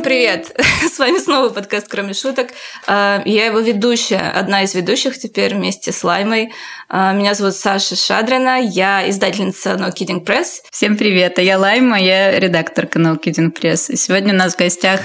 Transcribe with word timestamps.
Всем 0.00 0.08
привет! 0.08 0.58
С 0.90 0.98
вами 0.98 1.18
снова 1.18 1.50
подкаст 1.50 1.86
«Кроме 1.86 2.14
шуток». 2.14 2.48
А, 2.86 3.20
я 3.26 3.44
его 3.44 3.60
ведущая, 3.60 4.30
одна 4.30 4.62
из 4.62 4.74
ведущих 4.74 5.18
теперь 5.18 5.54
вместе 5.54 5.92
с 5.92 6.02
Лаймой. 6.02 6.54
А, 6.88 7.12
меня 7.12 7.34
зовут 7.34 7.54
Саша 7.54 7.96
Шадрина, 7.96 8.58
я 8.62 9.06
издательница 9.10 9.72
No 9.72 9.92
Kidding 9.92 10.24
Press. 10.24 10.62
Всем 10.70 10.96
привет! 10.96 11.38
А 11.38 11.42
я 11.42 11.58
Лайма, 11.58 12.00
я 12.00 12.40
редакторка 12.40 12.98
No 12.98 13.22
Kidding 13.22 13.52
Press. 13.52 13.92
И 13.92 13.96
сегодня 13.96 14.32
у 14.32 14.36
нас 14.38 14.54
в 14.54 14.58
гостях 14.58 15.02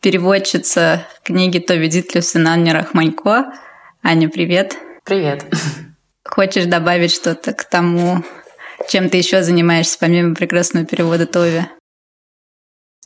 переводчица 0.00 1.06
книги 1.22 1.58
Тоби 1.58 1.88
Дитлевсен 1.88 2.48
Анни 2.48 2.70
Рахманько. 2.70 3.52
Аня, 4.02 4.30
привет! 4.30 4.78
Привет! 5.04 5.44
Хочешь 6.24 6.64
добавить 6.64 7.12
что-то 7.12 7.52
к 7.52 7.64
тому, 7.64 8.24
чем 8.88 9.10
ты 9.10 9.18
еще 9.18 9.42
занимаешься, 9.42 9.98
помимо 10.00 10.34
прекрасного 10.34 10.86
перевода 10.86 11.26
Тови? 11.26 11.66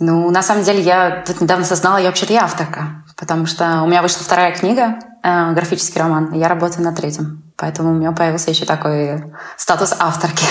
Ну, 0.04 0.30
на 0.30 0.42
самом 0.42 0.64
деле, 0.64 0.80
я 0.80 1.22
тут 1.24 1.40
недавно 1.40 1.64
осознала, 1.64 1.96
я 1.96 2.08
вообще-то 2.08 2.32
я 2.32 2.42
авторка, 2.42 3.04
потому 3.16 3.46
что 3.46 3.82
у 3.82 3.86
меня 3.86 4.02
вышла 4.02 4.24
вторая 4.24 4.52
книга, 4.52 4.98
э, 5.22 5.52
графический 5.52 6.00
роман, 6.00 6.34
и 6.34 6.40
я 6.40 6.48
работаю 6.48 6.82
над 6.82 6.96
третьим. 6.96 7.44
Поэтому 7.56 7.92
у 7.92 7.94
меня 7.94 8.10
появился 8.10 8.50
еще 8.50 8.64
такой 8.64 9.22
статус 9.56 9.94
авторки. 9.96 10.44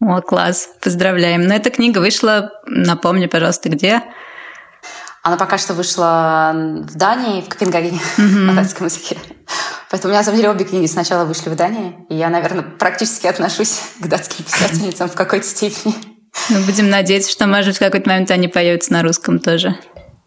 О, 0.00 0.22
класс, 0.22 0.70
поздравляем. 0.82 1.42
Но 1.42 1.54
эта 1.54 1.68
книга 1.68 1.98
вышла, 1.98 2.52
напомни, 2.66 3.26
пожалуйста, 3.26 3.68
где? 3.68 4.02
Она 5.22 5.36
пока 5.36 5.58
что 5.58 5.74
вышла 5.74 6.52
в 6.54 6.96
Дании, 6.96 7.42
в 7.42 7.50
Копенгагене, 7.50 8.00
mm-hmm. 8.16 8.22
на 8.22 8.54
датском 8.54 8.86
языке. 8.86 9.18
Поэтому 9.90 10.08
у 10.08 10.12
меня, 10.12 10.20
на 10.20 10.24
самом 10.24 10.38
деле, 10.38 10.48
обе 10.48 10.64
книги 10.64 10.86
сначала 10.86 11.26
вышли 11.26 11.50
в 11.50 11.54
Дании, 11.54 11.98
и 12.08 12.14
я, 12.14 12.30
наверное, 12.30 12.62
практически 12.62 13.26
отношусь 13.26 13.82
к 14.00 14.06
датским 14.06 14.42
писательницам 14.42 15.10
в 15.10 15.14
какой-то 15.14 15.46
степени. 15.46 16.13
Мы 16.50 16.58
ну, 16.58 16.66
будем 16.66 16.90
надеяться, 16.90 17.30
что, 17.30 17.46
может, 17.46 17.76
в 17.76 17.78
какой-то 17.78 18.08
момент 18.08 18.30
они 18.30 18.48
появятся 18.48 18.92
на 18.92 19.02
русском 19.02 19.38
тоже. 19.38 19.78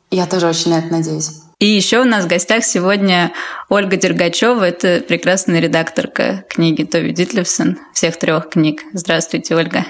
Я 0.09 0.25
тоже 0.25 0.47
очень 0.47 0.71
на 0.71 0.79
это 0.79 0.87
надеюсь. 0.87 1.29
И 1.59 1.65
еще 1.65 2.01
у 2.01 2.05
нас 2.05 2.25
в 2.25 2.27
гостях 2.27 2.63
сегодня 2.63 3.33
Ольга 3.67 3.97
Дергачева. 3.97 4.63
Это 4.63 5.03
прекрасная 5.07 5.59
редакторка 5.59 6.45
книги 6.49 6.83
Тови 6.83 7.11
Дитлевсон, 7.11 7.77
всех 7.93 8.17
трех 8.17 8.49
книг. 8.49 8.83
Здравствуйте, 8.93 9.55
Ольга. 9.55 9.85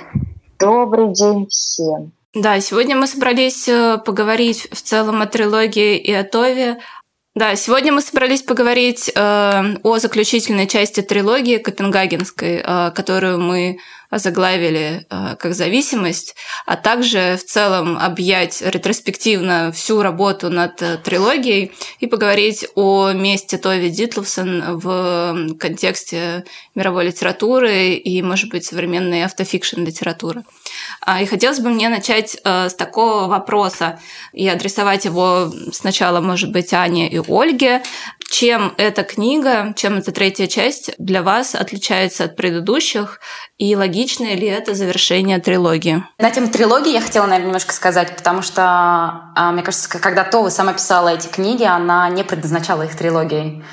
Добрый 0.59 1.13
день 1.13 1.47
всем. 1.49 2.13
Да, 2.33 2.59
сегодня 2.61 2.95
мы 2.95 3.07
собрались 3.07 3.67
э, 3.67 3.97
поговорить 4.05 4.67
в 4.71 4.81
целом 4.81 5.21
о 5.21 5.27
трилогии 5.27 5.97
и 5.97 6.13
о 6.13 6.23
Тове. 6.23 6.77
Да, 7.35 7.55
сегодня 7.55 7.91
мы 7.91 8.02
собрались 8.02 8.41
поговорить 8.41 9.11
э, 9.13 9.75
о 9.83 9.99
заключительной 9.99 10.67
части 10.67 11.02
трилогии 11.02 11.57
Копенгагенской, 11.57 12.61
э, 12.63 12.91
которую 12.95 13.39
мы 13.39 13.79
озаглавили 14.09 15.05
э, 15.09 15.36
как 15.38 15.53
зависимость, 15.53 16.36
а 16.66 16.77
также 16.77 17.38
в 17.38 17.44
целом 17.44 17.97
объять 17.97 18.61
ретроспективно 18.61 19.72
всю 19.73 20.02
работу 20.02 20.49
над 20.49 20.81
э, 20.81 20.97
трилогией 20.97 21.73
и 21.99 22.08
поговорить 22.08 22.66
о 22.75 23.11
месте 23.11 23.58
Тови 23.58 23.89
Дитловсон 23.89 24.77
в 24.77 25.55
контексте 25.59 26.45
мировой 26.75 27.08
литературы 27.08 27.94
и, 27.94 28.22
может 28.22 28.49
быть, 28.49 28.66
современной 28.66 29.23
автофикшн 29.23 29.81
литературы. 29.81 30.44
А, 31.02 31.21
и 31.21 31.25
хотелось 31.25 31.59
бы 31.59 31.69
мне 31.69 31.89
начать 31.89 32.38
э, 32.44 32.69
с 32.69 32.75
такого 32.75 33.27
вопроса 33.27 33.99
и 34.31 34.47
адресовать 34.47 35.05
его 35.05 35.52
сначала, 35.73 36.21
может 36.21 36.52
быть, 36.52 36.73
Ане 36.73 37.09
и 37.09 37.19
Ольге. 37.19 37.83
Чем 38.30 38.73
эта 38.78 39.03
книга, 39.03 39.73
чем 39.75 39.97
эта 39.97 40.11
третья 40.11 40.47
часть 40.47 40.92
для 40.97 41.23
вас 41.23 41.56
отличается 41.56 42.25
от 42.25 42.36
предыдущих, 42.36 43.21
и 43.58 43.76
логично 43.76 44.26
ли 44.36 44.48
это 44.48 44.76
завершение 44.76 45.39
трилогии? 45.39 46.04
На 46.20 46.30
тему 46.30 46.49
трилогии 46.49 46.92
я 46.92 47.02
хотела, 47.02 47.26
наверное, 47.26 47.48
немножко 47.48 47.73
сказать, 47.73 48.16
потому 48.16 48.42
что, 48.42 48.64
а, 48.64 49.52
мне 49.54 49.64
кажется, 49.64 49.89
когда 49.89 50.23
Това 50.26 50.49
сама 50.49 50.73
писала 50.73 51.10
эти 51.10 51.27
книги, 51.27 51.64
она 51.64 52.10
не 52.10 52.23
предназначала 52.23 52.83
их 52.83 52.95
трилогией. 52.95 53.64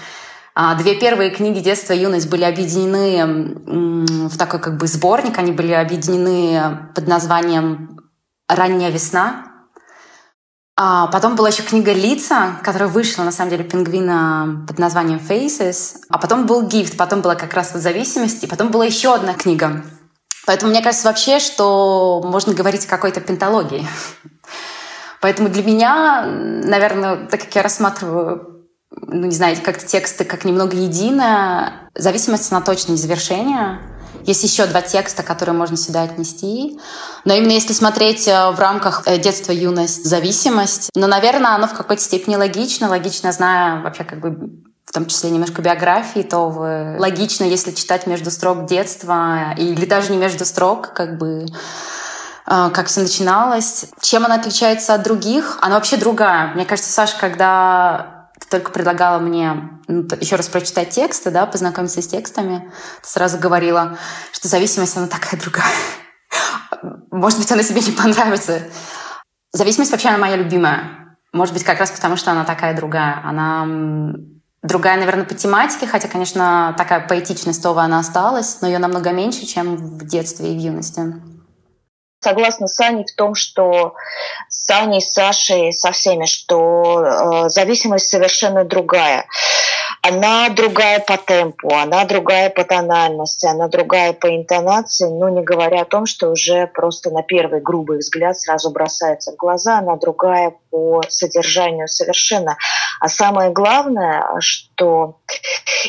А, 0.55 0.77
две 0.77 0.95
первые 0.95 1.31
книги 1.31 1.59
«Детство 1.59 1.93
и 1.93 1.99
юность» 1.99 2.31
были 2.31 2.45
объединены 2.45 4.29
в 4.29 4.39
такой 4.39 4.61
как 4.61 4.77
бы 4.77 4.87
сборник, 4.87 5.37
они 5.37 5.51
были 5.51 5.73
объединены 5.73 6.91
под 6.95 7.09
названием 7.09 7.99
«Ранняя 8.49 8.91
весна», 8.91 9.54
а 10.77 11.07
потом 11.07 11.37
была 11.37 11.51
еще 11.51 11.63
книга 11.63 11.93
«Лица», 11.93 12.59
которая 12.65 12.89
вышла, 12.89 13.23
на 13.23 13.31
самом 13.31 13.51
деле, 13.51 13.63
пингвина 13.63 14.65
под 14.67 14.79
названием 14.79 15.21
«Faces». 15.21 15.99
А 16.09 16.19
потом 16.19 16.47
был 16.47 16.67
«Гифт», 16.67 16.97
потом 16.97 17.21
была 17.21 17.37
как 17.37 17.55
раз 17.55 17.73
вот 17.73 17.83
«Зависимость», 17.83 18.43
и 18.43 18.49
потом 18.49 18.71
была 18.71 18.85
еще 18.85 19.15
одна 19.15 19.35
книга. 19.35 19.85
Поэтому 20.47 20.73
мне 20.73 20.83
кажется 20.83 21.07
вообще, 21.07 21.39
что 21.39 22.21
можно 22.25 22.55
говорить 22.55 22.87
о 22.87 22.89
какой-то 22.89 23.21
пенталогии. 23.21 23.87
Поэтому 25.21 25.49
для 25.49 25.63
меня, 25.63 26.27
наверное, 26.27 27.27
так 27.29 27.43
как 27.43 27.55
я 27.55 27.63
рассматриваю, 27.63 28.67
ну, 28.91 29.27
не 29.27 29.35
знаю, 29.35 29.57
как-то 29.65 29.87
тексты 29.87 30.25
как 30.25 30.45
немного 30.45 30.77
единое, 30.77 31.89
зависимость, 31.95 32.51
она 32.51 32.61
точно 32.61 32.93
не 32.93 32.99
завершение— 32.99 33.79
есть 34.27 34.43
еще 34.43 34.67
два 34.67 34.83
текста, 34.83 35.23
которые 35.23 35.55
можно 35.55 35.77
сюда 35.77 36.03
отнести. 36.03 36.79
Но 37.25 37.35
именно 37.35 37.53
если 37.53 37.73
смотреть 37.73 38.27
э, 38.27 38.51
в 38.51 38.59
рамках 38.59 39.03
э, 39.07 39.19
детства, 39.19 39.53
юность, 39.53 40.05
зависимость, 40.05 40.91
ну, 40.95 41.07
наверное, 41.07 41.55
оно 41.55 41.67
в 41.67 41.75
какой-то 41.75 42.03
степени 42.03 42.37
логично. 42.37 42.89
Логично, 42.89 43.33
зная 43.33 43.83
вообще 43.83 44.05
как 44.05 44.21
бы 44.21 44.51
в 44.85 44.93
том 44.93 45.07
числе 45.07 45.31
немножко 45.31 45.61
биографии, 45.61 46.21
то 46.21 46.49
вы... 46.51 46.97
логично, 46.99 47.45
если 47.45 47.73
читать 47.73 48.07
между 48.07 48.31
строк 48.31 48.67
детства, 48.67 49.55
или 49.57 49.87
даже 49.87 50.13
не 50.13 50.19
между 50.19 50.45
строк, 50.45 50.93
как 50.95 51.19
бы 51.19 51.47
э, 51.47 52.71
как 52.73 52.87
все 52.87 53.01
начиналось. 53.01 53.87
Чем 54.01 54.25
она 54.25 54.37
отличается 54.37 54.95
от 54.95 55.03
других? 55.03 55.59
Она 55.61 55.75
вообще 55.75 55.97
другая. 55.97 56.55
Мне 56.55 56.65
кажется, 56.65 56.93
Саша, 56.93 57.17
когда 57.19 58.14
ты 58.41 58.49
только 58.49 58.73
предлагала 58.73 59.19
мне 59.19 59.81
ну, 59.87 60.07
еще 60.21 60.37
раз 60.37 60.49
прочитать 60.49 60.91
тексты, 60.91 61.31
да, 61.31 61.47
познакомиться 61.47 62.03
с 62.03 62.09
текстами, 62.09 62.71
ты 63.03 63.09
сразу 63.09 63.39
говорила, 63.39 63.99
что 64.33 64.49
зависимость, 64.49 64.97
она 64.97 65.07
такая 65.07 65.41
другая. 65.41 65.73
Может 67.11 67.39
быть, 67.39 67.53
она 67.53 67.63
себе 67.63 67.81
не 67.81 67.93
понравится. 67.93 68.63
Зависимость 69.53 69.93
вообще 69.93 70.09
она 70.09 70.19
моя 70.19 70.37
любимая. 70.37 71.17
Может 71.33 71.55
быть, 71.55 71.65
как 71.65 71.79
раз 71.79 71.91
потому, 71.91 72.17
что 72.17 72.33
она 72.33 72.45
такая 72.45 72.77
другая. 72.77 73.21
Она 73.25 73.67
другая, 74.63 74.99
наверное, 74.99 75.25
по 75.25 75.35
тематике, 75.35 75.87
хотя, 75.87 76.09
конечно, 76.09 76.75
такая 76.77 77.07
поэтичность 77.07 77.63
Това 77.63 77.85
она 77.85 78.01
осталась, 78.01 78.59
но 78.61 78.67
ее 78.67 78.79
намного 78.79 79.11
меньше, 79.11 79.47
чем 79.47 79.77
в 79.77 80.07
детстве 80.07 80.53
и 80.53 80.59
в 80.59 80.61
юности 80.61 81.15
согласна 82.25 82.67
с 82.67 82.81
Аней 82.81 83.05
в 83.05 83.15
том, 83.15 83.35
что 83.35 83.95
с 84.65 84.71
Аней, 84.71 85.03
с 85.03 85.13
Сашей, 85.13 85.73
со 85.73 85.93
всеми, 85.93 86.25
что 86.25 87.03
э, 87.05 87.49
зависимость 87.51 88.09
совершенно 88.09 88.65
другая. 88.65 89.27
Она 90.01 90.49
другая 90.49 91.01
по 91.01 91.19
темпу, 91.19 91.75
она 91.75 92.05
другая 92.07 92.49
по 92.49 92.65
тональности, 92.65 93.47
она 93.47 93.69
другая 93.69 94.15
по 94.15 94.35
интонации, 94.35 95.07
но 95.07 95.29
не 95.29 95.43
говоря 95.43 95.83
о 95.83 95.85
том, 95.85 96.07
что 96.07 96.31
уже 96.31 96.67
просто 96.67 97.11
на 97.11 97.23
первый 97.23 97.61
грубый 97.61 97.99
взгляд 97.99 98.39
сразу 98.39 98.71
бросается 98.71 99.33
в 99.33 99.37
глаза, 99.37 99.79
она 99.79 99.97
другая 99.97 100.55
по 100.71 101.03
содержанию 101.09 101.87
совершенно. 101.87 102.57
А 103.01 103.09
самое 103.09 103.51
главное, 103.51 104.25
что, 104.41 105.21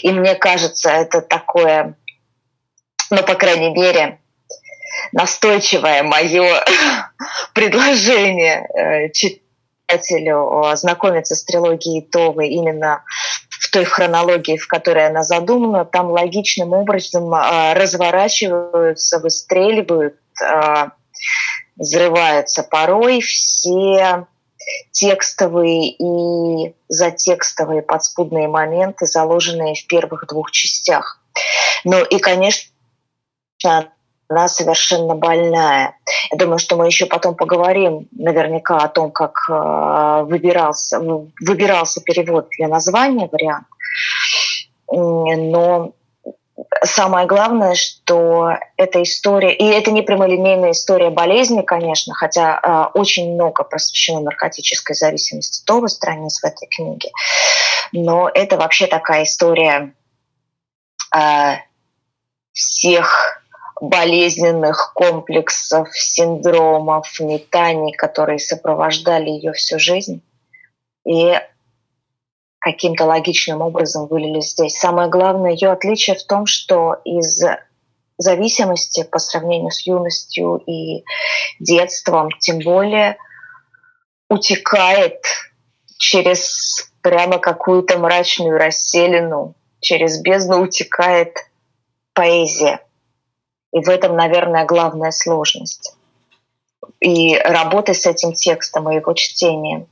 и 0.01 0.11
мне 0.11 0.35
кажется, 0.35 0.89
это 0.89 1.21
такое, 1.21 1.95
ну, 3.09 3.23
по 3.23 3.35
крайней 3.35 3.69
мере, 3.69 4.19
настойчивое 5.11 6.03
мое 6.03 6.63
предложение 7.53 8.67
э, 8.67 9.09
читателю 9.11 10.65
ознакомиться 10.65 11.35
с 11.35 11.43
трилогией 11.43 12.01
Товы 12.01 12.47
именно 12.47 13.03
в 13.49 13.71
той 13.71 13.85
хронологии, 13.85 14.57
в 14.57 14.67
которой 14.67 15.07
она 15.07 15.23
задумана, 15.23 15.85
там 15.85 16.11
логичным 16.11 16.73
образом 16.73 17.33
э, 17.33 17.73
разворачиваются, 17.73 19.19
выстреливают, 19.19 20.15
э, 20.41 20.89
взрываются 21.75 22.63
порой 22.63 23.21
все 23.21 24.25
текстовые 24.91 25.91
и 25.91 26.75
затекстовые 26.87 27.81
подспудные 27.81 28.47
моменты, 28.47 29.05
заложенные 29.05 29.75
в 29.75 29.85
первых 29.87 30.27
двух 30.27 30.51
частях. 30.51 31.21
Ну 31.83 32.03
и, 32.03 32.19
конечно, 32.19 32.71
она 34.27 34.47
совершенно 34.47 35.15
больная. 35.15 35.97
Я 36.31 36.37
думаю, 36.37 36.57
что 36.59 36.75
мы 36.75 36.87
еще 36.87 37.05
потом 37.05 37.35
поговорим 37.35 38.07
наверняка 38.11 38.77
о 38.77 38.87
том, 38.87 39.11
как 39.11 39.37
э, 39.49 40.23
выбирался, 40.23 40.99
выбирался 40.99 42.01
перевод 42.01 42.47
для 42.57 42.67
названия, 42.67 43.29
вариант. 43.31 43.67
Но 44.87 45.93
самое 46.83 47.27
главное, 47.27 47.75
что 47.75 48.51
эта 48.77 49.03
история, 49.03 49.53
и 49.53 49.65
это 49.65 49.91
не 49.91 50.01
прямолинейная 50.01 50.71
история 50.71 51.09
болезни, 51.09 51.61
конечно, 51.61 52.13
хотя 52.13 52.59
э, 52.61 52.97
очень 52.97 53.33
много 53.33 53.63
посвящено 53.63 54.21
наркотической 54.21 54.95
зависимости 54.95 55.63
тоже 55.65 55.89
страниц 55.89 56.41
в 56.41 56.45
этой 56.45 56.67
книге, 56.67 57.11
но 57.91 58.29
это 58.33 58.57
вообще 58.57 58.87
такая 58.87 59.23
история 59.23 59.93
э, 61.15 61.55
всех 62.53 63.44
болезненных 63.81 64.93
комплексов, 64.93 65.89
синдромов, 65.93 67.19
метаний, 67.19 67.93
которые 67.93 68.39
сопровождали 68.39 69.29
ее 69.29 69.53
всю 69.53 69.79
жизнь. 69.79 70.21
И 71.05 71.33
каким-то 72.59 73.05
логичным 73.05 73.61
образом 73.61 74.07
вылились 74.07 74.51
здесь. 74.51 74.77
Самое 74.77 75.09
главное 75.09 75.51
ее 75.51 75.71
отличие 75.71 76.15
в 76.15 76.23
том, 76.23 76.45
что 76.45 76.95
из 77.03 77.43
зависимости 78.17 79.03
по 79.03 79.19
сравнению 79.19 79.71
с 79.71 79.85
юностью 79.85 80.57
и 80.65 81.03
детством, 81.59 82.29
тем 82.39 82.59
более 82.59 83.17
утекает 84.29 85.21
через 85.97 86.91
прямо 87.01 87.37
какую-то 87.37 87.99
мрачную 87.99 88.57
расселину, 88.57 89.53
через 89.79 90.21
бездну 90.21 90.61
утекает 90.61 91.37
поэзия. 92.13 92.84
И 93.75 93.83
в 93.83 93.89
этом, 93.89 94.15
наверное, 94.15 94.65
главная 94.65 95.11
сложность. 95.11 95.95
И 97.01 97.37
работы 97.37 97.93
с 97.93 98.05
этим 98.05 98.31
текстом 98.31 98.89
и 98.89 98.95
его 98.95 99.13
чтением. 99.13 99.87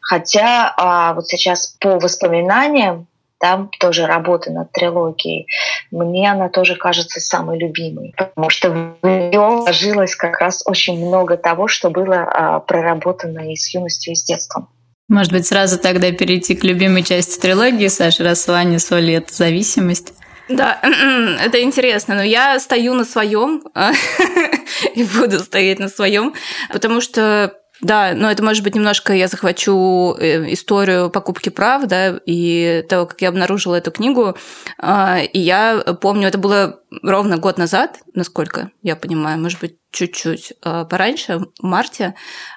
Хотя 0.00 0.72
а, 0.78 1.12
вот 1.12 1.26
сейчас 1.28 1.76
по 1.78 1.98
воспоминаниям, 1.98 3.06
там 3.38 3.70
тоже 3.78 4.06
работа 4.06 4.50
над 4.50 4.72
трилогией, 4.72 5.46
мне 5.90 6.32
она 6.32 6.48
тоже 6.48 6.76
кажется 6.76 7.20
самой 7.20 7.58
любимой, 7.58 8.14
потому 8.16 8.48
что 8.48 8.70
в 8.70 9.06
нее 9.06 9.38
вложилось 9.38 10.16
как 10.16 10.40
раз 10.40 10.62
очень 10.64 11.06
много 11.06 11.36
того, 11.36 11.68
что 11.68 11.90
было 11.90 12.22
а, 12.22 12.60
проработано 12.60 13.52
и 13.52 13.54
с 13.54 13.74
юностью, 13.74 14.14
и 14.14 14.16
с 14.16 14.24
детством. 14.24 14.70
Может 15.10 15.32
быть, 15.32 15.46
сразу 15.46 15.78
тогда 15.78 16.10
перейти 16.10 16.56
к 16.56 16.64
любимой 16.64 17.02
части 17.02 17.38
трилогии, 17.38 17.88
Саша, 17.88 18.24
раз 18.24 18.48
Ваня 18.48 18.78
Соли— 18.78 19.12
это 19.16 19.34
зависимость. 19.34 20.14
Да, 20.48 20.80
это 20.82 21.62
интересно, 21.62 22.14
но 22.14 22.22
я 22.22 22.58
стою 22.60 22.94
на 22.94 23.04
своем 23.04 23.64
и 24.94 25.04
буду 25.04 25.40
стоять 25.40 25.78
на 25.78 25.88
своем, 25.88 26.34
потому 26.72 27.00
что 27.00 27.52
да, 27.80 28.14
но 28.14 28.30
это 28.30 28.42
может 28.42 28.64
быть 28.64 28.74
немножко 28.74 29.12
я 29.12 29.28
захвачу 29.28 30.16
э, 30.18 30.52
историю 30.52 31.10
покупки 31.10 31.50
прав, 31.50 31.84
да, 31.84 32.18
и 32.24 32.82
того, 32.88 33.06
как 33.06 33.20
я 33.20 33.28
обнаружила 33.28 33.74
эту 33.74 33.90
книгу. 33.90 34.34
А, 34.78 35.18
и 35.20 35.38
я 35.38 35.80
помню, 36.00 36.28
это 36.28 36.38
было 36.38 36.80
ровно 37.02 37.36
год 37.36 37.58
назад, 37.58 37.98
насколько 38.14 38.70
я 38.82 38.96
понимаю, 38.96 39.38
может 39.38 39.60
быть, 39.60 39.76
чуть-чуть 39.90 40.54
а, 40.62 40.84
пораньше, 40.84 41.38
в 41.38 41.62
марте 41.62 42.14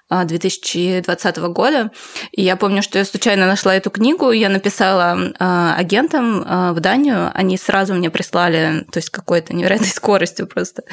2020 0.10 1.38
а, 1.38 1.48
года. 1.50 1.92
И 2.32 2.42
я 2.42 2.56
помню, 2.56 2.82
что 2.82 2.98
я 2.98 3.06
случайно 3.06 3.46
нашла 3.46 3.76
эту 3.76 3.92
книгу, 3.92 4.32
я 4.32 4.50
написала 4.50 5.34
а, 5.40 5.76
агентам 5.76 6.74
в 6.74 6.80
Данию, 6.80 7.32
они 7.34 7.58
сразу 7.58 7.94
мне 7.94 8.10
прислали, 8.10 8.86
то 8.92 8.98
есть 8.98 9.10
какой-то 9.10 9.56
невероятной 9.56 9.88
скоростью 9.94 10.48
просто 10.48 10.84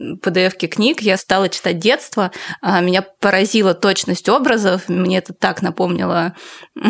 pdf 0.00 0.66
книг. 0.66 1.00
Я 1.02 1.16
стала 1.16 1.48
читать 1.48 1.78
детство, 1.78 2.32
меня 2.62 3.02
поразила 3.02 3.74
точность 3.74 4.28
образов, 4.28 4.88
мне 4.88 5.18
это 5.18 5.32
так 5.32 5.62
напомнило 5.62 6.34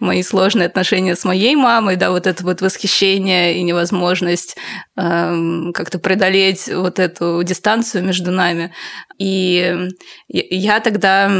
мои 0.00 0.22
сложные 0.22 0.66
отношения 0.66 1.16
с 1.16 1.24
моей 1.24 1.56
мамой, 1.56 1.96
да, 1.96 2.10
вот 2.10 2.26
это 2.26 2.44
вот 2.44 2.60
восхищение 2.60 3.58
и 3.58 3.62
невозможность 3.62 4.56
как-то 4.94 5.98
преодолеть 5.98 6.68
вот 6.72 6.98
эту 6.98 7.42
дистанцию 7.42 8.04
между 8.04 8.30
нами. 8.30 8.72
И 9.18 9.90
я 10.28 10.75
тогда 10.80 11.30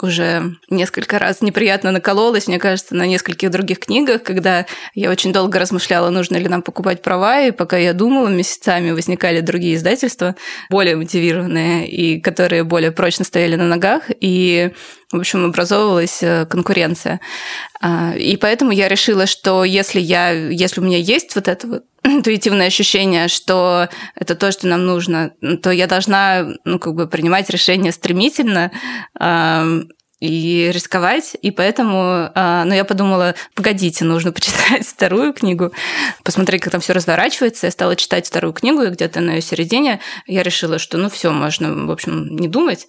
уже 0.00 0.56
несколько 0.70 1.18
раз 1.18 1.42
неприятно 1.42 1.92
накололась, 1.92 2.46
мне 2.46 2.58
кажется, 2.58 2.94
на 2.94 3.06
нескольких 3.06 3.50
других 3.50 3.80
книгах, 3.80 4.22
когда 4.22 4.66
я 4.94 5.10
очень 5.10 5.32
долго 5.32 5.58
размышляла, 5.58 6.10
нужно 6.10 6.36
ли 6.36 6.48
нам 6.48 6.62
покупать 6.62 7.02
права, 7.02 7.40
и 7.40 7.50
пока 7.50 7.76
я 7.76 7.92
думала, 7.92 8.28
месяцами 8.28 8.90
возникали 8.90 9.40
другие 9.40 9.76
издательства, 9.76 10.36
более 10.70 10.96
мотивированные 10.96 11.88
и 11.88 12.20
которые 12.20 12.64
более 12.64 12.92
прочно 12.92 13.24
стояли 13.24 13.56
на 13.56 13.64
ногах, 13.64 14.04
и, 14.20 14.72
в 15.10 15.18
общем, 15.18 15.44
образовывалась 15.44 16.22
э, 16.22 16.46
конкуренция. 16.46 17.20
А, 17.80 18.14
и 18.16 18.36
поэтому 18.36 18.70
я 18.72 18.88
решила, 18.88 19.26
что 19.26 19.64
если, 19.64 20.00
я, 20.00 20.30
если 20.30 20.80
у 20.80 20.84
меня 20.84 20.98
есть 20.98 21.34
вот 21.34 21.48
это 21.48 21.66
вот 21.66 21.84
интуитивное 22.18 22.66
ощущение, 22.66 23.28
что 23.28 23.88
это 24.14 24.34
то, 24.34 24.52
что 24.52 24.66
нам 24.66 24.86
нужно, 24.86 25.32
то 25.62 25.70
я 25.70 25.86
должна 25.86 26.46
ну, 26.64 26.78
как 26.78 26.94
бы 26.94 27.06
принимать 27.06 27.50
решения 27.50 27.92
стремительно 27.92 28.70
и 30.22 30.70
рисковать. 30.72 31.36
И 31.42 31.50
поэтому 31.50 32.30
э, 32.32 32.62
ну, 32.64 32.72
я 32.72 32.84
подумала, 32.84 33.34
погодите, 33.56 34.04
нужно 34.04 34.30
почитать 34.32 34.86
вторую 34.86 35.32
книгу, 35.32 35.72
посмотреть, 36.22 36.62
как 36.62 36.70
там 36.70 36.80
все 36.80 36.92
разворачивается. 36.92 37.66
Я 37.66 37.72
стала 37.72 37.96
читать 37.96 38.28
вторую 38.28 38.52
книгу, 38.52 38.82
и 38.82 38.90
где-то 38.90 39.20
на 39.20 39.32
ее 39.32 39.40
середине 39.42 39.98
я 40.28 40.44
решила, 40.44 40.78
что 40.78 40.96
ну 40.96 41.10
все, 41.10 41.32
можно, 41.32 41.86
в 41.86 41.90
общем, 41.90 42.36
не 42.36 42.46
думать 42.46 42.86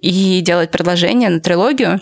и 0.00 0.40
делать 0.40 0.70
предложение 0.70 1.28
на 1.28 1.40
трилогию 1.40 2.00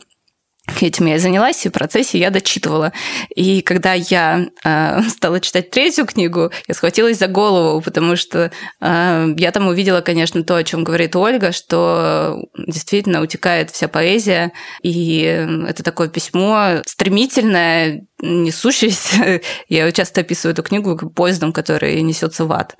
этим 0.80 1.06
я 1.06 1.18
занялась, 1.18 1.64
и 1.64 1.68
в 1.68 1.72
процессе 1.72 2.18
я 2.18 2.30
дочитывала. 2.30 2.92
И 3.34 3.62
когда 3.62 3.94
я 3.94 4.48
э, 4.64 5.00
стала 5.08 5.40
читать 5.40 5.70
третью 5.70 6.06
книгу, 6.06 6.50
я 6.66 6.74
схватилась 6.74 7.18
за 7.18 7.26
голову, 7.26 7.80
потому 7.80 8.16
что 8.16 8.50
э, 8.80 9.34
я 9.36 9.50
там 9.50 9.68
увидела, 9.68 10.00
конечно, 10.00 10.42
то, 10.44 10.56
о 10.56 10.64
чем 10.64 10.84
говорит 10.84 11.16
Ольга, 11.16 11.52
что 11.52 12.44
действительно 12.56 13.22
утекает 13.22 13.70
вся 13.70 13.88
поэзия, 13.88 14.52
и 14.82 15.22
это 15.66 15.82
такое 15.82 16.08
письмо 16.08 16.82
стремительное, 16.86 18.06
несущаяся. 18.20 19.40
Я 19.68 19.90
часто 19.92 20.22
описываю 20.22 20.52
эту 20.52 20.62
книгу 20.62 21.10
поездом, 21.10 21.52
который 21.52 22.00
несется 22.02 22.44
в 22.44 22.52
ад. 22.52 22.76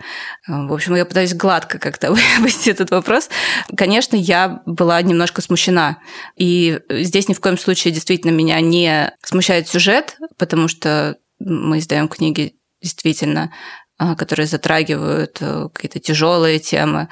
В 0.46 0.73
общем, 0.73 0.94
я 0.94 1.05
пытаюсь 1.05 1.35
гладко 1.35 1.79
как-то 1.79 2.12
вывести 2.38 2.70
этот 2.70 2.90
вопрос. 2.90 3.29
Конечно, 3.76 4.17
я 4.17 4.62
была 4.67 5.00
немножко 5.02 5.43
смущена. 5.43 5.99
И 6.37 6.81
здесь 6.90 7.29
ни 7.29 7.35
в 7.35 7.40
коем 7.40 7.58
случае 7.58 7.93
действительно 7.93 8.32
меня 8.32 8.61
не 8.61 9.12
смущает 9.25 9.69
сюжет, 9.69 10.17
потому 10.38 10.69
что 10.69 11.17
мы 11.38 11.79
издаем 11.79 12.08
книги 12.08 12.55
действительно 12.81 13.52
а, 14.00 14.14
которые 14.14 14.46
затрагивают 14.46 15.38
э, 15.41 15.69
какие-то 15.75 15.99
тяжелые 15.99 16.61
темы, 16.61 17.08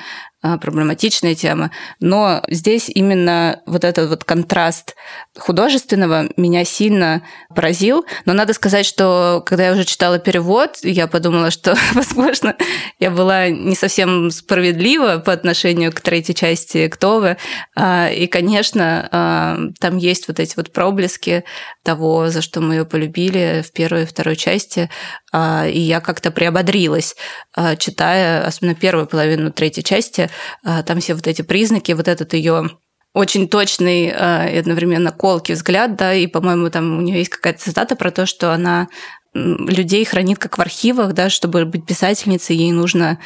проблематичные 0.60 1.34
темы. 1.34 1.70
Но 2.00 2.42
здесь 2.48 2.88
именно 2.88 3.60
вот 3.66 3.84
этот 3.84 4.08
вот 4.08 4.24
контраст 4.24 4.94
художественного 5.36 6.28
меня 6.36 6.64
сильно 6.64 7.22
поразил. 7.54 8.06
Но 8.24 8.32
надо 8.32 8.52
сказать, 8.54 8.86
что 8.86 9.42
когда 9.44 9.66
я 9.66 9.72
уже 9.72 9.84
читала 9.84 10.18
перевод, 10.18 10.78
я 10.82 11.06
подумала, 11.06 11.50
что, 11.50 11.76
возможно, 11.94 12.56
я 12.98 13.10
была 13.10 13.48
не 13.48 13.74
совсем 13.74 14.30
справедлива 14.30 15.18
по 15.18 15.32
отношению 15.32 15.92
к 15.92 16.00
третьей 16.00 16.34
части 16.34 16.88
«Кто 16.88 17.20
вы?». 17.20 17.36
А, 17.74 18.08
и, 18.08 18.26
конечно, 18.26 19.08
а, 19.10 19.58
там 19.80 19.96
есть 19.96 20.28
вот 20.28 20.40
эти 20.40 20.54
вот 20.56 20.72
проблески 20.72 21.44
того, 21.82 22.28
за 22.28 22.42
что 22.42 22.60
мы 22.60 22.74
ее 22.74 22.84
полюбили 22.84 23.64
в 23.66 23.72
первой 23.72 24.02
и 24.02 24.06
второй 24.06 24.36
части. 24.36 24.90
И 25.68 25.78
я 25.78 26.00
как-то 26.00 26.30
приободрилась, 26.30 27.16
читая, 27.78 28.46
особенно 28.46 28.74
первую 28.74 29.06
половину 29.06 29.50
третьей 29.50 29.84
части, 29.84 30.30
а, 30.64 30.82
там 30.82 31.00
все 31.00 31.14
вот 31.14 31.26
эти 31.26 31.42
признаки, 31.42 31.92
вот 31.92 32.08
этот 32.08 32.34
ее 32.34 32.70
очень 33.16 33.48
точный 33.48 34.12
а, 34.14 34.46
и 34.46 34.58
одновременно 34.58 35.10
колкий 35.10 35.54
взгляд, 35.54 35.96
да, 35.96 36.12
и, 36.12 36.26
по-моему, 36.26 36.68
там 36.68 36.98
у 36.98 37.00
нее 37.00 37.18
есть 37.18 37.30
какая-то 37.30 37.60
цитата 37.60 37.96
про 37.96 38.10
то, 38.10 38.26
что 38.26 38.52
она 38.52 38.88
людей 39.36 40.04
хранит 40.04 40.38
как 40.38 40.58
в 40.58 40.60
архивах, 40.60 41.12
да, 41.12 41.28
чтобы 41.28 41.64
быть 41.64 41.84
писательницей, 41.84 42.56
ей 42.56 42.72
нужно 42.72 43.18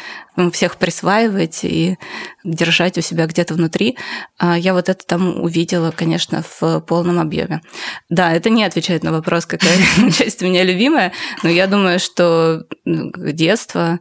всех 0.53 0.77
присваивать 0.77 1.61
и 1.65 1.99
держать 2.45 2.99
у 2.99 3.01
себя 3.01 3.27
где-то 3.27 3.55
внутри. 3.55 3.97
А 4.39 4.59
я 4.59 4.75
вот 4.75 4.89
это 4.89 5.05
там 5.05 5.41
увидела, 5.41 5.91
конечно, 5.91 6.43
в 6.61 6.81
полном 6.81 7.19
объеме. 7.19 7.61
Да, 8.09 8.33
это 8.33 8.51
не 8.51 8.65
отвечает 8.65 9.05
на 9.05 9.13
вопрос, 9.13 9.47
какая 9.47 9.77
часть 10.13 10.43
у 10.43 10.47
меня 10.47 10.65
любимая, 10.65 11.13
но 11.43 11.49
я 11.49 11.67
думаю, 11.67 11.99
что 11.99 12.65
ну, 12.85 13.11
детство, 13.15 14.01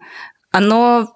оно 0.52 1.16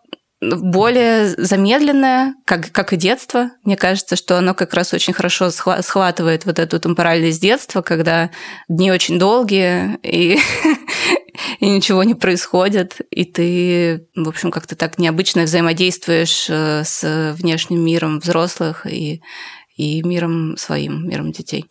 более 0.62 1.30
замедленное, 1.30 2.36
как, 2.46 2.72
как 2.72 2.94
и 2.94 2.98
детство. 2.98 3.52
Мне 3.64 3.78
кажется, 3.78 4.16
что 4.16 4.38
оно 4.38 4.54
как 4.54 4.74
раз 4.74 4.94
очень 4.94 5.14
хорошо 5.14 5.50
схватывает 5.52 6.46
вот 6.46 6.60
эту 6.60 6.80
темпоральность 6.80 7.42
детства, 7.42 7.82
когда 7.82 8.30
дни 8.68 8.92
очень 8.92 9.20
долгие, 9.20 9.98
и, 10.04 10.40
и 11.60 11.70
ничего 11.70 12.04
не 12.04 12.16
происходит, 12.16 12.98
и 13.10 13.26
ты, 13.26 14.08
в 14.16 14.28
общем, 14.28 14.52
как-то 14.52 14.76
так 14.76 14.98
необычно 14.98 15.44
взаимодействуешь 15.44 16.48
э, 16.50 16.84
с 16.84 17.34
внешним 17.38 17.84
миром 17.84 18.20
взрослых 18.20 18.86
и, 18.86 19.22
и 19.76 20.04
миром 20.04 20.56
своим, 20.58 21.08
миром 21.08 21.32
детей. 21.32 21.66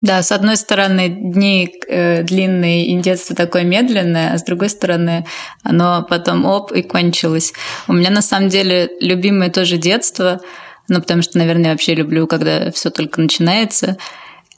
Да, 0.00 0.22
с 0.22 0.30
одной 0.30 0.56
стороны, 0.56 1.08
дни 1.08 1.68
э, 1.88 2.22
длинные 2.22 2.86
и 2.86 3.00
детство 3.00 3.34
такое 3.34 3.64
медленное, 3.64 4.32
а 4.32 4.38
с 4.38 4.44
другой 4.44 4.68
стороны, 4.68 5.26
оно 5.64 6.06
потом 6.08 6.44
оп 6.44 6.70
и 6.70 6.82
кончилось. 6.82 7.52
У 7.88 7.92
меня 7.92 8.10
на 8.10 8.22
самом 8.22 8.48
деле 8.48 8.90
любимое 9.00 9.50
тоже 9.50 9.76
детство, 9.76 10.40
ну, 10.88 11.00
потому 11.00 11.22
что, 11.22 11.38
наверное, 11.38 11.66
я 11.66 11.70
вообще 11.72 11.96
люблю, 11.96 12.28
когда 12.28 12.70
все 12.70 12.90
только 12.90 13.20
начинается. 13.20 13.96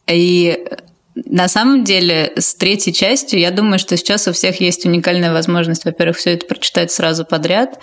И 0.07 0.63
на 1.15 1.49
самом 1.49 1.85
деле, 1.85 2.33
с 2.37 2.55
третьей 2.55 2.93
частью, 2.93 3.41
я 3.41 3.51
думаю, 3.51 3.79
что 3.79 3.97
сейчас 3.97 4.29
у 4.29 4.33
всех 4.33 4.61
есть 4.61 4.85
уникальная 4.85 5.33
возможность, 5.33 5.87
во-первых, 5.87 6.19
все 6.19 6.35
это 6.35 6.47
прочитать 6.47 6.93
сразу 6.93 7.25
подряд, 7.25 7.79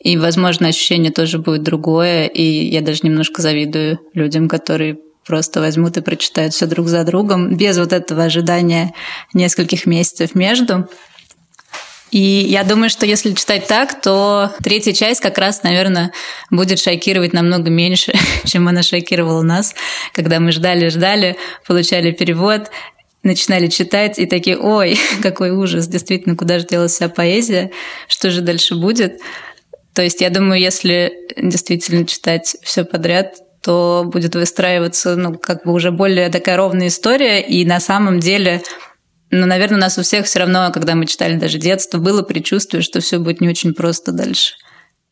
И, 0.00 0.16
возможно, 0.16 0.68
ощущение 0.68 1.10
тоже 1.10 1.38
будет 1.38 1.62
другое, 1.64 2.26
и 2.26 2.42
я 2.42 2.82
даже 2.82 3.00
немножко 3.02 3.42
завидую 3.42 3.98
людям, 4.14 4.48
которые 4.48 4.98
просто 5.28 5.60
возьмут 5.60 5.96
и 5.98 6.00
прочитают 6.00 6.54
все 6.54 6.66
друг 6.66 6.88
за 6.88 7.04
другом, 7.04 7.54
без 7.54 7.78
вот 7.78 7.92
этого 7.92 8.24
ожидания 8.24 8.94
нескольких 9.34 9.86
месяцев 9.86 10.34
между. 10.34 10.88
И 12.10 12.18
я 12.18 12.64
думаю, 12.64 12.88
что 12.88 13.04
если 13.04 13.34
читать 13.34 13.66
так, 13.66 14.00
то 14.00 14.50
третья 14.64 14.94
часть 14.94 15.20
как 15.20 15.36
раз, 15.36 15.62
наверное, 15.62 16.12
будет 16.50 16.80
шокировать 16.80 17.34
намного 17.34 17.70
меньше, 17.70 18.14
чем 18.46 18.66
она 18.66 18.82
шокировала 18.82 19.42
нас, 19.42 19.74
когда 20.14 20.40
мы 20.40 20.50
ждали-ждали, 20.50 21.36
получали 21.66 22.10
перевод, 22.12 22.70
начинали 23.22 23.66
читать 23.66 24.18
и 24.18 24.24
такие, 24.24 24.58
ой, 24.58 24.98
какой 25.22 25.50
ужас, 25.50 25.86
действительно, 25.86 26.34
куда 26.34 26.58
же 26.58 26.66
делась 26.66 26.92
вся 26.92 27.10
поэзия, 27.10 27.70
что 28.08 28.30
же 28.30 28.40
дальше 28.40 28.74
будет. 28.74 29.20
То 29.92 30.02
есть 30.02 30.22
я 30.22 30.30
думаю, 30.30 30.58
если 30.58 31.12
действительно 31.36 32.06
читать 32.06 32.56
все 32.62 32.84
подряд, 32.84 33.34
то 33.62 34.04
будет 34.06 34.34
выстраиваться, 34.34 35.16
ну, 35.16 35.34
как 35.36 35.64
бы 35.64 35.72
уже 35.72 35.90
более 35.90 36.28
такая 36.28 36.56
ровная 36.56 36.88
история, 36.88 37.40
и 37.40 37.64
на 37.64 37.80
самом 37.80 38.20
деле 38.20 38.62
ну, 39.30 39.44
наверное, 39.44 39.76
у 39.76 39.80
нас 39.80 39.98
у 39.98 40.02
всех 40.02 40.24
все 40.24 40.38
равно, 40.38 40.70
когда 40.72 40.94
мы 40.94 41.04
читали 41.04 41.34
даже 41.34 41.58
детство, 41.58 41.98
было 41.98 42.22
предчувствие, 42.22 42.82
что 42.82 43.00
все 43.00 43.18
будет 43.18 43.42
не 43.42 43.48
очень 43.48 43.74
просто 43.74 44.12
дальше. 44.12 44.54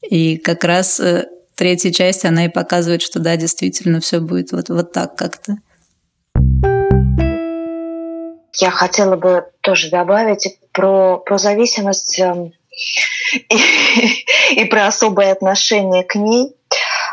И 0.08 0.38
как 0.38 0.64
раз 0.64 0.98
э, 1.00 1.26
третья 1.54 1.92
часть, 1.92 2.24
она 2.24 2.46
и 2.46 2.48
показывает, 2.48 3.02
что 3.02 3.18
да, 3.18 3.36
действительно, 3.36 4.00
все 4.00 4.20
будет 4.20 4.52
вот, 4.52 4.70
вот 4.70 4.92
так 4.92 5.16
как-то. 5.16 5.56
Я 8.58 8.70
хотела 8.70 9.16
бы 9.16 9.44
тоже 9.60 9.90
добавить 9.90 10.58
про, 10.72 11.18
про 11.18 11.36
зависимость 11.36 12.18
э, 12.18 12.52
и, 13.50 14.62
и 14.62 14.64
про 14.64 14.86
особое 14.86 15.32
отношение 15.32 16.04
к 16.04 16.14
ней. 16.14 16.54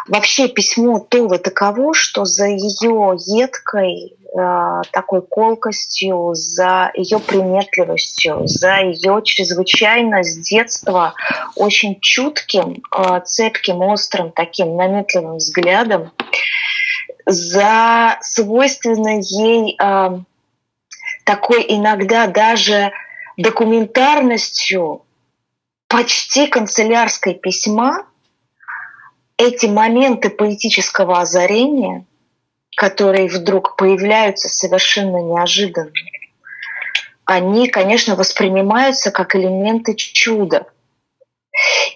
Вообще 0.07 0.49
письмо 0.49 0.99
Товы 0.99 1.37
таково, 1.37 1.93
что 1.93 2.25
за 2.25 2.47
ее 2.47 3.15
едкой 3.17 4.13
э, 4.37 4.81
такой 4.91 5.21
колкостью, 5.21 6.31
за 6.33 6.91
ее 6.93 7.19
приметливостью, 7.19 8.41
за 8.45 8.79
ее 8.79 9.21
чрезвычайно 9.23 10.23
с 10.23 10.37
детства 10.37 11.13
очень 11.55 11.99
чутким, 12.01 12.83
э, 12.91 13.21
цепким, 13.23 13.81
острым, 13.81 14.31
таким 14.31 14.75
наметливым 14.75 15.37
взглядом, 15.37 16.11
за 17.25 18.17
свойственной 18.21 19.21
ей 19.21 19.77
э, 19.79 20.19
такой 21.23 21.65
иногда 21.69 22.27
даже 22.27 22.91
документарностью 23.37 25.03
почти 25.87 26.47
канцелярской 26.47 27.35
письма, 27.35 28.05
эти 29.43 29.65
моменты 29.65 30.29
поэтического 30.29 31.19
озарения, 31.19 32.05
которые 32.75 33.27
вдруг 33.27 33.75
появляются 33.75 34.49
совершенно 34.49 35.17
неожиданно, 35.17 35.91
они, 37.25 37.67
конечно, 37.67 38.15
воспринимаются 38.15 39.11
как 39.11 39.35
элементы 39.35 39.95
чуда. 39.95 40.67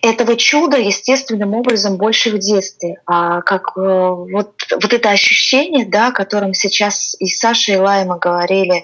Этого 0.01 0.35
чуда 0.35 0.77
естественным 0.77 1.55
образом 1.55 1.97
больше 1.97 2.29
в 2.29 2.37
детстве. 2.37 3.01
А 3.07 3.41
как 3.41 3.75
э, 3.75 3.79
вот, 3.81 4.53
вот 4.71 4.93
это 4.93 5.09
ощущение, 5.09 5.85
да, 5.85 6.09
о 6.09 6.11
котором 6.11 6.53
сейчас 6.53 7.15
и 7.19 7.27
Саша, 7.27 7.73
и 7.73 7.75
Лайма 7.77 8.19
говорили, 8.19 8.83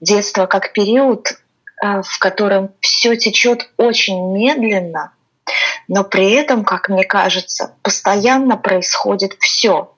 детство 0.00 0.46
как 0.46 0.72
период, 0.72 1.28
э, 1.82 2.02
в 2.02 2.18
котором 2.18 2.70
все 2.80 3.14
течет 3.16 3.70
очень 3.76 4.32
медленно, 4.32 5.12
но 5.88 6.04
при 6.04 6.32
этом, 6.32 6.64
как 6.64 6.88
мне 6.88 7.04
кажется, 7.04 7.74
постоянно 7.82 8.56
происходит 8.56 9.36
все. 9.40 9.92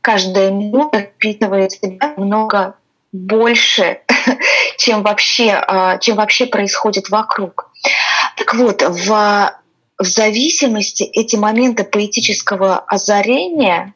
Каждая 0.00 0.50
минута 0.50 1.02
впитывает 1.02 1.72
в 1.72 1.80
себя 1.80 2.14
много 2.16 2.74
больше, 3.12 4.00
чем 4.78 5.02
вообще, 5.02 5.52
а, 5.52 5.98
чем 5.98 6.16
вообще 6.16 6.46
происходит 6.46 7.08
вокруг. 7.08 7.70
Так 8.36 8.54
вот, 8.54 8.82
в, 8.82 9.52
в 9.98 10.04
зависимости 10.04 11.02
эти 11.02 11.36
моменты 11.36 11.84
поэтического 11.84 12.78
озарения, 12.78 13.94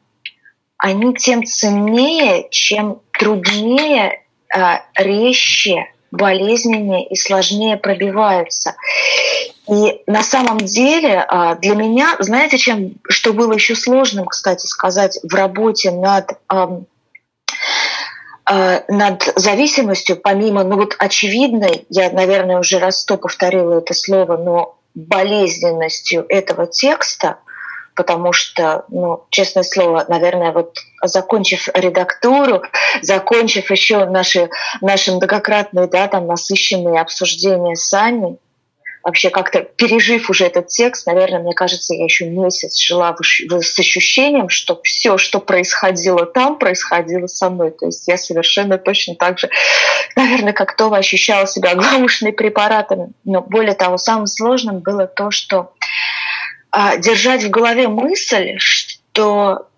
они 0.78 1.14
тем 1.14 1.44
ценнее, 1.44 2.48
чем 2.50 3.00
труднее, 3.12 4.22
а, 4.54 4.82
резче, 4.94 5.92
болезненнее 6.12 7.08
и 7.08 7.16
сложнее 7.16 7.76
пробиваются. 7.76 8.76
И 9.68 10.02
на 10.06 10.22
самом 10.22 10.58
деле 10.58 11.24
а, 11.26 11.56
для 11.56 11.74
меня, 11.74 12.16
знаете, 12.20 12.58
чем, 12.58 12.92
что 13.08 13.32
было 13.32 13.54
еще 13.54 13.74
сложным, 13.74 14.26
кстати 14.26 14.66
сказать, 14.66 15.18
в 15.22 15.34
работе 15.34 15.90
над 15.90 16.38
а, 16.48 16.82
над 18.88 19.32
зависимостью, 19.36 20.16
помимо, 20.16 20.62
ну 20.64 20.76
вот 20.76 20.94
очевидной, 20.98 21.86
я, 21.88 22.10
наверное, 22.10 22.58
уже 22.58 22.78
раз 22.78 23.00
сто 23.00 23.16
повторила 23.16 23.78
это 23.78 23.94
слово, 23.94 24.36
но 24.36 24.76
болезненностью 24.94 26.26
этого 26.28 26.66
текста, 26.66 27.38
потому 27.94 28.32
что, 28.32 28.84
ну, 28.88 29.24
честное 29.30 29.62
слово, 29.62 30.04
наверное, 30.08 30.52
вот 30.52 30.76
закончив 31.02 31.68
редактуру, 31.74 32.62
закончив 33.02 33.70
еще 33.70 34.04
наши, 34.06 34.50
наши 34.80 35.12
многократные, 35.12 35.86
да, 35.86 36.08
там, 36.08 36.26
насыщенные 36.26 37.00
обсуждения 37.00 37.76
с 37.76 37.92
Аней, 37.94 38.38
вообще 39.02 39.30
как-то 39.30 39.60
пережив 39.60 40.30
уже 40.30 40.46
этот 40.46 40.68
текст, 40.68 41.06
наверное, 41.06 41.40
мне 41.40 41.54
кажется, 41.54 41.94
я 41.94 42.04
еще 42.04 42.28
месяц 42.28 42.78
жила 42.78 43.14
с 43.20 43.78
ощущением, 43.78 44.48
что 44.48 44.80
все, 44.82 45.18
что 45.18 45.40
происходило 45.40 46.26
там, 46.26 46.58
происходило 46.58 47.26
со 47.26 47.50
мной. 47.50 47.72
То 47.72 47.86
есть 47.86 48.06
я 48.08 48.16
совершенно 48.16 48.78
точно 48.78 49.14
так 49.14 49.38
же, 49.38 49.50
наверное, 50.16 50.52
как 50.52 50.76
Това 50.76 50.98
ощущала 50.98 51.46
себя 51.46 51.70
оглаушенной 51.72 52.32
препаратами. 52.32 53.12
Но 53.24 53.42
более 53.42 53.74
того, 53.74 53.96
самым 53.96 54.26
сложным 54.26 54.80
было 54.80 55.06
то, 55.06 55.30
что 55.30 55.72
держать 56.98 57.44
в 57.44 57.50
голове 57.50 57.88
мысль, 57.88 58.56
что 58.58 59.68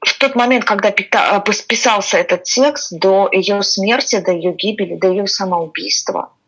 в 0.00 0.18
тот 0.18 0.34
момент, 0.34 0.64
когда 0.64 0.90
писался 0.90 2.18
этот 2.18 2.42
текст, 2.44 2.92
до 2.92 3.28
ее 3.32 3.62
смерти, 3.62 4.18
до 4.18 4.32
ее 4.32 4.52
гибели, 4.52 4.96
до 4.96 5.08
ее 5.08 5.26
самоубийства– 5.26 6.32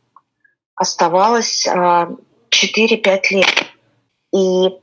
оставалось 0.75 1.67
4-5 1.67 1.73
а, 1.75 3.21
лет. 3.31 3.67
И 4.33 4.79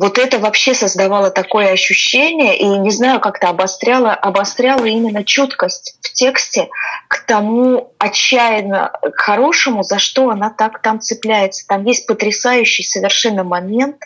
вот 0.00 0.16
это 0.16 0.38
вообще 0.38 0.72
создавало 0.72 1.30
такое 1.30 1.72
ощущение, 1.72 2.56
и 2.56 2.64
не 2.64 2.90
знаю, 2.90 3.20
как-то 3.20 3.50
обостряло, 3.50 4.14
обостряло 4.14 4.86
именно 4.86 5.24
чуткость 5.24 5.98
в 6.00 6.14
тексте 6.14 6.70
к 7.06 7.18
тому 7.26 7.92
отчаянно 7.98 8.92
хорошему, 9.14 9.82
за 9.82 9.98
что 9.98 10.30
она 10.30 10.48
так 10.48 10.80
там 10.80 11.00
цепляется. 11.00 11.66
Там 11.66 11.84
есть 11.84 12.06
потрясающий 12.06 12.82
совершенно 12.82 13.44
момент 13.44 13.96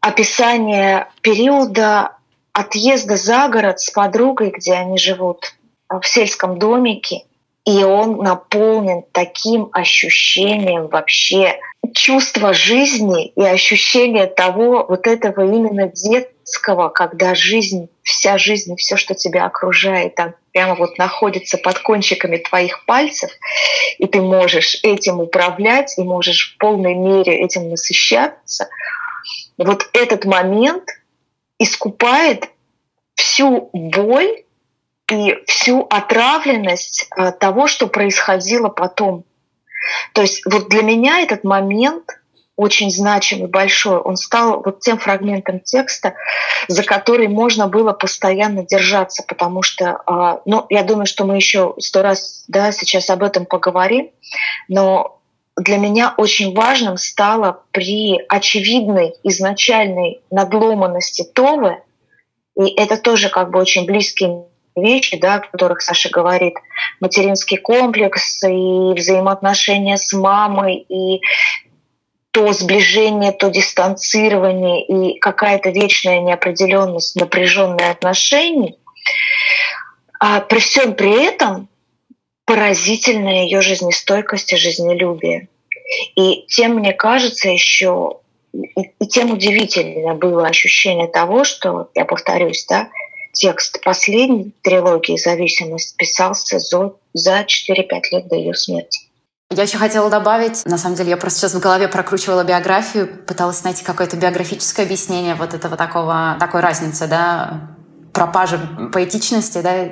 описания 0.00 1.08
периода 1.22 2.16
отъезда 2.52 3.16
за 3.16 3.48
город 3.48 3.80
с 3.80 3.90
подругой, 3.90 4.50
где 4.50 4.74
они 4.74 4.98
живут 4.98 5.54
в 5.88 6.02
сельском 6.06 6.58
домике, 6.58 7.22
и 7.64 7.82
он 7.82 8.18
наполнен 8.18 9.04
таким 9.10 9.70
ощущением 9.72 10.88
вообще 10.88 11.58
чувства 11.94 12.52
жизни 12.52 13.28
и 13.28 13.42
ощущения 13.42 14.26
того 14.26 14.86
вот 14.88 15.06
этого 15.06 15.42
именно 15.42 15.88
детского, 15.88 16.88
когда 16.88 17.34
жизнь, 17.34 17.88
вся 18.02 18.38
жизнь, 18.38 18.76
все, 18.76 18.96
что 18.96 19.14
тебя 19.14 19.46
окружает, 19.46 20.14
там 20.14 20.34
прямо 20.52 20.74
вот 20.74 20.98
находится 20.98 21.58
под 21.58 21.78
кончиками 21.80 22.36
твоих 22.36 22.84
пальцев, 22.86 23.30
и 23.98 24.06
ты 24.06 24.20
можешь 24.20 24.78
этим 24.82 25.20
управлять, 25.20 25.98
и 25.98 26.02
можешь 26.02 26.54
в 26.54 26.58
полной 26.58 26.94
мере 26.94 27.36
этим 27.36 27.68
насыщаться. 27.68 28.68
Вот 29.58 29.88
этот 29.92 30.24
момент 30.24 30.84
искупает 31.58 32.48
всю 33.14 33.70
боль 33.72 34.44
и 35.10 35.36
всю 35.46 35.86
отравленность 35.90 37.08
э, 37.16 37.32
того, 37.32 37.66
что 37.66 37.86
происходило 37.86 38.68
потом. 38.68 39.24
То 40.12 40.22
есть 40.22 40.42
вот 40.44 40.68
для 40.68 40.82
меня 40.82 41.20
этот 41.20 41.44
момент 41.44 42.04
очень 42.56 42.90
значимый, 42.90 43.48
большой, 43.48 43.98
он 43.98 44.16
стал 44.16 44.62
вот 44.62 44.80
тем 44.80 44.98
фрагментом 44.98 45.60
текста, 45.60 46.14
за 46.68 46.82
который 46.82 47.28
можно 47.28 47.66
было 47.66 47.92
постоянно 47.92 48.64
держаться, 48.64 49.24
потому 49.26 49.62
что, 49.62 50.02
э, 50.06 50.38
ну, 50.44 50.66
я 50.68 50.82
думаю, 50.82 51.06
что 51.06 51.24
мы 51.24 51.36
еще 51.36 51.74
сто 51.78 52.02
раз, 52.02 52.44
да, 52.48 52.70
сейчас 52.72 53.08
об 53.10 53.22
этом 53.22 53.46
поговорим, 53.46 54.10
но 54.68 55.18
для 55.56 55.78
меня 55.78 56.14
очень 56.16 56.54
важным 56.54 56.96
стало 56.96 57.62
при 57.72 58.18
очевидной 58.28 59.14
изначальной 59.22 60.22
надломанности 60.30 61.24
Товы, 61.24 61.82
и 62.54 62.70
это 62.74 62.98
тоже 62.98 63.30
как 63.30 63.50
бы 63.50 63.58
очень 63.58 63.86
близкий 63.86 64.28
вещи, 64.76 65.18
да, 65.18 65.36
о 65.36 65.40
которых 65.40 65.82
Саша 65.82 66.10
говорит, 66.10 66.54
материнский 67.00 67.58
комплекс 67.58 68.42
и 68.42 68.94
взаимоотношения 68.94 69.96
с 69.96 70.12
мамой, 70.12 70.84
и 70.88 71.20
то 72.30 72.52
сближение, 72.52 73.32
то 73.32 73.50
дистанцирование 73.50 74.84
и 74.86 75.18
какая-то 75.18 75.70
вечная 75.70 76.20
неопределенность, 76.20 77.14
напряженные 77.16 77.90
отношения, 77.90 78.76
а 80.18 80.40
при 80.40 80.58
всем 80.60 80.94
при 80.94 81.26
этом 81.26 81.68
поразительная 82.46 83.44
ее 83.44 83.60
жизнестойкость 83.60 84.52
и 84.52 84.56
жизнелюбие. 84.56 85.48
И 86.16 86.46
тем, 86.48 86.76
мне 86.76 86.92
кажется, 86.92 87.50
еще 87.50 88.18
и, 88.52 88.92
и 88.98 89.06
тем 89.06 89.32
удивительно 89.32 90.14
было 90.14 90.46
ощущение 90.46 91.08
того, 91.08 91.44
что, 91.44 91.88
я 91.94 92.04
повторюсь, 92.04 92.66
да, 92.68 92.88
текст 93.32 93.82
последней 93.82 94.54
трилогии 94.62 95.16
«Зависимость» 95.16 95.96
писался 95.96 96.58
за, 96.58 96.92
за 97.14 97.40
4-5 97.40 97.46
лет 98.12 98.28
до 98.28 98.36
ее 98.36 98.54
смерти. 98.54 99.00
Я 99.50 99.64
еще 99.64 99.76
хотела 99.76 100.08
добавить, 100.08 100.64
на 100.64 100.78
самом 100.78 100.96
деле, 100.96 101.10
я 101.10 101.16
просто 101.18 101.40
сейчас 101.40 101.54
в 101.54 101.60
голове 101.60 101.86
прокручивала 101.86 102.42
биографию, 102.42 103.06
пыталась 103.26 103.62
найти 103.64 103.84
какое-то 103.84 104.16
биографическое 104.16 104.86
объяснение 104.86 105.34
вот 105.34 105.52
этого 105.52 105.76
такого, 105.76 106.36
такой 106.40 106.60
разницы, 106.60 107.06
да, 107.06 107.76
пропажи 108.14 108.58
поэтичности, 108.92 109.58
да. 109.60 109.88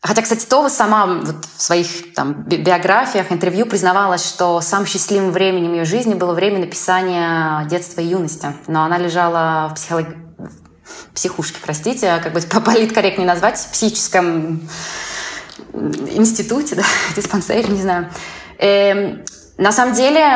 Хотя, 0.00 0.22
кстати, 0.22 0.44
Това 0.46 0.68
сама 0.68 1.06
вот 1.06 1.44
в 1.56 1.62
своих 1.62 2.14
там, 2.14 2.42
биографиях, 2.42 3.30
интервью 3.30 3.66
признавалась, 3.66 4.26
что 4.26 4.60
самым 4.60 4.86
счастливым 4.86 5.30
временем 5.30 5.74
ее 5.74 5.84
жизни 5.84 6.14
было 6.14 6.34
время 6.34 6.58
написания 6.58 7.64
детства 7.68 8.00
и 8.00 8.06
юности. 8.06 8.48
Но 8.66 8.82
она 8.82 8.98
лежала 8.98 9.68
в 9.70 9.74
психолог... 9.74 10.08
психушке, 11.14 11.58
простите, 11.64 12.20
как 12.22 12.32
бы 12.32 12.40
политкорректнее 12.40 13.26
назвать, 13.26 13.58
в 13.58 13.72
психическом 13.72 14.68
институте, 15.72 16.74
да, 16.74 16.84
диспансере, 17.16 17.68
не 17.68 17.82
знаю. 17.82 18.10
Эм, 18.58 19.24
на 19.58 19.72
самом 19.72 19.94
деле, 19.94 20.26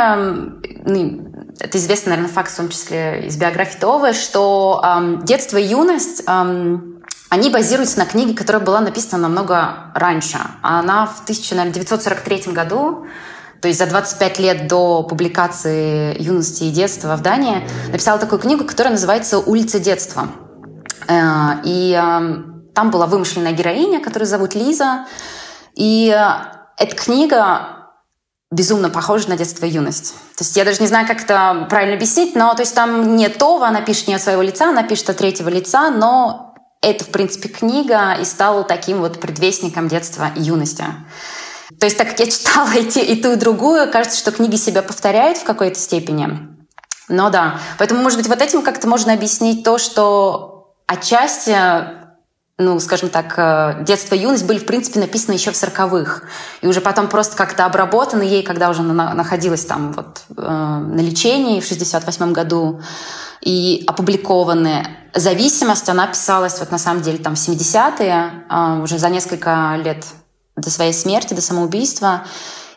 ну, 0.84 1.32
это 1.58 1.78
известный, 1.78 2.10
наверное, 2.10 2.32
факт, 2.32 2.50
в 2.50 2.56
том 2.56 2.68
числе 2.68 3.26
из 3.26 3.36
биографии 3.36 3.78
Товы, 3.78 4.12
что 4.12 4.82
детство 5.22 5.56
и 5.56 5.64
юность 5.64 6.22
они 7.28 7.50
базируются 7.50 7.98
на 7.98 8.06
книге, 8.06 8.34
которая 8.34 8.62
была 8.62 8.80
написана 8.80 9.22
намного 9.22 9.90
раньше. 9.94 10.38
Она 10.62 11.06
в 11.06 11.22
1943 11.22 12.52
году, 12.52 13.06
то 13.60 13.68
есть 13.68 13.78
за 13.78 13.86
25 13.86 14.38
лет 14.38 14.68
до 14.68 15.02
публикации 15.02 16.20
«Юности 16.20 16.64
и 16.64 16.70
детства» 16.70 17.16
в 17.16 17.22
Дании, 17.22 17.66
написала 17.88 18.18
такую 18.18 18.40
книгу, 18.40 18.64
которая 18.64 18.92
называется 18.92 19.38
«Улица 19.38 19.78
детства». 19.78 20.28
Э, 21.08 21.60
и 21.64 21.92
там 22.74 22.90
была 22.90 23.06
вымышленная 23.06 23.52
героиня, 23.52 24.00
которую 24.00 24.28
зовут 24.28 24.54
Лиза. 24.54 25.06
И 25.74 26.14
э, 26.14 26.56
эта 26.76 26.94
книга 26.94 27.76
безумно 28.50 28.90
похожа 28.90 29.28
на 29.28 29.36
детство 29.36 29.64
и 29.64 29.70
юность. 29.70 30.12
То 30.36 30.44
есть 30.44 30.56
я 30.56 30.64
даже 30.64 30.80
не 30.80 30.86
знаю, 30.86 31.06
как 31.06 31.22
это 31.22 31.66
правильно 31.68 31.96
объяснить, 31.96 32.36
но 32.36 32.54
то 32.54 32.62
есть 32.62 32.74
там 32.74 33.16
не 33.16 33.28
Това, 33.28 33.68
она 33.68 33.80
пишет 33.80 34.08
не 34.08 34.14
от 34.14 34.22
своего 34.22 34.42
лица, 34.42 34.68
она 34.68 34.82
пишет 34.82 35.10
от 35.10 35.16
третьего 35.16 35.48
лица, 35.48 35.90
но 35.90 36.54
это, 36.82 37.04
в 37.04 37.08
принципе, 37.08 37.48
книга 37.48 38.14
и 38.20 38.24
стала 38.24 38.62
таким 38.62 38.98
вот 38.98 39.20
предвестником 39.20 39.88
детства 39.88 40.30
и 40.36 40.42
юности. 40.42 40.84
То 41.78 41.86
есть 41.86 41.98
так 41.98 42.08
как 42.10 42.20
я 42.20 42.26
читала 42.26 42.70
и, 42.72 42.82
и 42.82 43.22
ту, 43.22 43.32
и 43.32 43.36
другую, 43.36 43.90
кажется, 43.90 44.18
что 44.18 44.32
книги 44.32 44.56
себя 44.56 44.82
повторяют 44.82 45.38
в 45.38 45.44
какой-то 45.44 45.78
степени. 45.78 46.48
Но 47.08 47.30
да, 47.30 47.60
поэтому, 47.78 48.02
может 48.02 48.18
быть, 48.18 48.28
вот 48.28 48.42
этим 48.42 48.62
как-то 48.62 48.88
можно 48.88 49.12
объяснить 49.12 49.64
то, 49.64 49.78
что 49.78 50.74
отчасти 50.86 51.56
ну, 52.58 52.80
скажем 52.80 53.10
так, 53.10 53.34
э, 53.36 53.84
детство 53.84 54.14
и 54.14 54.20
юность 54.20 54.46
были, 54.46 54.58
в 54.58 54.64
принципе, 54.64 54.98
написаны 54.98 55.34
еще 55.34 55.50
в 55.50 55.56
сороковых. 55.56 56.22
И 56.62 56.66
уже 56.66 56.80
потом 56.80 57.08
просто 57.08 57.36
как-то 57.36 57.66
обработаны 57.66 58.22
ей, 58.22 58.42
когда 58.42 58.70
уже 58.70 58.80
она 58.80 59.12
находилась 59.12 59.66
там 59.66 59.92
вот 59.92 60.22
э, 60.34 60.40
на 60.40 61.00
лечении 61.00 61.60
в 61.60 61.66
68 61.66 62.32
году 62.32 62.80
и 63.42 63.84
опубликованы. 63.86 64.86
«Зависимость», 65.12 65.88
она 65.90 66.06
писалась 66.06 66.58
вот 66.58 66.70
на 66.70 66.78
самом 66.78 67.02
деле 67.02 67.18
там 67.18 67.34
в 67.34 67.38
70-е, 67.38 68.46
э, 68.48 68.82
уже 68.82 68.96
за 68.96 69.10
несколько 69.10 69.78
лет 69.84 70.06
до 70.56 70.70
своей 70.70 70.92
смерти, 70.92 71.34
до 71.34 71.42
самоубийства. 71.42 72.24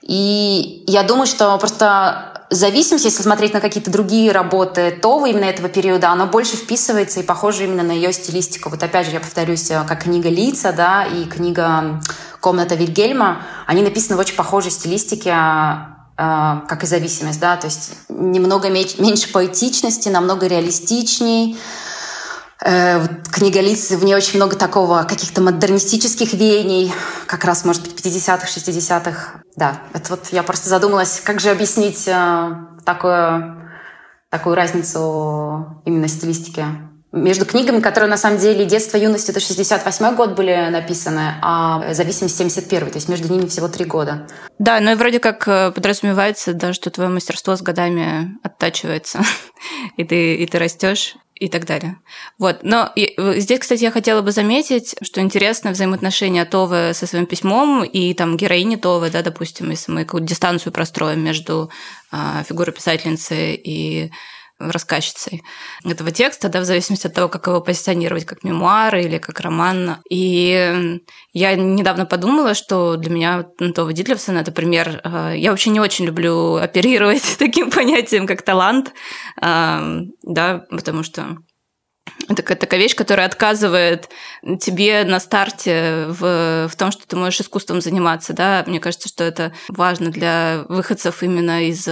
И 0.01 0.83
я 0.87 1.03
думаю, 1.03 1.27
что 1.27 1.57
просто 1.57 2.29
зависимость, 2.49 3.05
если 3.05 3.21
смотреть 3.21 3.53
на 3.53 3.61
какие-то 3.61 3.91
другие 3.91 4.31
работы 4.31 4.97
то 5.01 5.25
именно 5.25 5.45
этого 5.45 5.69
периода, 5.69 6.09
оно 6.09 6.25
больше 6.25 6.57
вписывается 6.57 7.19
и 7.19 7.23
похоже 7.23 7.65
именно 7.65 7.83
на 7.83 7.91
ее 7.91 8.11
стилистику. 8.11 8.69
Вот 8.69 8.81
опять 8.81 9.05
же, 9.05 9.13
я 9.13 9.19
повторюсь, 9.19 9.69
э, 9.71 9.83
как 9.87 10.03
книга 10.03 10.29
Лица, 10.29 10.71
да, 10.71 11.05
и 11.05 11.25
книга 11.25 12.01
«Комната 12.39 12.75
Вильгельма», 12.75 13.43
они 13.67 13.81
написаны 13.81 14.17
в 14.17 14.19
очень 14.19 14.35
похожей 14.35 14.71
стилистике, 14.71 15.29
э, 15.29 15.35
как 16.17 16.83
и 16.83 16.87
зависимость, 16.87 17.39
да, 17.39 17.55
то 17.55 17.67
есть 17.67 17.91
немного 18.09 18.69
меньше 18.69 19.31
поэтичности, 19.31 20.09
намного 20.09 20.47
реалистичней, 20.47 21.57
Э, 22.63 23.07
книга 23.31 23.61
лиц, 23.61 23.91
в 23.91 24.03
ней 24.03 24.15
очень 24.15 24.35
много 24.35 24.55
такого, 24.55 25.03
каких-то 25.03 25.41
модернистических 25.41 26.33
веяний, 26.33 26.91
как 27.25 27.45
раз, 27.45 27.63
может 27.63 27.83
быть, 27.83 27.93
50-х, 27.93 28.47
60-х. 28.47 29.41
Да, 29.55 29.81
это 29.93 30.09
вот 30.09 30.27
я 30.31 30.43
просто 30.43 30.67
задумалась, 30.69 31.21
как 31.23 31.39
же 31.39 31.49
объяснить 31.49 32.07
э, 32.07 32.55
такую, 32.85 33.61
такую 34.29 34.55
разницу 34.55 35.81
именно 35.85 36.07
стилистики 36.07 36.65
между 37.11 37.45
книгами, 37.45 37.79
которые 37.79 38.09
на 38.09 38.17
самом 38.17 38.37
деле 38.37 38.65
«Детство, 38.65 38.97
юность»— 38.97 39.29
это 39.31 39.39
68 39.39 40.15
год 40.15 40.35
были 40.35 40.69
написаны, 40.69 41.35
а 41.41 41.93
«Зависимость»— 41.93 42.37
71 42.37 42.89
то 42.91 42.97
есть 42.97 43.09
между 43.09 43.31
ними 43.33 43.47
всего 43.47 43.67
три 43.67 43.85
года. 43.85 44.27
Да, 44.59 44.79
ну 44.79 44.91
и 44.91 44.95
вроде 44.95 45.19
как 45.19 45.47
э, 45.47 45.71
подразумевается, 45.71 46.53
да, 46.53 46.73
что 46.73 46.91
твое 46.91 47.09
мастерство 47.09 47.55
с 47.55 47.61
годами 47.61 48.37
оттачивается, 48.43 49.21
и 49.97 50.03
ты, 50.03 50.35
и 50.35 50.45
ты 50.45 50.59
растешь 50.59 51.15
и 51.39 51.47
так 51.47 51.65
далее. 51.65 51.97
Вот. 52.37 52.59
Но 52.63 52.91
здесь, 52.95 53.59
кстати, 53.59 53.81
я 53.81 53.91
хотела 53.91 54.21
бы 54.21 54.31
заметить, 54.31 54.95
что 55.01 55.21
интересно 55.21 55.71
взаимоотношения 55.71 56.45
Товы 56.45 56.93
со 56.93 57.07
своим 57.07 57.25
письмом 57.25 57.83
и 57.83 58.13
там 58.13 58.35
героини 58.35 58.75
Товы, 58.75 59.09
да, 59.09 59.21
допустим, 59.21 59.69
если 59.69 59.91
мы 59.91 60.03
какую-то 60.03 60.27
дистанцию 60.27 60.73
простроим 60.73 61.23
между 61.23 61.71
э, 62.11 62.43
фигурой 62.47 62.73
писательницы 62.73 63.55
и 63.55 64.11
рассказчицей 64.59 65.43
этого 65.85 66.11
текста, 66.11 66.49
да, 66.49 66.59
в 66.59 66.65
зависимости 66.65 67.07
от 67.07 67.13
того, 67.13 67.29
как 67.29 67.47
его 67.47 67.61
позиционировать, 67.61 68.25
как 68.25 68.43
мемуар 68.43 68.95
или 68.97 69.17
как 69.17 69.39
роман. 69.39 69.97
И 70.09 70.99
я 71.33 71.55
недавно 71.55 72.05
подумала, 72.05 72.53
что 72.53 72.97
для 72.97 73.11
меня 73.11 73.45
Това 73.73 73.93
Дитлевсон– 73.93 74.37
это 74.37 74.51
пример. 74.51 75.01
Э, 75.03 75.33
я 75.35 75.51
вообще 75.51 75.69
не 75.69 75.79
очень 75.79 76.05
люблю 76.05 76.55
оперировать 76.55 77.23
таким 77.39 77.71
понятием, 77.71 78.27
как 78.27 78.41
талант, 78.41 78.93
э, 79.41 80.01
да, 80.23 80.65
потому 80.69 81.03
что 81.03 81.37
это 82.27 82.55
такая 82.55 82.79
вещь, 82.79 82.95
которая 82.95 83.27
отказывает 83.27 84.09
тебе 84.59 85.03
на 85.03 85.19
старте 85.19 86.05
в, 86.07 86.67
в 86.67 86.75
том, 86.75 86.91
что 86.91 87.07
ты 87.07 87.15
можешь 87.15 87.41
искусством 87.41 87.81
заниматься. 87.81 88.33
Да? 88.33 88.63
Мне 88.67 88.79
кажется, 88.79 89.07
что 89.07 89.23
это 89.23 89.53
важно 89.69 90.11
для 90.11 90.65
выходцев 90.67 91.23
именно 91.23 91.65
из 91.67 91.87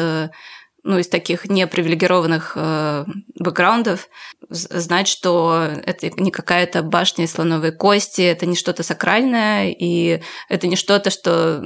ну, 0.87 0.97
из 0.97 1.09
таких 1.09 1.49
непривилегированных 1.49 2.53
э, 2.55 3.05
бэкграундов, 3.35 4.07
знать, 4.49 5.09
что 5.09 5.69
это 5.85 6.09
не 6.09 6.31
какая-то 6.31 6.81
башня 6.81 7.25
из 7.25 7.33
слоновой 7.33 7.73
кости, 7.73 8.21
это 8.21 8.45
не 8.45 8.55
что-то 8.55 8.83
сакральное, 8.83 9.69
и 9.69 10.21
это 10.47 10.67
не 10.67 10.77
что-то, 10.77 11.09
что 11.09 11.61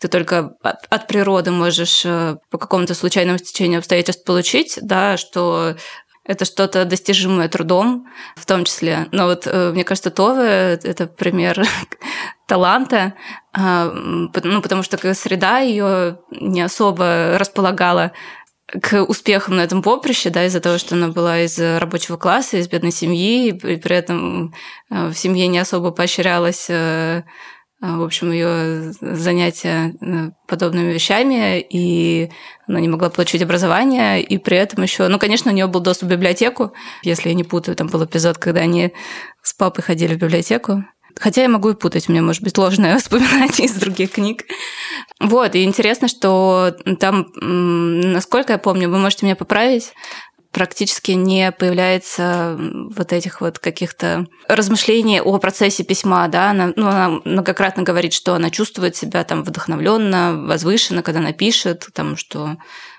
ты 0.00 0.08
только 0.08 0.56
от, 0.62 0.84
от 0.90 1.06
природы 1.06 1.52
можешь 1.52 2.04
э, 2.04 2.38
по 2.50 2.58
какому-то 2.58 2.94
случайному 2.94 3.38
стечению 3.38 3.78
обстоятельств 3.78 4.24
получить, 4.24 4.80
да, 4.82 5.16
что 5.16 5.76
это 6.24 6.44
что-то 6.44 6.84
достижимое 6.84 7.48
трудом 7.48 8.08
в 8.34 8.46
том 8.46 8.64
числе. 8.64 9.06
Но 9.12 9.26
вот 9.26 9.46
э, 9.46 9.70
мне 9.70 9.84
кажется, 9.84 10.10
Това— 10.10 10.44
это 10.44 11.06
пример 11.06 11.64
таланта, 12.46 13.14
а, 13.52 13.90
ну, 13.92 14.60
потому 14.60 14.82
что 14.82 15.14
среда 15.14 15.60
ее 15.60 16.18
не 16.30 16.62
особо 16.62 17.36
располагала 17.38 18.12
к 18.66 19.04
успехам 19.04 19.56
на 19.56 19.60
этом 19.62 19.82
поприще, 19.82 20.30
да, 20.30 20.44
из-за 20.46 20.60
того, 20.60 20.78
что 20.78 20.96
она 20.96 21.08
была 21.08 21.40
из 21.40 21.58
рабочего 21.58 22.16
класса, 22.16 22.56
из 22.56 22.68
бедной 22.68 22.90
семьи, 22.90 23.48
и 23.48 23.76
при 23.76 23.96
этом 23.96 24.54
э, 24.90 25.08
в 25.08 25.14
семье 25.14 25.46
не 25.46 25.58
особо 25.58 25.92
поощрялось 25.92 26.66
э, 26.68 27.22
э, 27.22 27.22
в 27.80 28.02
общем, 28.02 28.32
ее 28.32 28.92
занятия 29.00 29.94
подобными 30.48 30.92
вещами, 30.92 31.60
и 31.60 32.30
она 32.66 32.80
не 32.80 32.88
могла 32.88 33.08
получить 33.08 33.42
образование, 33.42 34.20
и 34.20 34.36
при 34.38 34.56
этом 34.56 34.82
еще, 34.82 35.06
ну, 35.06 35.20
конечно, 35.20 35.52
у 35.52 35.54
нее 35.54 35.68
был 35.68 35.80
доступ 35.80 36.08
в 36.08 36.12
библиотеку, 36.12 36.72
если 37.02 37.28
я 37.28 37.34
не 37.36 37.44
путаю, 37.44 37.76
там 37.76 37.86
был 37.86 38.04
эпизод, 38.04 38.38
когда 38.38 38.62
они 38.62 38.92
с 39.42 39.54
папой 39.54 39.82
ходили 39.82 40.14
в 40.14 40.18
библиотеку, 40.18 40.84
Хотя 41.18 41.42
я 41.42 41.48
могу 41.48 41.70
и 41.70 41.74
путать, 41.74 42.08
у 42.08 42.12
меня 42.12 42.22
может 42.22 42.42
быть 42.42 42.58
ложное 42.58 42.94
воспоминание 42.96 43.66
из 43.66 43.74
других 43.74 44.12
книг. 44.12 44.44
Вот, 45.18 45.54
и 45.54 45.64
интересно, 45.64 46.08
что 46.08 46.76
там, 47.00 47.32
насколько 47.36 48.52
я 48.52 48.58
помню, 48.58 48.90
вы 48.90 48.98
можете 48.98 49.24
меня 49.24 49.34
поправить, 49.34 49.92
практически 50.56 51.12
не 51.12 51.52
появляется 51.52 52.56
вот 52.58 53.12
этих 53.12 53.42
вот 53.42 53.58
каких-то 53.58 54.26
размышлений 54.48 55.20
о 55.20 55.36
процессе 55.36 55.84
письма, 55.84 56.26
да, 56.28 56.48
она, 56.48 56.72
ну, 56.76 56.88
она 56.88 57.20
многократно 57.26 57.82
говорит, 57.82 58.14
что 58.14 58.32
она 58.32 58.48
чувствует 58.48 58.96
себя 58.96 59.22
там 59.24 59.44
вдохновленно, 59.44 60.46
возвышенно, 60.46 61.02
когда 61.02 61.20
она 61.20 61.32
пишет, 61.32 61.88
там, 61.92 62.16
что 62.16 62.56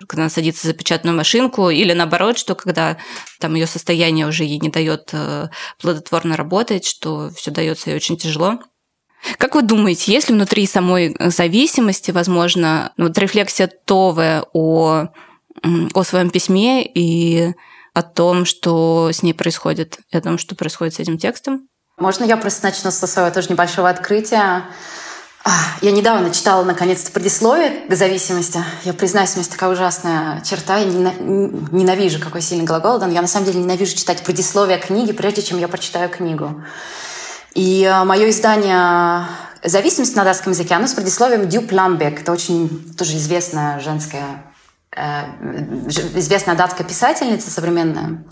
когда 0.08 0.22
она 0.22 0.30
садится 0.30 0.68
за 0.68 0.74
печатную 0.74 1.18
машинку, 1.18 1.72
или 1.72 1.94
наоборот, 1.94 2.38
что 2.38 2.54
когда 2.54 2.98
там 3.40 3.56
ее 3.56 3.66
состояние 3.66 4.28
уже 4.28 4.44
ей 4.44 4.60
не 4.60 4.70
дает 4.70 5.10
э, 5.14 5.48
плодотворно 5.82 6.38
работать, 6.38 6.86
что 6.86 7.32
все 7.36 7.50
дается 7.50 7.90
ей 7.90 7.96
очень 7.96 8.18
тяжело. 8.18 8.60
Как 9.40 9.56
вы 9.56 9.64
думаете, 9.64 10.12
есть 10.12 10.30
ли 10.30 10.36
внутри 10.36 10.68
самой 10.68 11.16
зависимости, 11.20 12.12
возможно, 12.12 12.94
вот 12.98 13.18
рефлексия 13.18 13.68
Товы 13.86 14.44
о 14.54 15.08
о 15.94 16.04
своем 16.04 16.30
письме 16.30 16.86
и 16.86 17.54
о 17.94 18.04
том, 18.04 18.46
что 18.46 19.10
с 19.12 19.24
ней 19.24 19.34
происходит, 19.34 20.00
и 20.12 20.18
о 20.18 20.22
том, 20.22 20.38
что 20.38 20.56
происходит 20.56 20.96
с 20.96 21.00
этим 21.00 21.18
текстом. 21.18 21.68
Можно 21.98 22.26
я 22.26 22.38
просто 22.38 22.64
начну 22.66 22.92
со 22.92 23.08
своего 23.08 23.32
тоже 23.32 23.50
небольшого 23.50 23.90
открытия? 23.90 24.66
А, 25.44 25.52
я 25.82 25.92
недавно 25.92 26.30
читала, 26.32 26.64
наконец-то, 26.64 27.12
предисловие 27.12 27.88
к 27.88 27.96
зависимости. 27.96 28.60
Я 28.84 28.94
признаюсь, 28.94 29.36
у 29.36 29.40
меня 29.40 29.50
такая 29.50 29.72
ужасная 29.72 30.42
черта. 30.42 30.78
Я 30.78 30.86
ненавижу, 30.86 32.20
какой 32.20 32.42
сильный 32.42 32.66
глагол 32.66 33.00
дан. 33.00 33.12
Я 33.12 33.22
на 33.22 33.28
самом 33.28 33.48
деле 33.48 33.62
ненавижу 33.62 33.96
читать 33.96 34.22
предисловие 34.24 34.78
книги, 34.78 35.12
прежде 35.12 35.42
чем 35.42 35.58
я 35.58 35.68
прочитаю 35.68 36.10
книгу. 36.10 36.64
И 37.56 37.84
а, 37.86 38.06
мое 38.06 38.30
издание 38.30 39.26
«Зависимость 39.64 40.16
на 40.16 40.24
датском 40.24 40.52
языке», 40.52 40.76
оно 40.76 40.86
с 40.86 40.94
предисловием 40.94 41.50
Дюб 41.50 41.72
Ламбек. 41.72 42.22
Это 42.22 42.32
очень 42.32 42.94
тоже 42.96 43.18
известная 43.18 43.80
женская 43.80 44.44
Э, 44.46 44.47
известная 45.88 46.56
датская 46.56 46.86
писательница 46.86 47.52
современная. 47.52 48.24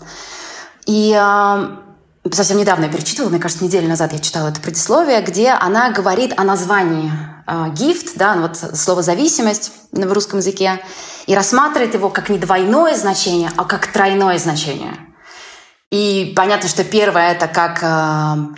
И 0.86 1.16
э, 1.18 2.30
совсем 2.30 2.58
недавно 2.58 2.84
я 2.84 2.90
перечитывала, 2.90 3.30
мне 3.30 3.40
кажется, 3.40 3.64
неделю 3.64 3.88
назад 3.88 4.12
я 4.12 4.18
читала 4.18 4.48
это 4.48 4.60
предисловие, 4.60 5.22
где 5.22 5.50
она 5.50 5.90
говорит 5.90 6.38
о 6.38 6.44
названии 6.44 7.10
э, 7.46 7.70
гифт, 7.70 8.16
да, 8.16 8.34
вот 8.36 8.56
слово 8.56 9.02
зависимость 9.02 9.72
в 9.92 10.12
русском 10.12 10.38
языке, 10.38 10.82
и 11.26 11.34
рассматривает 11.34 11.94
его 11.94 12.10
как 12.10 12.28
не 12.28 12.38
двойное 12.38 12.94
значение, 12.94 13.50
а 13.56 13.64
как 13.64 13.86
тройное 13.88 14.38
значение. 14.38 14.94
И 15.90 16.32
понятно, 16.36 16.68
что 16.68 16.84
первое 16.84 17.32
это 17.32 17.46
как 17.46 17.80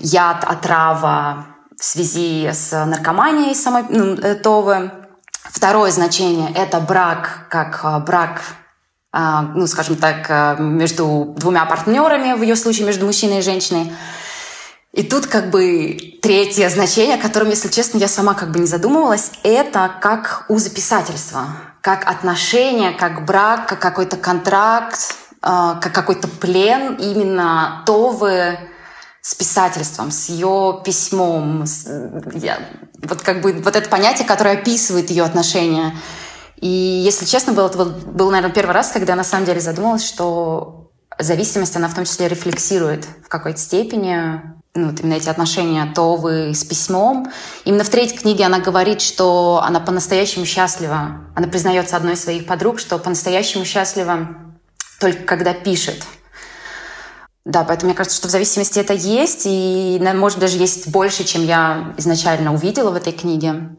яд, 0.00 0.44
отрава 0.44 1.46
в 1.78 1.84
связи 1.84 2.50
с 2.52 2.72
наркоманией 2.84 3.54
самой 3.54 3.84
ну, 3.88 4.16
Товы. 4.42 4.90
Второе 5.50 5.90
значение– 5.90 6.52
это 6.54 6.78
брак, 6.80 7.46
как 7.48 7.80
а, 7.82 7.98
брак, 8.00 8.42
а, 9.12 9.42
ну, 9.42 9.66
скажем 9.66 9.96
так, 9.96 10.26
а, 10.28 10.56
между 10.56 11.34
двумя 11.36 11.64
партнерами, 11.64 12.34
в 12.34 12.42
ее 12.42 12.54
случае 12.54 12.86
между 12.86 13.06
мужчиной 13.06 13.38
и 13.38 13.42
женщиной. 13.42 13.92
И 14.92 15.02
тут 15.02 15.26
как 15.26 15.50
бы 15.50 16.18
третье 16.22 16.68
значение, 16.68 17.16
о 17.16 17.20
котором, 17.20 17.48
если 17.48 17.68
честно, 17.68 17.98
я 17.98 18.08
сама 18.08 18.34
как 18.34 18.50
бы 18.50 18.58
не 18.58 18.66
задумывалась, 18.66 19.32
это 19.42 19.90
как 20.00 20.44
узописательство, 20.48 21.46
как 21.80 22.08
отношение, 22.08 22.92
как 22.92 23.24
брак, 23.24 23.68
как 23.68 23.80
какой-то 23.80 24.16
контракт, 24.16 25.16
как 25.40 25.92
какой-то 25.92 26.26
плен 26.26 26.94
именно 26.94 27.82
Товы 27.86 28.58
с 29.22 29.34
писательством, 29.34 30.10
с 30.10 30.28
ее 30.28 30.80
письмом. 30.84 31.66
С, 31.66 31.86
я, 32.34 32.60
вот 33.02 33.22
как 33.22 33.40
бы 33.40 33.52
вот 33.52 33.76
это 33.76 33.88
понятие, 33.88 34.26
которое 34.26 34.54
описывает 34.54 35.10
ее 35.10 35.24
отношения. 35.24 35.96
И 36.56 36.66
если 36.66 37.24
честно, 37.24 37.52
был, 37.52 37.66
это 37.66 37.78
был, 37.78 37.90
был, 37.90 38.30
наверное, 38.30 38.54
первый 38.54 38.72
раз, 38.72 38.90
когда 38.90 39.12
я 39.12 39.16
на 39.16 39.24
самом 39.24 39.46
деле 39.46 39.60
задумалась, 39.60 40.06
что 40.06 40.90
зависимость, 41.18 41.76
она 41.76 41.88
в 41.88 41.94
том 41.94 42.04
числе 42.04 42.28
рефлексирует 42.28 43.06
в 43.24 43.28
какой-то 43.28 43.58
степени 43.58 44.40
ну, 44.74 44.90
вот 44.90 45.00
именно 45.00 45.14
эти 45.14 45.28
отношения 45.28 45.92
Товы 45.94 46.54
с 46.54 46.64
письмом. 46.64 47.32
Именно 47.64 47.84
в 47.84 47.88
третьей 47.88 48.18
книге 48.18 48.44
она 48.44 48.60
говорит, 48.60 49.00
что 49.00 49.60
она 49.64 49.80
по-настоящему 49.80 50.46
счастлива. 50.46 51.20
Она 51.34 51.48
признается 51.48 51.96
одной 51.96 52.14
из 52.14 52.22
своих 52.22 52.46
подруг, 52.46 52.78
что 52.78 52.98
по-настоящему 52.98 53.64
счастлива 53.64 54.28
только 55.00 55.24
когда 55.24 55.54
пишет. 55.54 56.04
Да, 57.48 57.64
поэтому 57.64 57.88
мне 57.88 57.96
кажется, 57.96 58.18
что 58.18 58.28
в 58.28 58.30
зависимости 58.30 58.78
это 58.78 58.92
есть, 58.92 59.44
и, 59.46 59.98
может, 60.14 60.38
даже 60.38 60.58
есть 60.58 60.88
больше, 60.88 61.24
чем 61.24 61.46
я 61.46 61.94
изначально 61.96 62.52
увидела 62.52 62.90
в 62.90 62.94
этой 62.94 63.14
книге. 63.14 63.70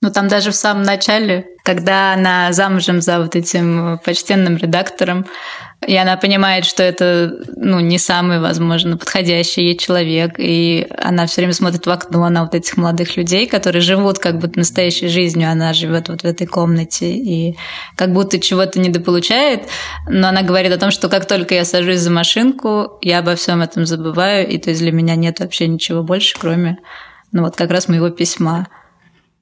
Ну, 0.00 0.10
там 0.10 0.26
даже 0.26 0.50
в 0.50 0.56
самом 0.56 0.82
начале, 0.82 1.46
когда 1.64 2.12
она 2.12 2.52
замужем 2.52 3.00
за 3.00 3.20
вот 3.20 3.34
этим 3.34 3.98
почтенным 4.04 4.58
редактором, 4.58 5.24
и 5.86 5.96
она 5.96 6.18
понимает, 6.18 6.66
что 6.66 6.82
это 6.82 7.38
ну, 7.56 7.80
не 7.80 7.98
самый, 7.98 8.38
возможно, 8.38 8.98
подходящий 8.98 9.62
ей 9.62 9.76
человек, 9.76 10.34
и 10.36 10.86
она 10.98 11.26
все 11.26 11.40
время 11.40 11.54
смотрит 11.54 11.86
в 11.86 11.90
окно 11.90 12.28
на 12.28 12.44
вот 12.44 12.54
этих 12.54 12.76
молодых 12.76 13.16
людей, 13.16 13.46
которые 13.46 13.80
живут 13.80 14.18
как 14.18 14.38
будто 14.38 14.58
настоящей 14.58 15.08
жизнью, 15.08 15.50
она 15.50 15.72
живет 15.72 16.10
вот 16.10 16.20
в 16.20 16.26
этой 16.26 16.46
комнате 16.46 17.10
и 17.10 17.56
как 17.96 18.12
будто 18.12 18.38
чего-то 18.38 18.78
недополучает, 18.78 19.62
но 20.06 20.28
она 20.28 20.42
говорит 20.42 20.72
о 20.72 20.78
том, 20.78 20.90
что 20.90 21.08
как 21.08 21.26
только 21.26 21.54
я 21.54 21.64
сажусь 21.64 22.00
за 22.00 22.10
машинку, 22.10 22.98
я 23.00 23.20
обо 23.20 23.36
всем 23.36 23.62
этом 23.62 23.86
забываю, 23.86 24.46
и 24.46 24.58
то 24.58 24.68
есть 24.68 24.82
для 24.82 24.92
меня 24.92 25.16
нет 25.16 25.40
вообще 25.40 25.66
ничего 25.66 26.02
больше, 26.02 26.36
кроме 26.38 26.78
ну 27.32 27.42
вот 27.42 27.56
как 27.56 27.70
раз 27.70 27.88
моего 27.88 28.10
письма. 28.10 28.68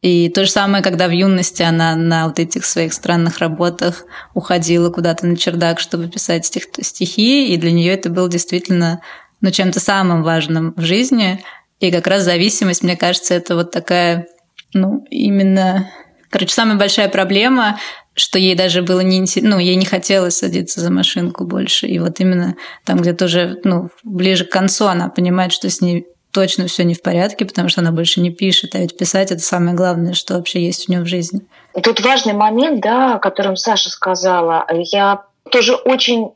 И 0.02 0.28
то 0.28 0.44
же 0.44 0.50
самое, 0.50 0.82
когда 0.82 1.06
в 1.06 1.12
юности 1.12 1.62
она 1.62 1.94
на 1.94 2.26
вот 2.26 2.40
этих 2.40 2.64
своих 2.64 2.92
странных 2.92 3.38
работах 3.38 4.04
уходила 4.34 4.90
куда-то 4.90 5.26
на 5.26 5.36
чердак, 5.36 5.78
чтобы 5.78 6.08
писать 6.08 6.44
стих, 6.44 6.64
стихи, 6.80 7.54
и 7.54 7.56
для 7.56 7.70
нее 7.70 7.92
это 7.94 8.10
было 8.10 8.28
действительно 8.28 9.00
ну, 9.40 9.52
чем-то 9.52 9.78
самым 9.78 10.24
важным 10.24 10.74
в 10.76 10.82
жизни. 10.82 11.44
И 11.78 11.92
как 11.92 12.08
раз 12.08 12.24
зависимость, 12.24 12.82
мне 12.82 12.96
кажется, 12.96 13.34
это 13.34 13.54
вот 13.54 13.70
такая, 13.70 14.26
ну, 14.74 15.06
именно... 15.08 15.88
Короче, 16.30 16.52
самая 16.52 16.76
большая 16.76 17.08
проблема, 17.08 17.78
что 18.14 18.40
ей 18.40 18.56
даже 18.56 18.82
было 18.82 19.00
не 19.00 19.24
ну, 19.42 19.58
ей 19.58 19.76
не 19.76 19.84
хотелось 19.84 20.38
садиться 20.38 20.80
за 20.80 20.90
машинку 20.90 21.44
больше. 21.44 21.86
И 21.86 22.00
вот 22.00 22.18
именно 22.18 22.56
там 22.84 23.00
где-то 23.00 23.26
уже, 23.26 23.60
ну, 23.62 23.88
ближе 24.02 24.46
к 24.46 24.50
концу 24.50 24.86
она 24.86 25.10
понимает, 25.10 25.52
что 25.52 25.70
с 25.70 25.80
ней 25.80 26.06
точно 26.32 26.66
все 26.66 26.84
не 26.84 26.94
в 26.94 27.02
порядке, 27.02 27.44
потому 27.44 27.68
что 27.68 27.80
она 27.80 27.92
больше 27.92 28.20
не 28.20 28.30
пишет. 28.30 28.74
А 28.74 28.78
ведь 28.78 28.96
писать 28.96 29.30
это 29.30 29.40
самое 29.40 29.76
главное, 29.76 30.14
что 30.14 30.34
вообще 30.34 30.64
есть 30.64 30.88
у 30.88 30.92
нее 30.92 31.02
в 31.02 31.06
жизни. 31.06 31.42
Тут 31.82 32.00
важный 32.00 32.32
момент, 32.32 32.80
да, 32.80 33.14
о 33.14 33.18
котором 33.18 33.56
Саша 33.56 33.90
сказала. 33.90 34.66
Я 34.70 35.24
тоже 35.50 35.74
очень, 35.74 36.32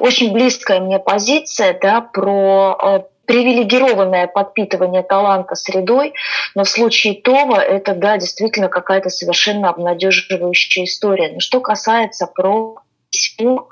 очень 0.00 0.32
близкая 0.32 0.80
мне 0.80 0.98
позиция 0.98 1.78
да, 1.80 2.00
про 2.00 2.78
э, 2.82 3.00
привилегированное 3.26 4.26
подпитывание 4.26 5.02
таланта 5.02 5.54
средой, 5.54 6.14
но 6.54 6.64
в 6.64 6.68
случае 6.68 7.20
Това 7.20 7.62
это, 7.62 7.94
да, 7.94 8.16
действительно 8.16 8.68
какая-то 8.68 9.10
совершенно 9.10 9.68
обнадеживающая 9.70 10.84
история. 10.84 11.32
Но 11.32 11.40
что 11.40 11.60
касается 11.60 12.26
про 12.26 12.76
письмо, 13.10 13.68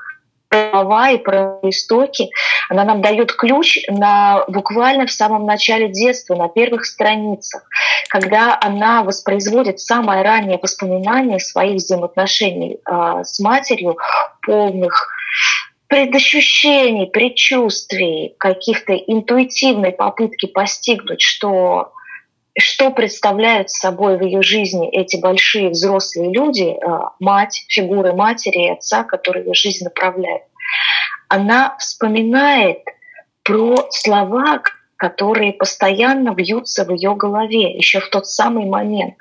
права 0.55 1.11
и 1.11 1.19
про 1.19 1.59
истоки, 1.63 2.31
она 2.69 2.85
нам 2.85 3.03
дает 3.03 3.33
ключ 3.33 3.79
на 3.89 4.45
буквально 4.49 5.07
в 5.07 5.13
самом 5.13 5.47
начале 5.47 5.89
детства, 5.89 6.35
на 6.35 6.49
первых 6.49 6.87
страницах, 6.87 7.63
когда 8.09 8.59
она 8.61 9.03
воспроизводит 9.03 9.81
самое 9.81 10.23
раннее 10.23 10.59
воспоминание 10.63 11.41
своих 11.41 11.77
взаимоотношений 11.77 12.79
э, 12.87 13.23
с 13.25 13.41
матерью, 13.41 13.97
полных 14.43 15.09
предощущений, 15.89 17.07
предчувствий, 17.07 18.35
каких-то 18.39 18.95
интуитивной 18.95 19.93
попытки 19.93 20.47
постигнуть, 20.47 21.21
что 21.21 21.93
что 22.59 22.91
представляют 22.91 23.71
собой 23.71 24.17
в 24.17 24.23
ее 24.23 24.43
жизни 24.43 24.89
эти 24.89 25.17
большие 25.17 25.71
взрослые 25.71 26.33
люди, 26.33 26.75
э, 26.75 26.99
мать, 27.19 27.65
фигуры 27.69 28.13
матери 28.13 28.67
и 28.67 28.71
отца, 28.71 29.03
которые 29.03 29.45
ее 29.45 29.55
жизнь 29.55 29.85
направляют. 29.85 30.45
Она 31.29 31.77
вспоминает 31.79 32.79
про 33.43 33.89
слова, 33.91 34.63
которые 34.97 35.53
постоянно 35.53 36.33
бьются 36.33 36.85
в 36.85 36.93
ее 36.93 37.15
голове 37.15 37.77
еще 37.77 38.01
в 38.01 38.09
тот 38.09 38.27
самый 38.27 38.67
момент. 38.67 39.17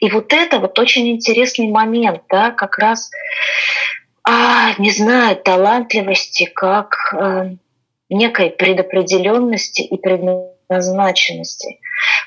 И 0.00 0.10
вот 0.10 0.32
это 0.32 0.58
вот 0.58 0.78
очень 0.78 1.08
интересный 1.08 1.68
момент, 1.68 2.22
да, 2.30 2.50
как 2.50 2.78
раз, 2.78 3.10
а, 4.26 4.72
не 4.78 4.90
знаю, 4.90 5.36
талантливости, 5.36 6.46
как 6.46 7.14
э, 7.14 7.56
некой 8.08 8.50
предопределенности 8.50 9.82
и 9.82 9.96
предназначенности. 10.68 11.80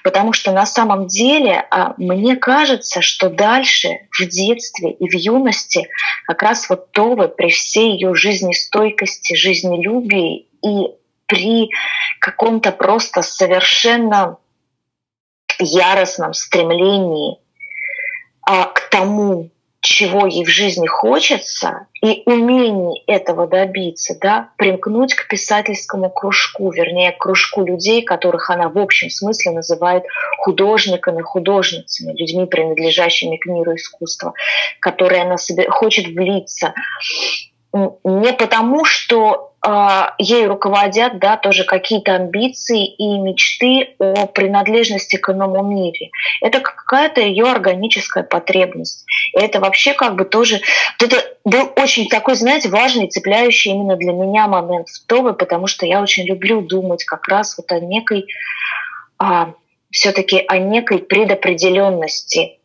Потому 0.04 0.34
что 0.34 0.52
на 0.52 0.65
самом 0.65 1.08
деле 1.08 1.65
а, 1.69 1.93
мне 1.97 2.36
кажется, 2.36 3.02
что 3.02 3.30
дальше 3.30 3.89
в 4.12 4.26
детстве 4.26 4.91
и 4.91 5.10
в 5.10 5.13
юности 5.13 5.89
как 6.26 6.41
раз 6.43 6.69
вот 6.69 6.91
Това 6.91 7.28
при 7.28 7.50
всей 7.50 7.93
ее 7.93 8.15
жизнестойкости, 8.15 9.36
жизнелюбии 9.36 10.47
и 10.63 10.88
при 11.26 11.69
каком-то 12.19 12.71
просто 12.71 13.21
совершенно 13.21 14.38
яростном 15.60 16.34
стремлении 16.34 17.38
а, 18.41 18.65
к 18.65 18.89
тому, 18.89 19.52
чего 19.88 20.28
ей 20.28 20.43
в 20.43 20.50
жизни 20.50 20.86
хочется, 20.86 21.88
и 22.02 22.23
умений 22.26 23.04
этого 23.08 23.47
добиться, 23.47 24.15
да, 24.19 24.50
примкнуть 24.58 25.13
к 25.13 25.28
писательскому 25.28 26.10
кружку, 26.10 26.71
вернее, 26.71 27.12
к 27.12 27.19
кружку 27.19 27.65
людей, 27.65 28.04
которых 28.04 28.50
она 28.50 28.69
в 28.69 28.78
общем 28.78 29.10
смысле 29.10 29.54
называет 29.54 30.04
художниками, 30.38 31.21
художницами, 31.21 32.12
людьми, 32.17 32.45
принадлежащими 32.45 33.38
к 33.38 33.45
миру 33.45 33.76
искусства, 33.76 34.34
которые 34.80 35.23
она 35.23 35.38
себе 35.38 35.69
хочет 35.69 36.08
влиться. 36.08 36.73
Не 37.73 38.34
потому, 38.34 38.86
что 38.86 39.47
ей 40.20 40.46
руководят 40.48 41.20
да, 41.20 41.38
тоже 41.38 41.64
какие-то 41.64 42.16
амбиции 42.16 42.86
и 42.86 43.18
мечты 43.18 43.96
о 44.00 44.28
принадлежности 44.28 45.18
к 45.18 45.30
иному 45.30 45.64
мире. 45.64 46.12
Это 46.42 46.60
какая-то 46.60 47.22
ее 47.22 47.46
органическая 47.46 48.24
потребность. 48.24 49.06
И 49.34 49.40
это 49.40 49.60
вообще 49.60 49.94
как 49.94 50.16
бы 50.16 50.26
тоже... 50.26 50.62
Это 51.02 51.18
был 51.44 51.72
очень 51.76 52.08
такой, 52.08 52.36
знаете, 52.36 52.70
важный, 52.70 53.10
цепляющий 53.10 53.72
именно 53.72 53.96
для 53.96 54.14
меня 54.14 54.48
момент 54.48 54.90
в 54.90 55.06
Тове, 55.06 55.34
потому 55.34 55.68
что 55.68 55.86
я 55.86 56.02
очень 56.02 56.26
люблю 56.26 56.62
думать 56.62 57.04
как 57.04 57.28
раз 57.28 57.58
вот 57.58 57.72
о 57.72 57.80
некой... 57.80 58.26
А, 59.20 59.54
все-таки 59.90 60.44
о 60.48 60.58
некой 60.58 61.00
предопределенности 61.00 62.60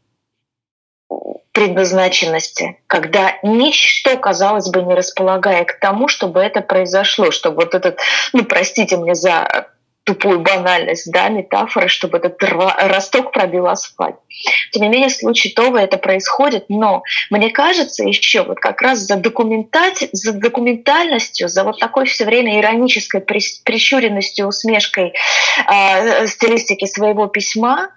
предназначенности, 1.52 2.78
когда 2.86 3.34
ничто, 3.42 4.16
казалось 4.16 4.70
бы, 4.70 4.82
не 4.82 4.94
располагая 4.94 5.64
к 5.64 5.78
тому, 5.78 6.08
чтобы 6.08 6.40
это 6.40 6.62
произошло, 6.62 7.30
чтобы 7.30 7.56
вот 7.56 7.74
этот, 7.74 7.98
ну, 8.32 8.44
простите 8.44 8.96
мне 8.96 9.14
за 9.14 9.68
тупую 10.04 10.40
банальность, 10.40 11.10
да, 11.12 11.28
метафора, 11.28 11.86
чтобы 11.86 12.18
этот 12.18 12.42
росток 12.42 13.32
пробил 13.32 13.68
асфальт. 13.68 14.16
Тем 14.72 14.82
не 14.82 14.88
менее, 14.88 15.08
в 15.08 15.12
случае 15.12 15.52
Това 15.54 15.80
это 15.80 15.96
происходит, 15.96 16.64
но 16.68 17.02
мне 17.30 17.50
кажется 17.50 18.02
еще 18.02 18.42
вот 18.42 18.58
как 18.58 18.82
раз 18.82 19.00
за, 19.00 19.16
документать, 19.16 20.08
за 20.12 20.32
документальностью, 20.32 21.48
за 21.48 21.62
вот 21.62 21.78
такой 21.78 22.06
все 22.06 22.24
время 22.24 22.58
иронической 22.58 23.20
прищуренностью, 23.20 24.48
усмешкой 24.48 25.12
э, 25.68 26.26
стилистики 26.26 26.86
своего 26.86 27.28
письма, 27.28 27.90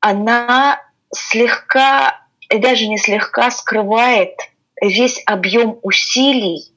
она 0.00 0.80
слегка 1.14 2.21
и 2.52 2.58
даже 2.58 2.86
не 2.86 2.98
слегка 2.98 3.50
скрывает 3.50 4.34
весь 4.80 5.22
объем 5.26 5.78
усилий, 5.82 6.72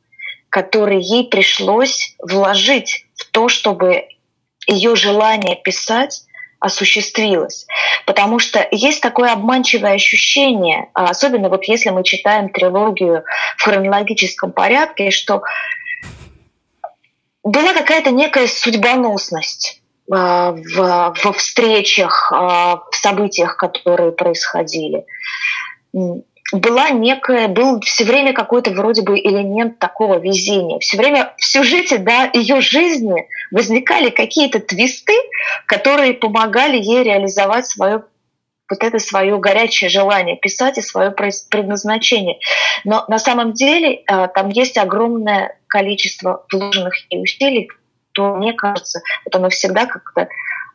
который 0.50 1.02
ей 1.02 1.28
пришлось 1.28 2.16
вложить 2.20 3.06
в 3.16 3.26
то, 3.32 3.50
чтобы 3.50 4.08
ее 4.68 4.96
желание 4.96 5.56
писать 5.56 6.24
осуществилось. 6.60 7.68
Потому 8.06 8.40
что 8.40 8.68
есть 8.72 9.02
такое 9.02 9.32
обманчивое 9.34 9.94
ощущение, 9.94 10.90
а 10.94 11.10
особенно 11.10 11.50
вот 11.50 11.66
если 11.66 11.90
мы 11.90 12.04
читаем 12.04 12.50
трилогию 12.50 13.24
в 13.58 13.64
хронологическом 13.64 14.52
порядке, 14.52 15.12
что 15.12 15.44
была 17.44 17.74
какая-то 17.74 18.12
некая 18.12 18.48
судьбоносность 18.48 19.82
а, 20.12 20.52
в, 20.52 21.14
во 21.24 21.34
встречах, 21.34 22.32
а, 22.32 22.78
в 22.92 22.96
событиях, 22.96 23.58
которые 23.58 24.12
происходили 24.12 25.06
была 26.52 26.90
некая, 26.92 27.48
был 27.48 27.82
все 27.82 28.04
время 28.06 28.34
какой-то 28.34 28.72
вроде 28.72 29.02
бы 29.02 29.18
элемент 29.18 29.80
такого 29.80 30.20
везения. 30.20 30.80
Все 30.80 30.98
время 30.98 31.34
в 31.38 31.46
сюжете 31.46 31.98
да, 31.98 32.30
ее 32.34 32.62
жизни 32.62 33.28
возникали 33.52 34.10
какие-то 34.10 34.60
твисты, 34.60 35.14
которые 35.66 36.14
помогали 36.14 36.78
ей 36.78 37.04
реализовать 37.04 37.66
свое 37.66 38.04
вот 38.68 38.84
это 38.84 38.98
свое 38.98 39.38
горячее 39.38 39.92
желание 39.92 40.38
писать 40.38 40.80
и 40.80 40.82
свое 40.82 41.12
предназначение. 41.12 42.40
Но 42.84 43.06
на 43.08 43.20
самом 43.20 43.54
деле 43.54 44.02
а, 44.08 44.28
там 44.28 44.50
есть 44.50 44.80
огромное 44.80 45.60
количество 45.68 46.46
вложенных 46.52 46.96
ей 47.12 47.22
усилий, 47.22 47.70
то 48.14 48.34
мне 48.36 48.54
кажется, 48.54 49.02
вот 49.24 49.36
оно 49.36 49.50
всегда 49.50 49.86
как-то 49.86 50.30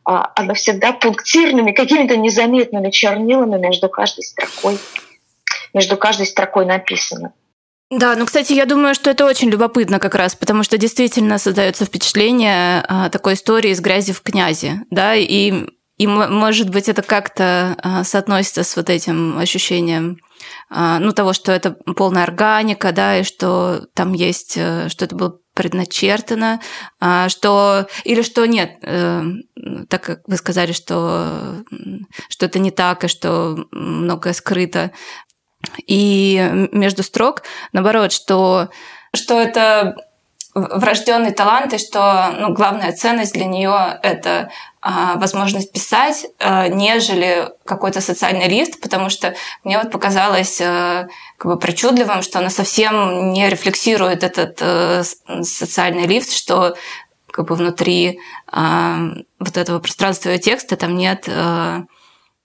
а, 0.04 0.30
оно 0.36 0.54
всегда 0.54 0.92
пунктирными, 0.92 1.72
какими-то 1.72 2.16
незаметными 2.16 2.90
чернилами 2.90 3.58
между 3.58 3.88
каждой 3.88 4.22
строкой 4.22 4.78
между 5.72 5.96
каждой 5.96 6.26
строкой 6.26 6.66
написано. 6.66 7.32
Да, 7.90 8.14
ну, 8.14 8.24
кстати, 8.24 8.52
я 8.52 8.66
думаю, 8.66 8.94
что 8.94 9.10
это 9.10 9.26
очень 9.26 9.50
любопытно 9.50 9.98
как 9.98 10.14
раз, 10.14 10.36
потому 10.36 10.62
что 10.62 10.78
действительно 10.78 11.38
создается 11.38 11.84
впечатление 11.84 12.84
а, 12.86 13.08
такой 13.08 13.34
истории 13.34 13.72
из 13.72 13.80
грязи 13.80 14.12
в 14.12 14.22
князи, 14.22 14.82
да, 14.90 15.16
и, 15.16 15.52
и 15.96 16.06
может 16.06 16.70
быть, 16.70 16.88
это 16.88 17.02
как-то 17.02 17.76
а, 17.82 18.04
соотносится 18.04 18.62
с 18.62 18.76
вот 18.76 18.88
этим 18.90 19.36
ощущением 19.38 20.18
а, 20.70 21.00
ну, 21.00 21.10
того, 21.10 21.32
что 21.32 21.50
это 21.50 21.72
полная 21.96 22.22
органика, 22.22 22.92
да, 22.92 23.18
и 23.18 23.24
что 23.24 23.86
там 23.94 24.12
есть, 24.12 24.54
э, 24.56 24.88
что 24.88 25.04
это 25.04 25.16
было 25.16 25.40
предначертано, 25.52 26.60
что 27.28 27.86
или 28.04 28.22
что 28.22 28.46
нет, 28.46 28.78
э, 28.82 29.24
так 29.88 30.02
как 30.02 30.20
вы 30.26 30.36
сказали, 30.36 30.72
что 30.72 31.64
что 32.28 32.46
это 32.46 32.60
не 32.60 32.70
так 32.70 33.04
и 33.04 33.08
что 33.08 33.66
многое 33.72 34.32
скрыто 34.32 34.92
и 35.86 36.68
между 36.72 37.02
строк, 37.02 37.42
наоборот, 37.72 38.12
что, 38.12 38.68
что 39.14 39.38
это 39.38 39.96
врожденный 40.54 41.32
талант, 41.32 41.74
и 41.74 41.78
что 41.78 42.34
ну, 42.38 42.52
главная 42.52 42.92
ценность 42.92 43.34
для 43.34 43.44
нее 43.46 43.98
это 44.02 44.50
а, 44.80 45.16
возможность 45.16 45.72
писать, 45.72 46.26
а, 46.38 46.66
нежели 46.68 47.48
какой-то 47.64 48.00
социальный 48.00 48.48
лифт, 48.48 48.80
потому 48.80 49.10
что 49.10 49.34
мне 49.62 49.78
вот 49.78 49.92
показалось 49.92 50.60
а, 50.60 51.06
как 51.38 51.52
бы 51.52 51.58
причудливым, 51.58 52.22
что 52.22 52.40
она 52.40 52.50
совсем 52.50 53.32
не 53.32 53.48
рефлексирует 53.48 54.24
этот 54.24 54.58
а, 54.60 55.02
социальный 55.42 56.06
лифт, 56.06 56.32
что 56.32 56.74
как 57.30 57.46
бы 57.46 57.54
внутри 57.54 58.20
а, 58.50 58.98
вот 59.38 59.56
этого 59.56 59.78
пространства 59.78 60.36
текста 60.38 60.76
там 60.76 60.96
нет 60.96 61.28
а, 61.28 61.84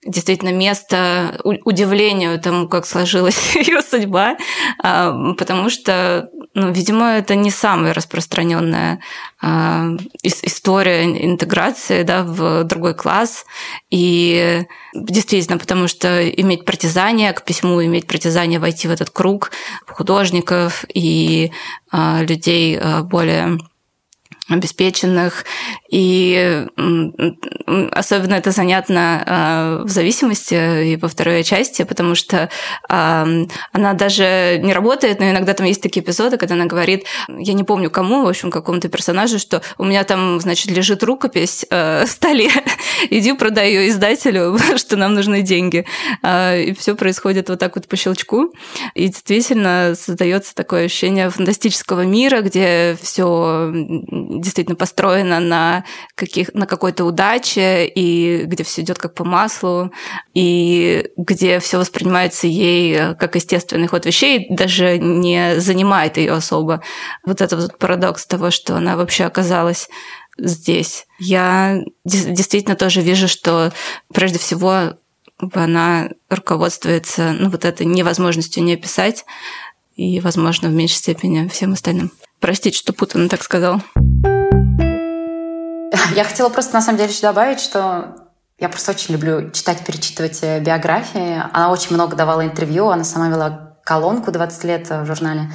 действительно 0.06 0.52
место 0.52 1.40
удивлению 1.44 2.40
тому, 2.40 2.68
как 2.68 2.86
сложилась 2.86 3.38
ее 3.54 3.82
судьба, 3.82 4.36
а, 4.82 5.32
потому 5.34 5.70
что, 5.70 6.28
ну, 6.54 6.70
видимо, 6.70 7.16
это 7.16 7.34
не 7.34 7.50
самая 7.50 7.92
распространенная 7.92 9.00
а, 9.42 9.88
история 10.22 11.04
интеграции 11.04 12.02
да, 12.02 12.22
в 12.22 12.64
другой 12.64 12.94
класс. 12.94 13.44
И 13.90 14.62
действительно, 14.94 15.58
потому 15.58 15.88
что 15.88 16.28
иметь 16.28 16.64
притязание 16.64 17.32
к 17.32 17.44
письму, 17.44 17.84
иметь 17.84 18.06
притязание 18.06 18.58
войти 18.58 18.88
в 18.88 18.90
этот 18.90 19.10
круг 19.10 19.50
художников 19.86 20.84
и 20.92 21.52
а, 21.90 22.22
людей 22.22 22.78
более 23.02 23.58
обеспеченных. 24.48 25.44
И 25.90 26.66
особенно 27.92 28.34
это 28.34 28.50
занятно 28.50 29.24
а, 29.26 29.82
в 29.84 29.88
зависимости 29.88 30.92
и 30.92 30.96
во 30.96 31.08
второй 31.08 31.42
части, 31.42 31.82
потому 31.82 32.14
что 32.14 32.48
она 32.88 33.92
даже 33.94 34.60
не 34.62 34.72
работает, 34.72 35.20
но 35.20 35.30
иногда 35.30 35.54
там 35.54 35.66
есть 35.66 35.82
такие 35.82 36.04
эпизоды, 36.04 36.36
когда 36.36 36.54
она 36.54 36.66
говорит, 36.66 37.04
я 37.28 37.52
не 37.52 37.64
помню 37.64 37.90
кому, 37.90 38.24
в 38.24 38.28
общем, 38.28 38.50
какому-то 38.50 38.88
персонажу, 38.88 39.38
что 39.38 39.62
у 39.78 39.84
меня 39.84 40.04
там, 40.04 40.40
значит, 40.40 40.70
лежит 40.70 41.02
рукопись 41.02 41.66
э, 41.70 42.04
в 42.04 42.08
столе, 42.08 42.50
иди 43.10 43.32
продай 43.32 43.70
ее 43.70 43.88
издателю, 43.88 44.58
что 44.76 44.96
нам 44.96 45.14
нужны 45.14 45.42
деньги. 45.42 45.86
А, 46.22 46.56
и 46.56 46.72
все 46.74 46.94
происходит 46.94 47.48
вот 47.48 47.58
так 47.58 47.76
вот 47.76 47.88
по 47.88 47.96
щелчку. 47.96 48.52
И 48.94 49.08
действительно 49.08 49.94
создается 49.98 50.54
такое 50.54 50.86
ощущение 50.86 51.30
фантастического 51.30 52.02
мира, 52.02 52.40
где 52.40 52.96
все 53.00 53.72
действительно 54.40 54.76
построена 54.76 55.40
на, 55.40 55.84
каких, 56.14 56.52
на 56.54 56.66
какой-то 56.66 57.04
удаче, 57.04 57.86
и 57.86 58.44
где 58.44 58.64
все 58.64 58.82
идет 58.82 58.98
как 58.98 59.14
по 59.14 59.24
маслу, 59.24 59.92
и 60.34 61.08
где 61.16 61.60
все 61.60 61.78
воспринимается 61.78 62.46
ей 62.46 63.14
как 63.14 63.34
естественный 63.34 63.86
ход 63.86 64.06
вещей, 64.06 64.46
даже 64.50 64.98
не 64.98 65.60
занимает 65.60 66.16
ее 66.16 66.32
особо. 66.32 66.82
Вот 67.24 67.40
этот 67.40 67.60
вот 67.62 67.78
парадокс 67.78 68.26
того, 68.26 68.50
что 68.50 68.76
она 68.76 68.96
вообще 68.96 69.24
оказалась 69.24 69.88
здесь. 70.38 71.06
Я 71.18 71.82
действительно 72.04 72.76
тоже 72.76 73.00
вижу, 73.00 73.28
что 73.28 73.72
прежде 74.12 74.38
всего 74.38 74.94
она 75.52 76.10
руководствуется 76.28 77.34
ну, 77.38 77.50
вот 77.50 77.64
этой 77.64 77.86
невозможностью 77.86 78.62
не 78.62 78.76
писать 78.76 79.24
и, 79.94 80.20
возможно, 80.20 80.68
в 80.68 80.72
меньшей 80.72 80.96
степени 80.96 81.48
всем 81.48 81.72
остальным. 81.72 82.10
Простите, 82.40 82.78
что 82.78 82.92
путано 82.92 83.28
так 83.28 83.42
сказал. 83.42 83.80
Я 86.14 86.24
хотела 86.24 86.48
просто 86.48 86.74
на 86.74 86.82
самом 86.82 86.98
деле 86.98 87.10
еще 87.10 87.22
добавить, 87.22 87.60
что 87.60 88.16
я 88.58 88.68
просто 88.68 88.92
очень 88.92 89.14
люблю 89.14 89.50
читать, 89.50 89.84
перечитывать 89.84 90.38
э, 90.42 90.60
биографии. 90.60 91.42
Она 91.52 91.70
очень 91.70 91.94
много 91.94 92.16
давала 92.16 92.44
интервью, 92.44 92.88
она 92.88 93.04
сама 93.04 93.28
вела 93.28 93.76
колонку 93.84 94.32
20 94.32 94.64
лет 94.64 94.88
в 94.88 95.04
журнале. 95.04 95.52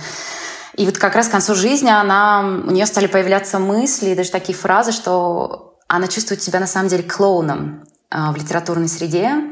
И 0.76 0.86
вот 0.86 0.98
как 0.98 1.16
раз 1.16 1.28
к 1.28 1.32
концу 1.32 1.56
жизни 1.56 1.90
она, 1.90 2.42
у 2.42 2.72
нее 2.72 2.86
стали 2.86 3.08
появляться 3.08 3.60
мысли, 3.60 4.14
даже 4.14 4.32
такие 4.32 4.58
фразы, 4.58 4.92
что 4.92 5.78
она 5.88 6.08
чувствует 6.08 6.42
себя 6.42 6.60
на 6.60 6.68
самом 6.68 6.90
деле 6.90 7.04
клоуном 7.04 7.84
э, 8.10 8.32
в 8.32 8.36
литературной 8.36 8.88
среде. 8.88 9.51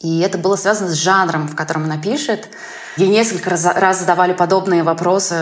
И 0.00 0.20
это 0.20 0.38
было 0.38 0.56
связано 0.56 0.90
с 0.90 0.94
жанром, 0.94 1.48
в 1.48 1.56
котором 1.56 1.84
она 1.84 1.96
пишет. 1.96 2.48
Ей 2.96 3.08
несколько 3.08 3.50
раз, 3.50 3.64
раз 3.64 4.00
задавали 4.00 4.32
подобные 4.32 4.82
вопросы 4.82 5.34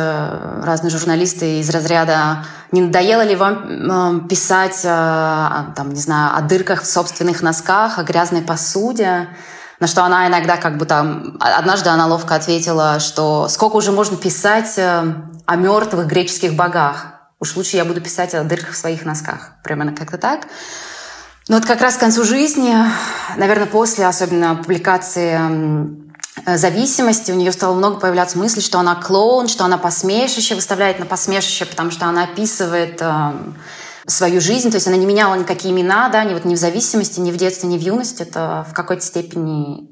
разные 0.62 0.90
журналисты 0.90 1.60
из 1.60 1.70
разряда 1.70 2.44
«Не 2.72 2.82
надоело 2.82 3.22
ли 3.22 3.36
вам 3.36 4.24
э, 4.24 4.28
писать, 4.28 4.80
э, 4.84 4.88
там, 5.76 5.90
не 5.90 6.00
знаю, 6.00 6.36
о 6.36 6.40
дырках 6.42 6.82
в 6.82 6.86
собственных 6.86 7.42
носках, 7.42 7.98
о 7.98 8.02
грязной 8.02 8.42
посуде?» 8.42 9.28
На 9.80 9.88
что 9.88 10.04
она 10.04 10.26
иногда 10.28 10.56
как 10.56 10.78
бы 10.78 10.86
там... 10.86 11.36
Однажды 11.40 11.90
она 11.90 12.06
ловко 12.06 12.34
ответила, 12.34 13.00
что 13.00 13.48
сколько 13.48 13.76
уже 13.76 13.92
можно 13.92 14.16
писать 14.16 14.78
э, 14.78 15.14
о 15.46 15.56
мертвых 15.56 16.06
греческих 16.06 16.54
богах? 16.54 17.06
Уж 17.40 17.56
лучше 17.56 17.76
я 17.76 17.84
буду 17.84 18.00
писать 18.00 18.34
о 18.34 18.44
дырках 18.44 18.70
в 18.70 18.76
своих 18.76 19.04
носках. 19.04 19.50
Примерно 19.62 19.94
как-то 19.94 20.16
так. 20.16 20.46
Но 21.48 21.57
вот 21.57 21.66
как 21.66 21.80
раз 21.80 21.96
к 21.96 22.00
концу 22.00 22.24
жизни, 22.24 22.74
наверное, 23.37 23.66
после 23.66 24.07
особенно 24.07 24.57
публикации 24.57 25.38
Э, 26.46 26.57
зависимости, 26.57 27.30
у 27.30 27.37
нее 27.37 27.52
стало 27.52 27.74
много 27.74 28.00
появляться 28.00 28.38
мыслей, 28.38 28.62
что 28.62 28.78
она 28.78 28.96
клоун, 28.96 29.48
что 29.48 29.64
она 29.64 29.78
посмешище 29.78 30.54
выставляет 30.54 30.98
на 30.98 31.07
посмешище, 31.07 31.64
потому 31.64 31.90
что 31.90 32.07
она 32.07 32.24
описывает 32.24 33.00
э, 33.00 33.33
свою 34.07 34.40
жизнь, 34.40 34.70
то 34.70 34.76
есть 34.76 34.87
она 34.87 34.96
не 34.96 35.07
меняла 35.07 35.37
никакие 35.37 35.72
имена, 35.72 36.09
да, 36.09 36.24
ни, 36.24 36.35
вот, 36.35 36.44
ни 36.44 36.54
в 36.54 36.59
зависимости, 36.59 37.20
ни 37.20 37.30
в 37.30 37.37
детстве, 37.37 37.68
ни 37.68 37.78
в 37.78 37.80
юности, 37.80 38.22
это 38.22 38.66
в 38.68 38.74
какой-то 38.74 39.02
степени, 39.02 39.88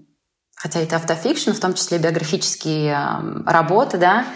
хотя 0.56 0.80
это 0.80 0.96
автофикшн, 0.96 1.52
в 1.52 1.60
том 1.60 1.74
числе 1.74 1.98
биографические 1.98 2.92
э, 2.92 3.50
работы, 3.50 3.98
да, 3.98 4.26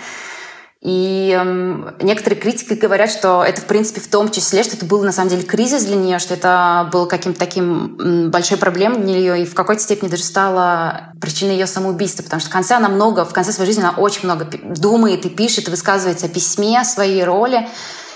и 0.87 1.37
э, 1.37 1.93
некоторые 2.01 2.41
критики 2.41 2.75
говорят, 2.75 3.11
что 3.11 3.43
это, 3.43 3.61
в 3.61 3.65
принципе, 3.65 4.01
в 4.01 4.07
том 4.07 4.31
числе, 4.31 4.63
что 4.63 4.77
это 4.77 4.87
был 4.87 5.03
на 5.03 5.11
самом 5.11 5.31
деле 5.31 5.43
кризис 5.43 5.85
для 5.85 5.97
нее, 5.97 6.21
что 6.21 6.35
это 6.35 6.89
был 6.93 7.07
каким-то 7.07 7.41
таким 7.41 8.31
большой 8.31 8.57
проблемой 8.57 9.01
для 9.01 9.15
нее, 9.15 9.43
и 9.43 9.47
в 9.47 9.55
какой-то 9.55 9.83
степени 9.83 10.09
даже 10.09 10.23
стало 10.23 11.13
причиной 11.21 11.55
ее 11.55 11.67
самоубийства, 11.67 12.23
потому 12.23 12.39
что 12.39 12.51
в 12.51 12.53
конце 12.53 12.77
она 12.77 12.89
много, 12.89 13.25
в 13.25 13.33
конце 13.33 13.51
своей 13.51 13.67
жизни 13.67 13.83
она 13.83 13.99
очень 13.99 14.21
много 14.23 14.47
думает 14.63 15.27
и 15.27 15.29
пишет, 15.29 15.67
и 15.67 15.73
высказывается 15.73 16.27
о 16.27 16.29
письме, 16.29 16.79
о 16.79 16.85
своей 16.85 17.25
роли, 17.25 17.69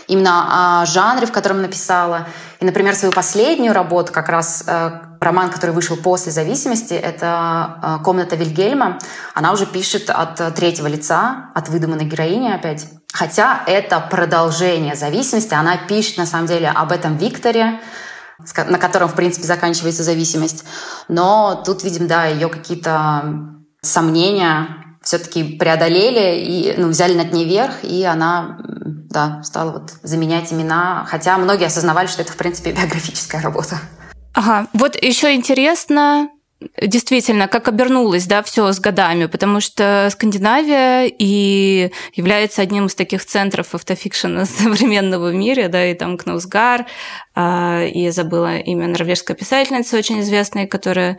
именно 0.06 0.82
о 0.82 0.86
жанре, 0.86 1.26
в 1.26 1.32
котором 1.32 1.62
написала. 1.62 2.28
И, 2.60 2.64
например, 2.64 2.94
свою 2.94 3.12
последнюю 3.12 3.74
работу, 3.74 4.12
как 4.12 4.28
раз 4.28 4.62
э, 4.68 4.92
роман, 5.20 5.50
который 5.50 5.72
вышел 5.72 5.96
после 5.96 6.32
зависимости, 6.32 6.94
это 6.94 7.98
э, 8.00 8.04
«Комната 8.04 8.36
Вильгельма». 8.36 8.98
Она 9.34 9.52
уже 9.52 9.66
пишет 9.66 10.08
от 10.08 10.40
э, 10.40 10.50
третьего 10.50 10.86
лица, 10.86 11.50
от 11.54 11.68
выдуманной 11.68 12.06
героини 12.06 12.48
опять. 12.48 12.88
Хотя 13.12 13.62
это 13.66 14.00
продолжение 14.00 14.94
зависимости. 14.94 15.52
Она 15.52 15.76
пишет, 15.76 16.16
на 16.16 16.26
самом 16.26 16.46
деле, 16.46 16.68
об 16.68 16.90
этом 16.90 17.18
Викторе, 17.18 17.80
на 18.56 18.78
котором, 18.78 19.08
в 19.08 19.14
принципе, 19.14 19.46
заканчивается 19.46 20.02
зависимость. 20.02 20.64
Но 21.08 21.62
тут, 21.66 21.84
видим, 21.84 22.06
да, 22.06 22.24
ее 22.24 22.48
какие-то 22.48 23.24
сомнения 23.82 24.76
все-таки 25.02 25.56
преодолели 25.58 26.38
и 26.38 26.74
ну, 26.78 26.88
взяли 26.88 27.14
над 27.14 27.32
ней 27.32 27.46
верх, 27.46 27.82
и 27.82 28.04
она 28.04 28.58
да, 29.10 29.42
стала 29.42 29.72
вот 29.72 29.92
заменять 30.02 30.52
имена, 30.52 31.06
хотя 31.08 31.36
многие 31.38 31.66
осознавали, 31.66 32.06
что 32.06 32.22
это, 32.22 32.32
в 32.32 32.36
принципе, 32.36 32.72
биографическая 32.72 33.42
работа. 33.42 33.78
Ага, 34.32 34.68
вот 34.72 35.02
еще 35.02 35.34
интересно, 35.34 36.30
действительно, 36.80 37.48
как 37.48 37.68
обернулось, 37.68 38.26
да, 38.26 38.42
все 38.42 38.70
с 38.72 38.80
годами, 38.80 39.26
потому 39.26 39.60
что 39.60 40.08
Скандинавия 40.10 41.06
и 41.06 41.90
является 42.14 42.62
одним 42.62 42.86
из 42.86 42.94
таких 42.94 43.24
центров 43.24 43.74
автофикшена 43.74 44.44
современного 44.46 45.32
мира, 45.32 45.68
да, 45.68 45.84
и 45.86 45.94
там 45.94 46.16
Кнаусгар, 46.16 46.86
а, 47.34 47.84
и 47.84 48.00
я 48.00 48.12
забыла 48.12 48.58
имя 48.58 48.88
норвежской 48.88 49.34
писательницы 49.34 49.96
очень 49.96 50.20
известной, 50.20 50.66
которая 50.66 51.18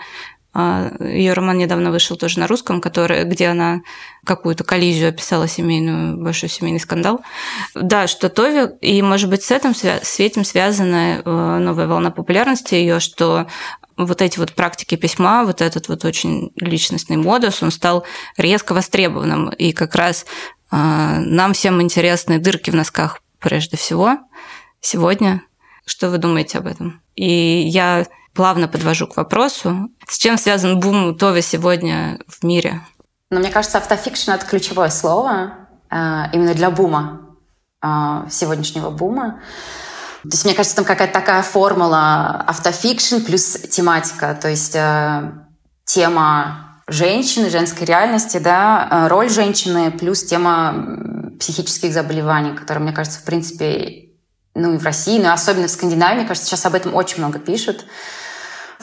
Ее 0.54 1.32
роман 1.32 1.58
недавно 1.58 1.92
вышел 1.92 2.18
тоже 2.18 2.40
на 2.40 2.48
русском, 2.48 2.82
который, 2.82 3.24
где 3.24 3.48
она 3.48 3.82
какую-то 4.26 4.66
коллизию 4.66 5.10
описала 5.10 5.48
семейную, 5.48 6.18
большой 6.18 6.50
семейный 6.50 6.80
скандал. 6.80 7.22
Да, 7.74 8.08
что 8.08 8.28
Тови, 8.28 8.70
и, 8.82 9.02
может 9.02 9.30
быть, 9.30 9.44
с 9.44 9.52
этим, 9.52 9.74
с 9.74 10.20
этим 10.20 10.44
связана 10.44 11.22
э, 11.24 11.58
новая 11.60 11.88
волна 11.88 12.12
популярности 12.12 12.76
ее, 12.76 13.00
что 13.00 13.48
вот 13.96 14.22
эти 14.22 14.40
вот 14.40 14.54
практики 14.54 14.96
письма, 14.96 15.46
вот 15.46 15.62
этот 15.62 15.88
вот 15.88 16.04
очень 16.04 16.52
личностный 16.58 17.16
модус, 17.16 17.64
он 17.64 17.72
стал 17.72 18.06
резко 18.36 18.74
востребованным. 18.74 19.50
И 19.52 19.72
как 19.72 19.96
раз 19.96 20.26
э, 20.70 20.76
нам 20.76 21.54
всем 21.54 21.82
интересны 21.82 22.40
дырки 22.40 22.72
в 22.72 22.76
носках 22.76 23.22
прежде 23.40 23.78
всего 23.78 24.18
сегодня. 24.82 25.44
Что 25.86 26.10
вы 26.10 26.18
думаете 26.18 26.58
об 26.58 26.68
этом? 26.68 27.02
И 27.16 27.64
я 27.68 28.06
плавно 28.34 28.68
подвожу 28.68 29.08
к 29.08 29.18
вопросу, 29.18 29.90
с 30.08 30.18
чем 30.18 30.38
связан 30.38 30.80
бум 30.80 31.16
Това 31.16 31.42
сегодня 31.42 32.20
в 32.28 32.44
мире? 32.44 32.82
Но 33.30 33.40
мне 33.40 33.50
кажется, 33.50 33.78
автофикшн— 33.78 34.32
это 34.32 34.46
ключевое 34.46 34.90
слово 34.90 35.54
э, 35.90 35.96
именно 36.34 36.54
для 36.54 36.70
бума, 36.70 37.38
э, 37.82 37.88
сегодняшнего 38.30 38.90
бума. 38.90 39.42
То 40.24 40.30
есть, 40.30 40.46
мне 40.46 40.54
кажется, 40.54 40.76
там 40.76 40.86
какая-то 40.86 41.14
такая 41.14 41.42
формула 41.42 42.44
автофикшн 42.46 43.22
плюс 43.26 43.54
тематика. 43.54 44.38
То 44.40 44.50
есть 44.50 44.76
э, 44.76 45.32
тема 45.86 46.82
женщины, 46.88 47.50
женской 47.50 47.88
реальности, 47.88 48.38
да, 48.38 49.08
роль 49.10 49.30
женщины 49.30 49.92
плюс 49.92 50.24
тема 50.24 51.32
психических 51.40 51.94
заболеваний, 51.94 52.56
которые, 52.56 52.84
мне 52.84 52.94
кажется, 52.94 53.20
в 53.20 53.24
принципе, 53.24 54.11
ну 54.56 54.74
и 54.74 54.78
в 54.78 54.84
России, 54.84 55.20
но 55.20 55.34
особенно 55.34 55.68
в 55.68 55.72
Скандинавии, 55.72 56.20
мне 56.20 56.28
кажется, 56.28 56.50
сейчас 56.50 56.66
об 56.66 56.76
этом 56.76 56.96
очень 56.96 57.20
много 57.20 57.40
пишут. 57.40 57.86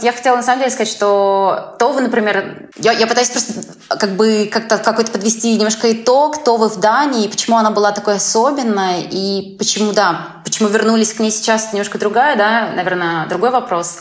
Я 0.01 0.13
хотела 0.13 0.37
на 0.37 0.43
самом 0.43 0.61
деле 0.61 0.71
сказать, 0.71 0.93
что 0.93 1.75
Това, 1.79 2.01
например, 2.01 2.69
я, 2.77 2.93
я 2.93 3.07
пытаюсь 3.07 3.31
просто 3.31 3.53
как 3.89 4.11
бы 4.11 4.49
как-то 4.51 4.79
какой-то 4.79 5.11
подвести 5.11 5.57
немножко 5.57 5.93
итог 5.93 6.45
Това 6.45 6.69
в 6.69 6.79
Дании, 6.79 7.27
почему 7.27 7.57
она 7.57 7.71
была 7.71 7.91
такой 7.91 8.15
особенной, 8.17 9.03
и 9.03 9.57
почему, 9.59 9.93
да, 9.93 10.41
почему 10.45 10.69
вернулись 10.69 11.15
к 11.15 11.19
ней 11.19 11.31
сейчас, 11.31 11.73
немножко 11.73 11.99
другая, 11.99 12.37
да, 12.37 12.71
наверное, 12.75 13.27
другой 13.27 13.51
вопрос. 13.51 14.01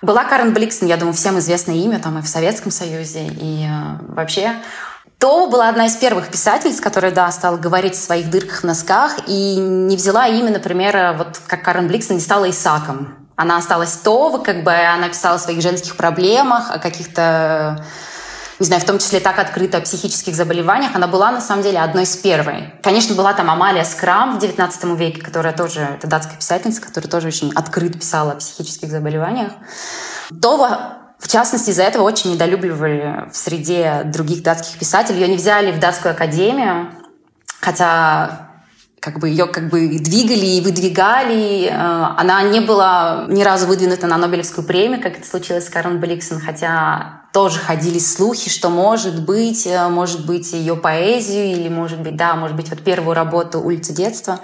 Была 0.00 0.24
Карен 0.24 0.52
Бликсон, 0.52 0.88
я 0.88 0.96
думаю, 0.96 1.14
всем 1.14 1.38
известное 1.38 1.76
имя 1.76 2.00
там 2.00 2.18
и 2.18 2.22
в 2.22 2.26
Советском 2.26 2.72
Союзе, 2.72 3.26
и 3.26 3.64
э, 3.64 4.04
вообще. 4.08 4.56
Това 5.22 5.46
была 5.46 5.68
одна 5.68 5.86
из 5.86 5.94
первых 5.94 6.30
писательниц, 6.30 6.80
которая, 6.80 7.12
да, 7.12 7.30
стала 7.30 7.56
говорить 7.56 7.92
о 7.92 7.96
своих 7.96 8.28
дырках 8.28 8.62
в 8.62 8.64
носках 8.64 9.18
и 9.28 9.54
не 9.54 9.94
взяла 9.94 10.26
имя, 10.26 10.50
например, 10.50 11.14
вот 11.16 11.40
как 11.46 11.62
Карен 11.62 11.86
Бликсон 11.86 12.16
не 12.16 12.20
стала 12.20 12.50
Исаком. 12.50 13.14
Она 13.36 13.58
осталась 13.58 13.92
Това, 13.92 14.40
как 14.40 14.64
бы 14.64 14.72
она 14.72 15.08
писала 15.08 15.36
о 15.36 15.38
своих 15.38 15.62
женских 15.62 15.94
проблемах, 15.94 16.72
о 16.72 16.80
каких-то 16.80 17.84
не 18.58 18.66
знаю, 18.66 18.82
в 18.82 18.84
том 18.84 18.98
числе 18.98 19.20
так 19.20 19.38
открыто 19.38 19.78
о 19.78 19.80
психических 19.80 20.34
заболеваниях, 20.34 20.96
она 20.96 21.06
была 21.06 21.30
на 21.30 21.40
самом 21.40 21.62
деле 21.62 21.78
одной 21.78 22.02
из 22.02 22.16
первой. 22.16 22.74
Конечно, 22.82 23.14
была 23.14 23.32
там 23.32 23.48
Амалия 23.48 23.84
Скрам 23.84 24.40
в 24.40 24.42
XIX 24.42 24.96
веке, 24.96 25.22
которая 25.22 25.52
тоже, 25.52 25.82
это 25.98 26.08
датская 26.08 26.36
писательница, 26.36 26.80
которая 26.80 27.08
тоже 27.08 27.28
очень 27.28 27.52
открыто 27.54 27.96
писала 27.96 28.32
о 28.32 28.36
психических 28.36 28.90
заболеваниях. 28.90 29.52
Това 30.40 31.01
в 31.22 31.28
частности, 31.28 31.70
из-за 31.70 31.84
этого 31.84 32.02
очень 32.02 32.32
недолюбливали 32.32 33.30
в 33.30 33.36
среде 33.36 34.02
других 34.04 34.42
датских 34.42 34.76
писателей. 34.76 35.20
Ее 35.20 35.28
не 35.28 35.36
взяли 35.36 35.70
в 35.70 35.78
датскую 35.78 36.12
академию, 36.12 36.88
хотя 37.60 38.50
как 38.98 39.20
бы 39.20 39.28
ее 39.28 39.46
как 39.46 39.68
бы 39.68 40.00
двигали 40.00 40.46
и 40.46 40.60
выдвигали. 40.60 41.68
Э, 41.68 42.14
она 42.16 42.42
не 42.42 42.58
была 42.58 43.26
ни 43.28 43.44
разу 43.44 43.68
выдвинута 43.68 44.08
на 44.08 44.16
Нобелевскую 44.16 44.66
премию, 44.66 45.00
как 45.00 45.16
это 45.16 45.26
случилось 45.26 45.66
с 45.66 45.70
Карен 45.70 46.00
Бликсон, 46.00 46.40
хотя 46.40 47.22
тоже 47.32 47.60
ходили 47.60 48.00
слухи, 48.00 48.50
что 48.50 48.68
может 48.68 49.24
быть, 49.24 49.64
э, 49.64 49.88
может 49.88 50.26
быть 50.26 50.52
ее 50.52 50.74
поэзию 50.74 51.52
или 51.52 51.68
может 51.68 52.00
быть, 52.00 52.16
да, 52.16 52.34
может 52.34 52.56
быть 52.56 52.68
вот 52.68 52.82
первую 52.82 53.14
работу 53.14 53.60
«Улица 53.60 53.92
детства». 53.92 54.40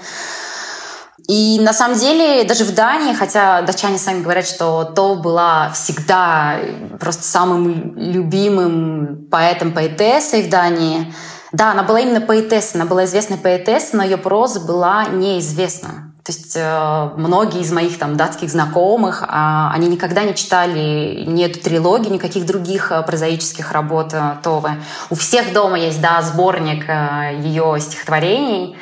И 1.27 1.59
на 1.61 1.73
самом 1.73 1.99
деле 1.99 2.45
даже 2.45 2.65
в 2.65 2.75
Дании, 2.75 3.13
хотя 3.13 3.63
датчане 3.63 3.99
сами 3.99 4.23
говорят, 4.23 4.47
что 4.47 4.85
То 4.85 5.15
была 5.15 5.71
всегда 5.71 6.59
просто 7.01 7.25
самым 7.25 7.95
любимым 7.97 9.27
поэтом-поэтессой 9.31 10.45
в 10.45 10.51
Дании, 10.51 11.13
да, 11.53 11.73
она 11.73 11.83
была 11.83 12.01
именно 12.01 12.21
поэтесса, 12.21 12.77
она 12.77 12.85
была 12.85 13.05
известная 13.07 13.39
поэтесса, 13.39 13.97
но 13.97 14.05
ее 14.05 14.19
проза 14.19 14.61
была 14.61 15.07
неизвестна. 15.07 16.09
То 16.29 16.33
есть 16.33 16.57
э, 16.57 17.11
многие 17.16 17.62
из 17.62 17.73
моих 17.73 17.99
там 17.99 18.19
датских 18.19 18.51
знакомых, 18.51 19.23
э, 19.23 19.27
они 19.31 19.89
никогда 19.89 20.25
не 20.25 20.35
читали 20.35 21.25
ни 21.27 21.43
эту 21.43 21.59
трилогию, 21.59 22.12
никаких 22.12 22.45
других 22.45 22.93
э, 22.93 23.03
прозаических 23.03 23.73
работ 23.73 24.12
э, 24.12 24.37
Товы. 24.43 24.73
У 25.09 25.14
всех 25.14 25.55
дома 25.55 25.79
есть, 25.79 26.03
да, 26.03 26.21
сборник 26.21 26.85
э, 26.87 27.41
ее 27.41 27.79
стихотворений. 27.81 28.77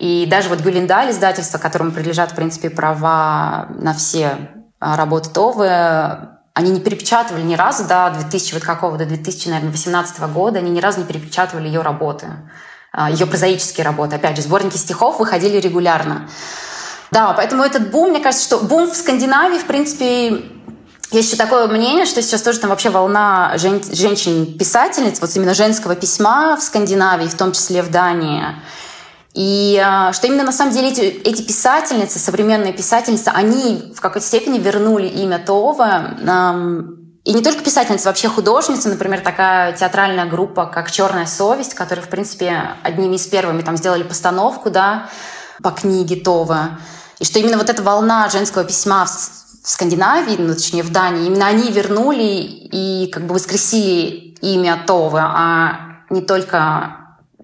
И 0.00 0.24
даже 0.24 0.48
вот 0.48 0.60
Гюлендаль, 0.60 1.10
издательство, 1.10 1.58
которому 1.58 1.90
принадлежат, 1.90 2.32
в 2.32 2.34
принципе, 2.34 2.70
права 2.70 3.68
на 3.78 3.92
все 3.92 4.24
э, 4.80 4.96
работы 4.96 5.28
Товы, 5.28 5.68
они 6.54 6.70
не 6.70 6.80
перепечатывали 6.80 7.42
ни 7.42 7.54
разу 7.54 7.84
до 7.84 8.10
2000, 8.14 8.54
вот 8.54 8.62
какого, 8.62 8.96
до 8.96 9.04
2018 9.04 10.20
года, 10.32 10.58
они 10.58 10.70
ни 10.70 10.80
разу 10.80 11.00
не 11.00 11.04
перепечатывали 11.04 11.66
ее 11.68 11.82
работы, 11.82 12.28
а, 12.92 13.10
ее 13.10 13.26
прозаические 13.26 13.84
работы. 13.84 14.16
Опять 14.16 14.36
же, 14.36 14.42
сборники 14.42 14.76
стихов 14.76 15.18
выходили 15.18 15.58
регулярно. 15.58 16.28
Да, 17.10 17.34
поэтому 17.34 17.62
этот 17.62 17.90
бум, 17.90 18.10
мне 18.10 18.20
кажется, 18.20 18.44
что 18.44 18.58
бум 18.58 18.90
в 18.90 18.96
Скандинавии, 18.96 19.58
в 19.58 19.66
принципе, 19.66 20.44
Есть 21.12 21.32
еще 21.32 21.36
такое 21.36 21.66
мнение, 21.66 22.06
что 22.06 22.22
сейчас 22.22 22.40
тоже 22.40 22.60
там 22.60 22.70
вообще 22.70 22.88
волна 22.88 23.52
жен- 23.56 23.82
женщин-писательниц, 23.82 25.20
вот 25.20 25.34
именно 25.34 25.54
женского 25.54 25.96
письма 25.96 26.56
в 26.56 26.62
Скандинавии, 26.62 27.26
в 27.26 27.34
том 27.34 27.50
числе 27.50 27.82
в 27.82 27.90
Дании. 27.90 28.44
И 29.34 29.80
а, 29.82 30.12
что 30.12 30.26
именно 30.26 30.42
на 30.42 30.52
самом 30.52 30.72
деле 30.72 30.88
эти, 30.88 31.00
эти 31.00 31.42
писательницы, 31.42 32.18
современные 32.18 32.72
писательницы, 32.72 33.28
они 33.28 33.92
в 33.94 34.00
какой-то 34.00 34.26
степени 34.26 34.58
вернули 34.58 35.06
имя 35.06 35.38
Това. 35.38 36.16
И 37.22 37.32
не 37.34 37.42
только 37.42 37.62
писательницы, 37.62 38.08
вообще 38.08 38.28
художницы, 38.28 38.88
например, 38.88 39.20
такая 39.20 39.72
театральная 39.72 40.24
группа, 40.24 40.66
как 40.66 40.90
«Черная 40.90 41.26
совесть», 41.26 41.74
которые, 41.74 42.04
в 42.04 42.08
принципе, 42.08 42.70
одними 42.82 43.16
из 43.16 43.26
первыми 43.26 43.62
там 43.62 43.76
сделали 43.76 44.02
постановку, 44.02 44.70
да, 44.70 45.10
по 45.62 45.70
книге 45.70 46.16
Това. 46.16 46.80
И 47.18 47.24
что 47.24 47.38
именно 47.38 47.58
вот 47.58 47.68
эта 47.68 47.82
волна 47.82 48.28
женского 48.30 48.64
письма 48.64 49.04
в, 49.04 49.10
Скандинавии, 49.62 50.36
ну, 50.38 50.54
точнее, 50.54 50.82
в 50.82 50.90
Дании, 50.90 51.26
именно 51.26 51.46
они 51.46 51.70
вернули 51.70 52.22
и 52.22 53.10
как 53.12 53.26
бы 53.26 53.34
воскресили 53.34 54.34
имя 54.40 54.82
Това, 54.86 55.32
а 55.36 55.72
не 56.08 56.22
только 56.22 56.99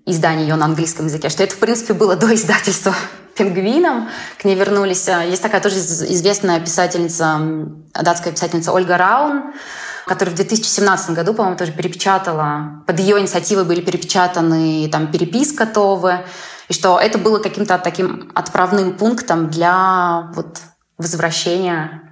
издание 0.06 0.46
ее 0.46 0.54
на 0.54 0.64
английском 0.66 1.06
языке, 1.06 1.28
что 1.28 1.42
это, 1.42 1.54
в 1.54 1.58
принципе, 1.58 1.92
было 1.92 2.16
до 2.16 2.32
издательства 2.34 2.94
«Пингвином». 3.36 4.08
К 4.38 4.44
ней 4.44 4.54
вернулись. 4.54 5.08
А, 5.08 5.22
есть 5.22 5.42
такая 5.42 5.60
тоже 5.60 5.76
известная 5.76 6.60
писательница, 6.60 7.38
датская 7.92 8.32
писательница 8.32 8.72
Ольга 8.72 8.96
Раун, 8.96 9.52
которая 10.06 10.32
в 10.32 10.36
2017 10.36 11.10
году, 11.10 11.34
по-моему, 11.34 11.58
тоже 11.58 11.72
перепечатала, 11.72 12.84
под 12.86 13.00
ее 13.00 13.18
инициативой 13.18 13.64
были 13.64 13.80
перепечатаны 13.80 14.88
там 14.90 15.10
переписка 15.10 15.66
Товы, 15.66 16.24
и 16.68 16.72
что 16.72 16.98
это 17.00 17.18
было 17.18 17.40
каким-то 17.40 17.76
таким 17.78 18.30
отправным 18.34 18.96
пунктом 18.96 19.50
для 19.50 20.30
вот 20.34 20.60
возвращения 20.98 22.02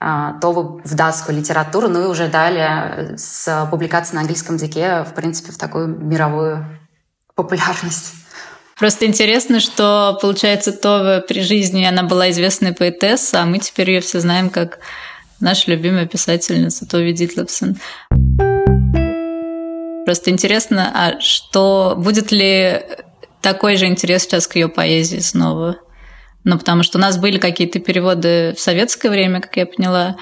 а, 0.00 0.40
Товы 0.40 0.82
в 0.82 0.94
датскую 0.96 1.38
литературу, 1.38 1.88
ну 1.88 2.02
и 2.02 2.06
уже 2.06 2.26
далее 2.26 3.16
с 3.16 3.68
публикацией 3.70 4.16
на 4.16 4.20
английском 4.22 4.56
языке, 4.56 5.04
в 5.04 5.14
принципе, 5.14 5.52
в 5.52 5.56
такую 5.56 5.86
мировую 5.86 6.66
популярность. 7.34 8.14
Просто 8.78 9.06
интересно, 9.06 9.60
что, 9.60 10.18
получается, 10.20 10.72
Това 10.72 11.20
при 11.20 11.40
жизни 11.40 11.84
она 11.84 12.02
была 12.02 12.30
известной 12.30 12.72
поэтесса, 12.72 13.42
а 13.42 13.46
мы 13.46 13.58
теперь 13.58 13.90
ее 13.90 14.00
все 14.00 14.20
знаем 14.20 14.50
как 14.50 14.80
наша 15.40 15.70
любимая 15.70 16.06
писательница 16.06 16.86
Тови 16.86 17.12
Дитлепсон. 17.12 17.76
Просто 20.04 20.30
интересно, 20.30 20.90
а 20.94 21.20
что 21.20 21.94
будет 21.96 22.30
ли 22.32 22.82
такой 23.40 23.76
же 23.76 23.86
интерес 23.86 24.22
сейчас 24.22 24.46
к 24.46 24.56
ее 24.56 24.68
поэзии 24.68 25.20
снова? 25.20 25.76
Ну, 26.42 26.58
потому 26.58 26.82
что 26.82 26.98
у 26.98 27.00
нас 27.00 27.16
были 27.16 27.38
какие-то 27.38 27.78
переводы 27.78 28.54
в 28.54 28.60
советское 28.60 29.08
время, 29.08 29.40
как 29.40 29.56
я 29.56 29.66
поняла. 29.66 30.16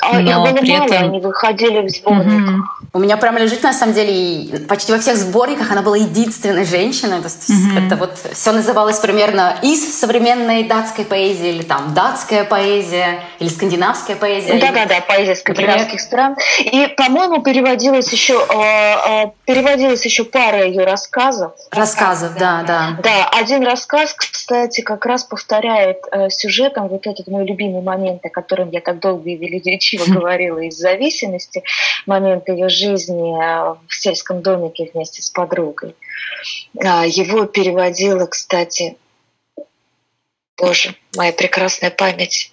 А 0.00 0.20
но 0.20 0.44
было 0.44 0.52
при 0.54 0.72
мало, 0.72 0.86
этом... 0.86 1.04
они 1.04 1.20
выходили 1.20 1.86
в 1.86 1.90
сборниках. 1.90 2.54
Угу. 2.54 2.88
У 2.94 2.98
меня 2.98 3.16
прямо 3.16 3.38
лежит, 3.38 3.62
на 3.62 3.72
самом 3.72 3.94
деле, 3.94 4.58
почти 4.66 4.92
во 4.92 4.98
всех 4.98 5.16
сборниках 5.16 5.70
она 5.70 5.82
была 5.82 5.96
единственной 5.96 6.64
женщиной. 6.64 7.18
То 7.18 7.28
есть 7.28 7.50
угу. 7.50 7.78
Это 7.78 7.96
вот 7.96 8.18
все 8.32 8.52
называлось 8.52 8.98
примерно 8.98 9.56
из 9.62 9.98
современной 9.98 10.64
датской 10.64 11.04
поэзии, 11.04 11.48
или 11.48 11.62
там 11.62 11.94
датская 11.94 12.44
поэзия, 12.44 13.20
или 13.38 13.48
скандинавская 13.48 14.16
поэзия. 14.16 14.58
Да-да-да, 14.58 15.00
поэзия 15.06 15.34
скандинавских 15.34 16.00
стран. 16.00 16.36
И, 16.60 16.86
по-моему, 16.96 17.42
переводилась 17.42 18.10
еще, 18.12 18.34
э, 18.34 19.24
э, 19.24 19.30
переводилась 19.44 20.04
еще 20.04 20.24
пара 20.24 20.64
ее 20.66 20.84
рассказов. 20.84 21.52
Рассказов, 21.70 22.32
да, 22.38 22.62
да. 23.02 23.28
Один 23.38 23.64
рассказ, 23.64 24.14
кстати, 24.14 24.80
как 24.80 25.04
раз 25.06 25.24
повторяет 25.24 25.98
э, 26.10 26.30
сюжетом 26.30 26.88
вот 26.88 27.06
этот 27.06 27.26
мой 27.28 27.44
любимый 27.44 27.82
момент, 27.82 28.24
о 28.24 28.30
котором 28.30 28.70
я 28.70 28.80
так 28.80 29.00
долго 29.00 29.30
и 29.30 29.36
величиво 29.92 30.12
говорила 30.20 30.58
из 30.60 30.76
зависимости, 30.76 31.62
момент 32.06 32.48
ее 32.48 32.68
жизни 32.68 33.32
в 33.88 33.94
сельском 33.94 34.42
домике 34.42 34.90
вместе 34.92 35.22
с 35.22 35.30
подругой. 35.30 35.94
А, 36.78 37.06
его 37.06 37.46
переводила, 37.46 38.26
кстати, 38.26 38.96
Боже, 40.56 40.94
моя 41.16 41.32
прекрасная 41.32 41.90
память. 41.90 42.52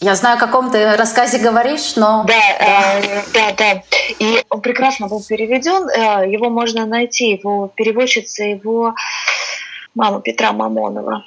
Я 0.00 0.16
знаю, 0.16 0.36
о 0.36 0.40
каком 0.40 0.70
ты 0.70 0.96
рассказе 0.96 1.38
говоришь, 1.38 1.94
но... 1.94 2.24
Да, 2.26 2.34
да, 2.58 2.98
э, 2.98 3.22
да, 3.32 3.52
да. 3.52 3.82
И 4.18 4.42
он 4.50 4.60
прекрасно 4.60 5.06
был 5.06 5.22
переведен. 5.22 5.88
Э, 5.88 6.28
его 6.28 6.50
можно 6.50 6.86
найти. 6.86 7.30
Его 7.30 7.68
переводчица, 7.68 8.42
его 8.42 8.94
мама 9.94 10.20
Петра 10.20 10.52
Мамонова. 10.52 11.24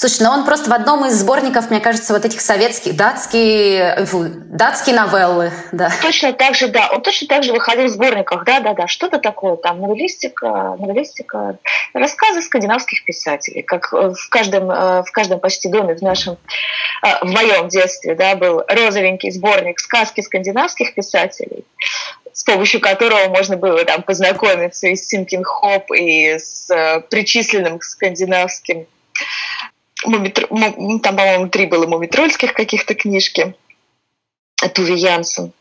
Слушай, 0.00 0.22
ну 0.22 0.30
он 0.30 0.44
просто 0.44 0.70
в 0.70 0.72
одном 0.72 1.06
из 1.06 1.14
сборников, 1.14 1.70
мне 1.70 1.80
кажется, 1.80 2.12
вот 2.12 2.24
этих 2.24 2.40
советских, 2.40 2.94
датские, 2.94 4.06
фу, 4.06 4.26
датские 4.28 4.94
новеллы, 4.94 5.50
да. 5.72 5.90
Точно 6.00 6.32
так 6.32 6.54
же, 6.54 6.68
да. 6.68 6.88
Он 6.92 7.02
точно 7.02 7.26
так 7.26 7.42
же 7.42 7.52
выходил 7.52 7.86
в 7.86 7.88
сборниках, 7.88 8.44
да, 8.44 8.60
да, 8.60 8.74
да. 8.74 8.86
Что-то 8.86 9.18
такое 9.18 9.56
там, 9.56 9.80
новеллистика, 9.80 10.76
новеллистика, 10.78 11.58
рассказы 11.94 12.42
скандинавских 12.42 13.04
писателей, 13.04 13.62
как 13.62 13.92
э, 13.92 14.12
в 14.14 14.28
каждом, 14.30 14.70
э, 14.70 15.02
в 15.02 15.10
каждом 15.10 15.40
почти 15.40 15.68
доме 15.68 15.96
в 15.96 16.02
нашем, 16.02 16.36
э, 17.02 17.24
в 17.24 17.32
моем 17.32 17.66
детстве, 17.66 18.14
да, 18.14 18.36
был 18.36 18.62
розовенький 18.68 19.32
сборник 19.32 19.80
сказки 19.80 20.20
скандинавских 20.20 20.94
писателей 20.94 21.64
с 22.32 22.44
помощью 22.44 22.80
которого 22.80 23.28
можно 23.30 23.56
было 23.56 23.84
там 23.84 24.04
познакомиться 24.04 24.86
и 24.86 24.94
с 24.94 25.08
Симкин 25.08 25.42
Хоп, 25.42 25.90
и 25.90 26.38
с 26.38 26.70
причисленным 27.10 27.80
к 27.80 27.82
скандинавским 27.82 28.86
Мумитр... 30.04 30.46
Там, 30.48 31.16
по-моему, 31.16 31.48
три 31.48 31.66
было 31.66 31.86
мумитрольских 31.86 32.52
каких-то 32.52 32.94
книжки. 32.94 33.54
Туви 34.74 34.94
Янсен. 34.94 35.52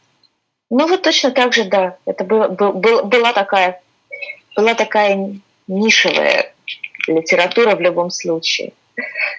Ну 0.70 0.88
вот 0.88 1.04
точно 1.04 1.32
так 1.32 1.54
же, 1.54 1.66
да. 1.66 1.98
Это 2.06 2.24
было, 2.24 2.48
был, 2.48 3.04
была 3.04 3.34
такая 3.34 3.82
была 4.58 4.74
такая 4.74 5.36
нишевая 5.68 6.54
литература 7.08 7.76
в 7.76 7.82
любом 7.82 8.10
случае. 8.10 8.74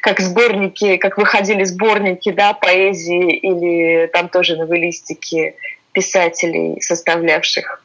Как 0.01 0.21
сборники, 0.21 0.97
как 0.97 1.19
выходили 1.19 1.65
сборники 1.65 2.31
да, 2.31 2.55
поэзии 2.55 3.37
или 3.37 4.07
там 4.07 4.29
тоже 4.29 4.57
новеллистики 4.57 5.57
писателей, 5.93 6.81
составлявших 6.81 7.83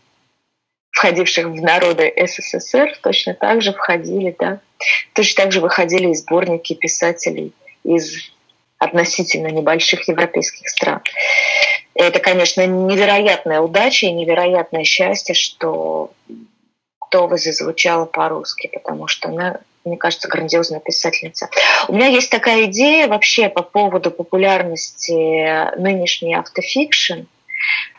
входивших 0.91 1.47
в 1.47 1.61
народы 1.61 2.13
СССР, 2.15 2.99
точно 3.01 3.33
так 3.33 3.63
же 3.63 3.73
входили, 3.73 4.35
да, 4.37 4.59
точно 5.13 5.43
так 5.43 5.51
же 5.51 5.61
выходили 5.61 6.09
и 6.09 6.15
сборники 6.15 6.73
писателей 6.73 7.53
из 7.83 8.31
относительно 8.77 9.47
небольших 9.47 10.07
европейских 10.07 10.67
стран. 10.67 11.01
Это, 11.95 12.19
конечно, 12.19 12.65
невероятная 12.65 13.61
удача 13.61 14.07
и 14.07 14.11
невероятное 14.11 14.83
счастье, 14.83 15.35
что 15.35 16.11
Това 17.09 17.37
зазвучала 17.37 18.05
по-русски, 18.05 18.69
потому 18.73 19.07
что 19.07 19.29
она, 19.29 19.59
мне 19.85 19.97
кажется, 19.97 20.27
грандиозная 20.27 20.79
писательница. 20.79 21.49
У 21.87 21.93
меня 21.93 22.07
есть 22.07 22.31
такая 22.31 22.65
идея 22.65 23.07
вообще 23.07 23.49
по 23.49 23.61
поводу 23.61 24.11
популярности 24.11 25.77
нынешней 25.77 26.35
автофикшн– 26.35 27.23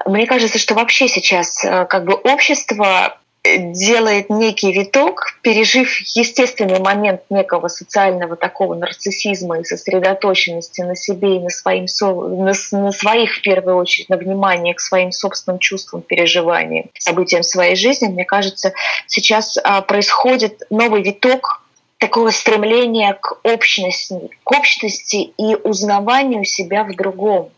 мне 0.07 0.27
кажется, 0.27 0.59
что 0.59 0.75
вообще 0.75 1.09
сейчас 1.09 1.65
э, 1.65 1.87
как 1.87 2.05
бы 2.05 2.15
общество 2.15 3.19
делает 3.45 4.31
некий 4.31 4.73
виток, 4.73 5.39
пережив 5.43 6.01
естественный 6.17 6.81
момент 6.81 7.21
некого 7.29 7.69
социального 7.69 8.37
такого 8.37 8.75
нарциссизма 8.75 9.61
и 9.61 9.65
сосредоточенности 9.65 10.81
на 10.81 10.97
себе 10.97 11.37
и 11.37 11.41
на, 11.41 11.51
своим, 11.51 11.87
на, 12.01 12.53
на 12.73 12.93
своих, 12.93 13.37
в 13.37 13.43
первую 13.43 13.77
очередь, 13.77 14.09
на 14.09 14.17
внимание 14.17 14.75
к 14.75 14.81
своим 14.81 15.13
собственным 15.13 15.59
чувствам, 15.59 16.03
переживаниям, 16.03 16.91
событиям 16.99 17.43
своей 17.43 17.77
жизни, 17.77 18.09
мне 18.09 18.25
кажется, 18.25 18.73
сейчас 19.07 19.59
а, 19.63 19.83
происходит 19.83 20.63
новый 20.71 21.03
виток 21.03 21.63
такого 21.99 22.31
стремления 22.31 23.15
к 23.15 23.39
общности, 23.45 24.31
к 24.43 24.51
общности 24.53 25.33
и 25.37 25.55
узнаванию 25.55 26.45
себя 26.45 26.85
в 26.85 26.95
другом. 26.95 27.51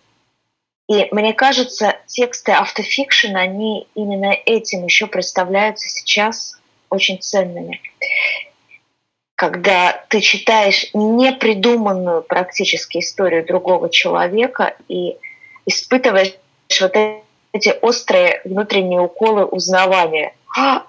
И 0.88 1.08
мне 1.10 1.32
кажется, 1.34 1.96
тексты 2.06 2.52
автофикшн, 2.52 3.34
они 3.36 3.88
именно 3.94 4.32
этим 4.32 4.84
еще 4.84 5.06
представляются 5.06 5.88
сейчас 5.88 6.60
очень 6.90 7.20
ценными. 7.20 7.80
Когда 9.34 10.04
ты 10.08 10.20
читаешь 10.20 10.86
непридуманную 10.94 12.22
практически 12.22 12.98
историю 12.98 13.44
другого 13.44 13.90
человека 13.90 14.76
и 14.88 15.16
испытываешь 15.66 16.34
вот 16.80 16.96
эти 17.52 17.74
острые 17.82 18.40
внутренние 18.44 19.00
уколы 19.00 19.44
узнавания. 19.44 20.34
А, 20.56 20.86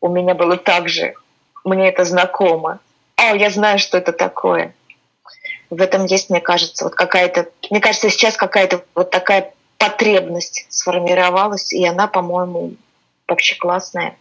у 0.00 0.08
меня 0.08 0.34
было 0.34 0.56
так 0.56 0.88
же, 0.88 1.14
мне 1.64 1.88
это 1.88 2.04
знакомо. 2.04 2.80
А, 3.16 3.36
я 3.36 3.50
знаю, 3.50 3.78
что 3.78 3.98
это 3.98 4.12
такое 4.12 4.74
в 5.76 5.82
этом 5.82 6.06
есть, 6.06 6.30
мне 6.30 6.40
кажется, 6.40 6.84
вот 6.84 6.94
какая-то, 6.94 7.48
мне 7.70 7.80
кажется, 7.80 8.10
сейчас 8.10 8.36
какая-то 8.36 8.84
вот 8.94 9.10
такая 9.10 9.52
потребность 9.78 10.66
сформировалась, 10.68 11.72
и 11.72 11.86
она, 11.86 12.06
по-моему, 12.06 12.74
вообще 13.28 13.56
классная. 13.56 14.16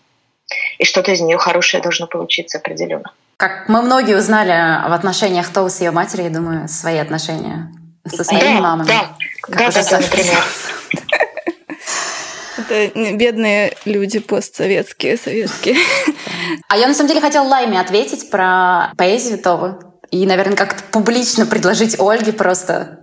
И 0.77 0.85
что-то 0.85 1.11
из 1.11 1.21
нее 1.21 1.37
хорошее 1.37 1.81
должно 1.81 2.07
получиться 2.07 2.57
определенно. 2.57 3.11
Как 3.37 3.67
мы 3.69 3.81
многие 3.81 4.17
узнали 4.17 4.87
в 4.87 4.93
отношениях 4.93 5.51
Тоу 5.51 5.69
с 5.69 5.79
ее 5.79 5.91
матерью, 5.91 6.25
я 6.25 6.31
думаю, 6.31 6.67
свои 6.67 6.97
отношения 6.97 7.71
со 8.05 8.23
своими 8.23 8.55
да, 8.55 8.61
мамами. 8.61 8.87
Да, 8.87 9.15
да, 9.47 9.71
да, 9.71 9.83
да, 9.89 9.99
например. 9.99 10.43
Это 12.57 13.15
бедные 13.15 13.75
люди 13.85 14.19
постсоветские, 14.19 15.17
советские. 15.17 15.75
А 16.69 16.77
я 16.77 16.87
на 16.87 16.93
самом 16.93 17.09
деле 17.09 17.21
хотела 17.21 17.45
Лайме 17.45 17.79
ответить 17.79 18.29
про 18.29 18.91
поэзию 18.97 19.39
Товы. 19.39 19.79
И, 20.13 20.27
наверное, 20.27 20.55
как-то 20.55 20.83
публично 20.91 21.47
предложить 21.47 21.99
Ольге 21.99 22.33
просто 22.33 22.99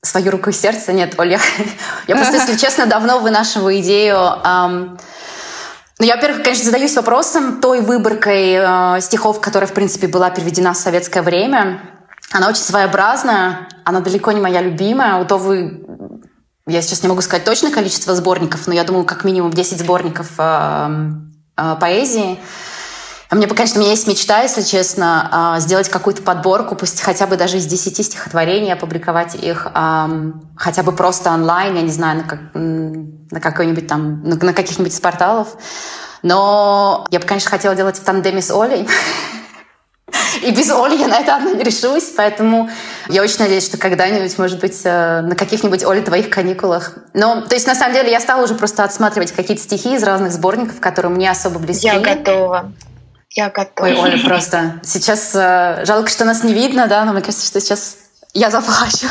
свою 0.00 0.30
руку 0.30 0.48
и 0.48 0.52
сердце. 0.54 0.94
Нет, 0.94 1.14
Оля, 1.18 1.38
я 2.08 2.16
просто, 2.16 2.38
если 2.38 2.56
честно, 2.56 2.86
давно 2.86 3.18
вынашиваю 3.18 3.78
идею 3.80 4.16
ну, 6.00 6.06
я, 6.06 6.16
во-первых, 6.16 6.42
конечно, 6.42 6.64
задаюсь 6.64 6.96
вопросом 6.96 7.60
той 7.60 7.80
выборкой 7.80 8.54
э, 8.56 9.00
стихов, 9.00 9.40
которая, 9.40 9.68
в 9.68 9.74
принципе, 9.74 10.08
была 10.08 10.28
переведена 10.30 10.72
в 10.72 10.76
советское 10.76 11.22
время. 11.22 11.82
Она 12.32 12.48
очень 12.48 12.62
своеобразная, 12.62 13.68
она 13.84 14.00
далеко 14.00 14.32
не 14.32 14.40
моя 14.40 14.60
любимая. 14.60 15.22
У 15.22 15.24
Товы 15.24 15.86
я 16.66 16.82
сейчас 16.82 17.04
не 17.04 17.08
могу 17.08 17.20
сказать 17.20 17.44
точное 17.44 17.70
количество 17.70 18.12
сборников, 18.16 18.66
но 18.66 18.74
я 18.74 18.82
думаю, 18.82 19.04
как 19.04 19.22
минимум 19.22 19.52
10 19.52 19.78
сборников 19.78 20.32
э, 20.38 20.88
поэзии. 21.78 22.40
Мне, 23.30 23.46
конечно, 23.46 23.78
у 23.78 23.82
меня 23.82 23.92
есть 23.92 24.06
мечта, 24.06 24.42
если 24.42 24.62
честно, 24.62 25.56
э, 25.56 25.60
сделать 25.60 25.88
какую-то 25.88 26.22
подборку, 26.22 26.76
пусть 26.76 27.00
хотя 27.00 27.26
бы 27.26 27.36
даже 27.36 27.56
из 27.56 27.66
10 27.66 28.04
стихотворений, 28.04 28.72
опубликовать 28.72 29.34
их 29.34 29.66
хотя 30.56 30.82
бы 30.82 30.92
просто 30.92 31.30
онлайн, 31.30 31.74
я 31.74 31.82
не 31.82 31.90
знаю, 31.90 32.18
на, 32.18 32.24
как, 32.24 32.40
на 32.54 33.40
какой-нибудь 33.40 33.86
там, 33.86 34.22
на, 34.22 34.52
каких-нибудь 34.52 34.92
из 34.92 35.00
порталов. 35.00 35.56
Но 36.22 37.06
я 37.10 37.20
бы, 37.20 37.26
конечно, 37.26 37.50
хотела 37.50 37.74
делать 37.74 37.98
в 37.98 38.04
тандеме 38.04 38.40
с 38.40 38.50
Олей. 38.50 38.88
И 40.42 40.50
без 40.52 40.70
Оли 40.70 40.96
я 40.96 41.06
на 41.06 41.18
это 41.18 41.36
одно 41.36 41.50
не 41.50 41.62
решусь, 41.62 42.12
поэтому 42.16 42.70
я 43.08 43.22
очень 43.22 43.38
надеюсь, 43.38 43.64
что 43.64 43.78
когда-нибудь, 43.78 44.38
может 44.38 44.60
быть, 44.60 44.80
э, 44.84 45.20
на 45.20 45.34
каких-нибудь 45.36 45.84
Оли 45.84 46.00
твоих 46.00 46.30
каникулах. 46.30 46.94
Но, 47.12 47.42
то 47.42 47.54
есть, 47.54 47.66
на 47.66 47.74
самом 47.74 47.94
деле, 47.94 48.10
я 48.10 48.20
стала 48.20 48.44
уже 48.44 48.54
просто 48.54 48.84
отсматривать 48.84 49.32
какие-то 49.32 49.62
стихи 49.62 49.94
из 49.94 50.02
разных 50.02 50.32
сборников, 50.32 50.80
которые 50.80 51.12
мне 51.12 51.30
особо 51.30 51.58
близки. 51.58 51.86
Я 51.86 52.00
готова. 52.00 52.72
Я 53.34 53.50
готова. 53.50 53.88
Ой, 53.88 53.94
Оля, 53.96 54.24
просто 54.24 54.80
сейчас 54.84 55.34
э, 55.34 55.84
жалко, 55.84 56.08
что 56.08 56.24
нас 56.24 56.44
не 56.44 56.54
видно, 56.54 56.86
да, 56.86 57.04
но 57.04 57.12
мне 57.12 57.20
кажется, 57.20 57.46
что 57.46 57.60
сейчас 57.60 57.96
я 58.32 58.50
заплачу. 58.50 59.08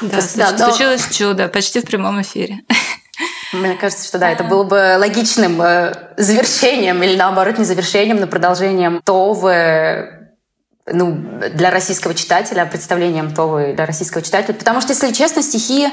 Да, 0.00 0.20
случилось 0.20 1.08
чудо, 1.10 1.48
почти 1.48 1.80
в 1.80 1.84
прямом 1.84 2.20
эфире. 2.20 2.60
Мне 3.52 3.74
кажется, 3.74 4.06
что 4.06 4.18
да, 4.18 4.30
это 4.30 4.44
было 4.44 4.64
бы 4.64 4.96
логичным 4.98 5.62
э, 5.62 5.94
завершением 6.16 7.02
или 7.02 7.16
наоборот 7.16 7.58
не 7.58 7.64
завершением, 7.64 8.18
но 8.18 8.26
продолжением 8.26 9.00
ТОВы 9.02 10.28
ну, 10.86 11.40
для 11.54 11.70
российского 11.70 12.14
читателя, 12.14 12.66
представлением 12.66 13.32
ТОВы 13.32 13.72
для 13.74 13.86
российского 13.86 14.22
читателя. 14.22 14.54
Потому 14.54 14.80
что, 14.80 14.92
если 14.92 15.12
честно, 15.12 15.42
стихи 15.42 15.88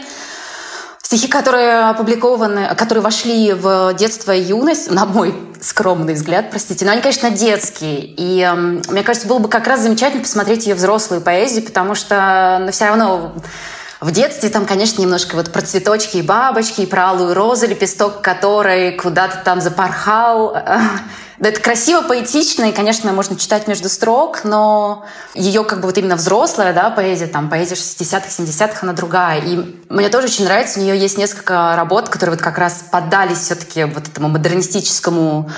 Стихи, 1.12 1.28
которые 1.28 1.90
опубликованы, 1.90 2.74
которые 2.74 3.04
вошли 3.04 3.52
в 3.52 3.94
детство 3.96 4.32
и 4.32 4.44
юность, 4.44 4.90
на 4.90 5.06
мой 5.06 5.36
скромный 5.60 6.14
взгляд, 6.14 6.52
простите, 6.52 6.86
но 6.86 6.94
они, 6.94 7.02
конечно, 7.02 7.30
детские. 7.30 8.00
И 8.00 8.40
э, 8.40 8.56
мне 8.56 9.04
кажется, 9.04 9.28
было 9.28 9.40
бы 9.40 9.50
как 9.50 9.68
раз 9.68 9.82
замечательно 9.82 10.24
посмотреть 10.24 10.68
ее 10.68 10.74
взрослую 10.74 11.20
поэзию, 11.20 11.66
потому 11.66 11.96
что 11.96 12.60
ну, 12.62 12.72
все 12.72 12.86
равно 12.86 13.34
в 14.00 14.10
детстве 14.12 14.48
там, 14.48 14.66
конечно, 14.66 15.02
немножко 15.02 15.36
вот 15.36 15.52
про 15.52 15.62
цветочки 15.62 16.16
и 16.16 16.22
бабочки, 16.22 16.80
и 16.80 16.86
про 16.86 17.10
алую 17.10 17.34
розу, 17.34 17.68
лепесток 17.68 18.22
которой 18.22 18.94
куда-то 18.94 19.42
там 19.44 19.60
запорхал. 19.60 20.56
Да, 21.42 21.50
это 21.50 21.60
красиво, 21.60 22.04
поэтично, 22.04 22.66
и, 22.66 22.72
конечно, 22.72 23.12
можно 23.14 23.36
читать 23.36 23.68
между 23.68 23.90
строк, 23.90 24.44
но 24.44 25.06
ее 25.34 25.64
как 25.64 25.80
бы 25.80 25.88
вот 25.88 25.98
именно 25.98 26.16
взрослая, 26.16 26.72
да, 26.72 26.92
поэзия, 26.92 27.26
там, 27.26 27.50
поэзия 27.50 27.74
60-х, 27.74 28.28
70-х, 28.28 28.80
она 28.84 28.94
другая. 28.94 29.42
И 29.42 29.76
мне 29.90 30.10
тоже 30.10 30.28
очень 30.28 30.46
нравится, 30.46 30.80
у 30.80 30.84
нее 30.84 30.96
есть 30.96 31.18
несколько 31.18 31.76
работ, 31.76 32.10
которые 32.10 32.36
вот 32.36 32.44
как 32.44 32.60
раз 32.60 32.84
поддались 32.92 33.40
все-таки 33.40 33.86
вот 33.86 34.08
этому 34.08 34.30
модернистическому 34.30 35.50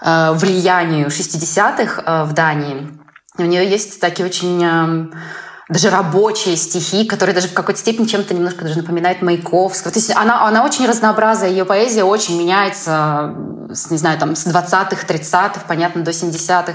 э, 0.00 0.32
влиянию 0.32 1.08
60-х 1.08 2.02
э, 2.02 2.24
в 2.24 2.32
Дании. 2.32 2.88
И 3.36 3.42
у 3.42 3.46
нее 3.46 3.68
есть 3.68 4.00
такие 4.00 4.24
очень... 4.24 4.64
Э, 4.64 5.14
даже 5.68 5.90
рабочие 5.90 6.56
стихи, 6.56 7.04
которые 7.04 7.34
даже 7.34 7.48
в 7.48 7.52
какой-то 7.52 7.78
степени 7.78 8.06
чем-то 8.06 8.32
немножко 8.34 8.64
даже 8.64 8.78
напоминают 8.78 9.20
Маяковского. 9.20 9.92
То 9.92 9.98
есть 9.98 10.14
она, 10.16 10.46
она 10.46 10.64
очень 10.64 10.86
разнообразная, 10.86 11.50
ее 11.50 11.64
поэзия 11.64 12.04
очень 12.04 12.38
меняется, 12.38 13.34
с, 13.70 13.90
не 13.90 13.98
знаю, 13.98 14.18
там, 14.18 14.34
с 14.34 14.46
20-х, 14.46 15.06
30-х, 15.06 15.60
понятно, 15.68 16.02
до 16.02 16.10
70-х. 16.10 16.74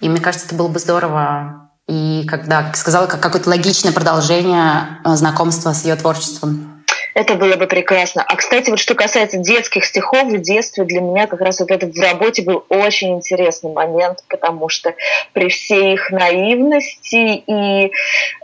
И 0.00 0.08
мне 0.08 0.20
кажется, 0.20 0.46
это 0.46 0.54
было 0.54 0.68
бы 0.68 0.78
здорово. 0.78 1.70
И 1.88 2.24
когда, 2.28 2.62
как 2.62 2.76
сказала, 2.76 3.06
как 3.06 3.20
какое-то 3.20 3.50
логичное 3.50 3.90
продолжение 3.90 5.00
э, 5.04 5.16
знакомства 5.16 5.72
с 5.72 5.84
ее 5.84 5.96
творчеством. 5.96 6.69
Это 7.14 7.34
было 7.34 7.56
бы 7.56 7.66
прекрасно. 7.66 8.24
А, 8.26 8.36
кстати, 8.36 8.70
вот 8.70 8.78
что 8.78 8.94
касается 8.94 9.38
детских 9.38 9.84
стихов, 9.84 10.24
в 10.24 10.40
детстве 10.40 10.84
для 10.84 11.00
меня 11.00 11.26
как 11.26 11.40
раз 11.40 11.60
вот 11.60 11.70
это 11.70 11.86
в 11.86 11.98
работе 11.98 12.42
был 12.42 12.64
очень 12.68 13.16
интересный 13.16 13.72
момент, 13.72 14.24
потому 14.28 14.68
что 14.68 14.94
при 15.32 15.48
всей 15.48 15.94
их 15.94 16.10
наивности 16.10 17.42
и 17.46 17.92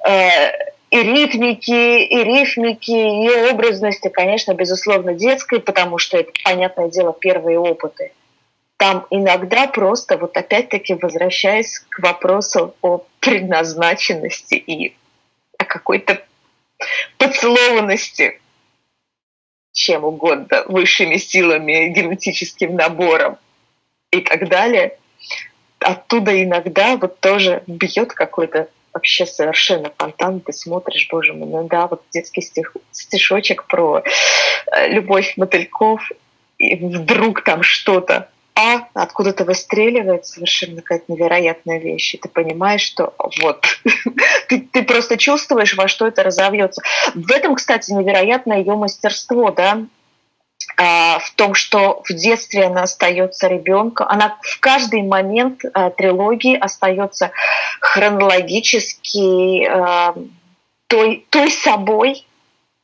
э, 0.08 0.52
и 0.90 1.02
ритмики, 1.02 2.04
и 2.04 2.24
рифмики, 2.24 2.90
и 2.90 3.50
образности, 3.50 4.08
конечно, 4.08 4.54
безусловно, 4.54 5.14
детской, 5.14 5.60
потому 5.60 5.98
что 5.98 6.16
это, 6.16 6.30
понятное 6.44 6.88
дело, 6.88 7.12
первые 7.12 7.58
опыты. 7.58 8.12
Там 8.76 9.06
иногда 9.10 9.66
просто, 9.66 10.16
вот 10.16 10.36
опять-таки 10.36 10.94
возвращаясь 10.94 11.80
к 11.88 11.98
вопросу 12.00 12.74
о 12.82 13.02
предназначенности 13.20 14.54
и 14.54 14.94
о 15.58 15.64
какой-то 15.64 16.22
поцелованности 17.18 18.40
чем 19.76 20.04
угодно, 20.04 20.64
высшими 20.68 21.18
силами, 21.18 21.88
генетическим 21.88 22.74
набором 22.74 23.36
и 24.10 24.22
так 24.22 24.48
далее, 24.48 24.98
оттуда 25.80 26.42
иногда 26.42 26.96
вот 26.96 27.20
тоже 27.20 27.62
бьет 27.66 28.14
какой-то 28.14 28.68
вообще 28.94 29.26
совершенно 29.26 29.92
фонтан, 29.98 30.40
ты 30.40 30.54
смотришь, 30.54 31.06
боже 31.10 31.34
мой, 31.34 31.48
ну 31.48 31.68
да, 31.68 31.88
вот 31.88 32.02
детский 32.10 32.40
стих, 32.40 32.74
стишочек 32.90 33.66
про 33.66 34.02
э, 34.02 34.88
любовь 34.88 35.34
мотыльков, 35.36 36.10
и 36.56 36.76
вдруг 36.76 37.44
там 37.44 37.62
что-то 37.62 38.30
а 38.56 38.88
откуда-то 38.94 39.44
выстреливает 39.44 40.24
совершенно 40.24 40.80
какая-то 40.80 41.12
невероятная 41.12 41.78
вещь. 41.78 42.14
И 42.14 42.18
ты 42.18 42.28
понимаешь, 42.28 42.80
что 42.80 43.12
вот, 43.42 43.66
ты, 44.48 44.60
ты 44.60 44.82
просто 44.82 45.18
чувствуешь, 45.18 45.76
во 45.76 45.88
что 45.88 46.06
это 46.06 46.22
разовьется. 46.22 46.82
В 47.14 47.30
этом, 47.30 47.54
кстати, 47.54 47.92
невероятное 47.92 48.58
ее 48.58 48.74
мастерство, 48.74 49.50
да, 49.50 49.82
а, 50.78 51.18
в 51.18 51.30
том, 51.32 51.54
что 51.54 52.02
в 52.08 52.12
детстве 52.14 52.64
она 52.64 52.84
остается 52.84 53.46
ребенком, 53.46 54.06
она 54.08 54.38
в 54.40 54.58
каждый 54.60 55.02
момент 55.02 55.62
а, 55.74 55.90
трилогии 55.90 56.56
остается 56.56 57.32
хронологически 57.80 59.66
а, 59.66 60.14
той, 60.86 61.26
той 61.30 61.50
собой, 61.50 62.26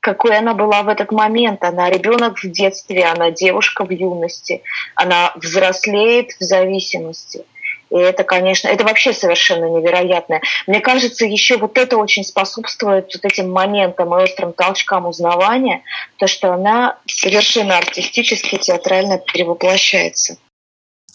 какой 0.03 0.37
она 0.37 0.53
была 0.53 0.83
в 0.83 0.89
этот 0.89 1.13
момент. 1.13 1.63
Она 1.65 1.89
ребенок 1.89 2.39
в 2.43 2.51
детстве, 2.51 3.05
она 3.05 3.31
девушка 3.31 3.85
в 3.85 3.91
юности, 3.91 4.63
она 4.97 5.33
взрослеет 5.37 6.33
в 6.33 6.43
зависимости. 6.43 7.45
И 7.91 7.97
это, 7.97 8.25
конечно, 8.25 8.69
это 8.69 8.85
вообще 8.85 9.13
совершенно 9.13 9.67
невероятное. 9.67 10.43
Мне 10.67 10.81
кажется, 10.81 11.25
еще 11.25 11.57
вот 11.57 11.79
это 11.79 11.99
очень 11.99 12.25
способствует 12.25 13.13
вот 13.15 13.25
этим 13.25 13.53
моментам 13.53 14.15
и 14.15 14.23
острым 14.25 14.53
толчкам 14.53 15.07
узнавания, 15.07 15.83
то, 16.17 16.27
что 16.27 16.53
она 16.53 16.99
совершенно 17.07 17.79
артистически, 17.79 18.57
театрально 18.57 19.19
перевоплощается. 19.19 20.37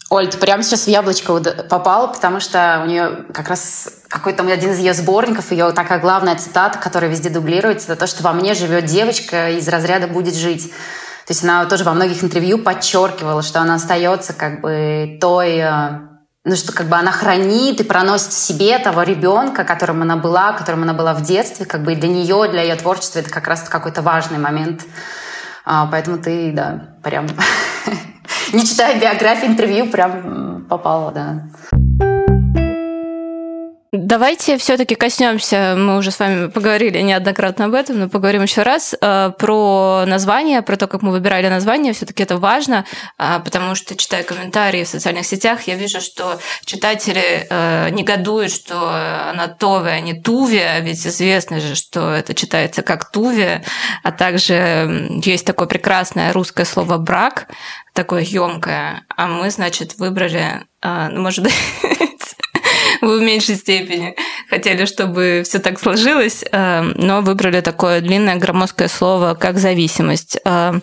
Оль, 0.09 0.29
ты 0.29 0.37
прямо 0.37 0.63
сейчас 0.63 0.85
в 0.85 0.87
яблочко 0.87 1.37
попала, 1.69 2.07
потому 2.07 2.39
что 2.39 2.81
у 2.83 2.87
нее 2.87 3.25
как 3.33 3.49
раз 3.49 3.89
какой-то 4.07 4.43
один 4.43 4.71
из 4.71 4.79
ее 4.79 4.93
сборников, 4.93 5.51
ее 5.51 5.71
такая 5.71 5.99
главная 5.99 6.35
цитата, 6.35 6.79
которая 6.79 7.11
везде 7.11 7.29
дублируется, 7.29 7.91
это 7.91 7.99
то, 7.99 8.07
что 8.07 8.23
во 8.23 8.31
мне 8.31 8.53
живет 8.53 8.85
девочка 8.85 9.49
из 9.49 9.67
разряда 9.67 10.07
будет 10.07 10.35
жить. 10.35 10.71
То 11.25 11.33
есть 11.33 11.43
она 11.43 11.65
тоже 11.65 11.83
во 11.83 11.93
многих 11.93 12.23
интервью 12.23 12.57
подчеркивала, 12.57 13.41
что 13.41 13.59
она 13.59 13.75
остается 13.75 14.31
как 14.31 14.61
бы 14.61 15.17
той, 15.19 15.57
э, 15.57 15.99
ну 16.45 16.55
что 16.55 16.71
как 16.71 16.87
бы 16.87 16.95
она 16.95 17.11
хранит 17.11 17.81
и 17.81 17.83
проносит 17.83 18.29
в 18.29 18.37
себе 18.37 18.79
того 18.79 19.03
ребенка, 19.03 19.65
которым 19.65 20.03
она 20.03 20.15
была, 20.15 20.53
которым 20.53 20.83
она 20.83 20.93
была 20.93 21.13
в 21.13 21.21
детстве, 21.21 21.65
как 21.65 21.83
бы 21.83 21.91
и 21.91 21.95
для 21.97 22.07
нее, 22.07 22.47
для 22.49 22.61
ее 22.61 22.75
творчества 22.77 23.19
это 23.19 23.29
как 23.29 23.45
раз 23.49 23.67
какой-то 23.67 24.01
важный 24.01 24.37
момент. 24.37 24.85
А, 25.65 25.85
поэтому 25.87 26.17
ты, 26.17 26.53
да, 26.53 26.95
прям 27.03 27.27
не 28.53 28.65
читая 28.65 28.99
биографии, 28.99 29.47
интервью, 29.47 29.87
прям 29.87 30.65
попала, 30.69 31.11
да. 31.11 32.16
Давайте 33.93 34.57
все-таки 34.57 34.95
коснемся, 34.95 35.75
мы 35.77 35.97
уже 35.97 36.11
с 36.11 36.19
вами 36.19 36.47
поговорили 36.47 36.99
неоднократно 36.99 37.65
об 37.65 37.73
этом, 37.73 37.99
но 37.99 38.09
поговорим 38.09 38.41
еще 38.41 38.63
раз 38.63 38.93
э, 38.99 39.31
про 39.39 40.03
название, 40.05 40.61
про 40.61 40.75
то, 40.75 40.87
как 40.87 41.01
мы 41.03 41.11
выбирали 41.11 41.47
название. 41.47 41.93
Все-таки 41.93 42.21
это 42.21 42.37
важно, 42.37 42.83
э, 43.17 43.39
потому 43.45 43.75
что, 43.75 43.95
читая 43.95 44.23
комментарии 44.23 44.83
в 44.83 44.89
социальных 44.89 45.25
сетях, 45.25 45.67
я 45.67 45.75
вижу, 45.75 46.01
что 46.01 46.37
читатели 46.65 47.47
э, 47.49 47.89
негодуют, 47.91 48.51
что 48.51 48.89
она 49.29 49.47
Тове, 49.47 49.91
а 49.91 50.01
не 50.01 50.21
Туве, 50.21 50.81
ведь 50.81 51.07
известно 51.07 51.61
же, 51.61 51.75
что 51.75 52.11
это 52.11 52.33
читается 52.33 52.81
как 52.81 53.09
Туве, 53.09 53.63
а 54.03 54.11
также 54.11 55.17
есть 55.23 55.45
такое 55.45 55.67
прекрасное 55.67 56.33
русское 56.33 56.65
слово 56.65 56.97
брак, 56.97 57.47
такое 57.93 58.23
емкое, 58.23 59.05
а 59.15 59.27
мы, 59.27 59.49
значит, 59.49 59.97
выбрали, 59.97 60.65
ну, 60.83 61.21
может 61.21 61.45
быть, 61.45 61.55
вы 63.01 63.19
в 63.19 63.21
меньшей 63.21 63.55
степени 63.55 64.15
хотели, 64.49 64.85
чтобы 64.85 65.43
все 65.45 65.59
так 65.59 65.79
сложилось, 65.79 66.43
э, 66.51 66.81
но 66.95 67.21
выбрали 67.21 67.61
такое 67.61 68.01
длинное 68.01 68.35
громоздкое 68.35 68.87
слово, 68.87 69.35
как 69.35 69.57
зависимость. 69.57 70.37
Э, 70.45 70.73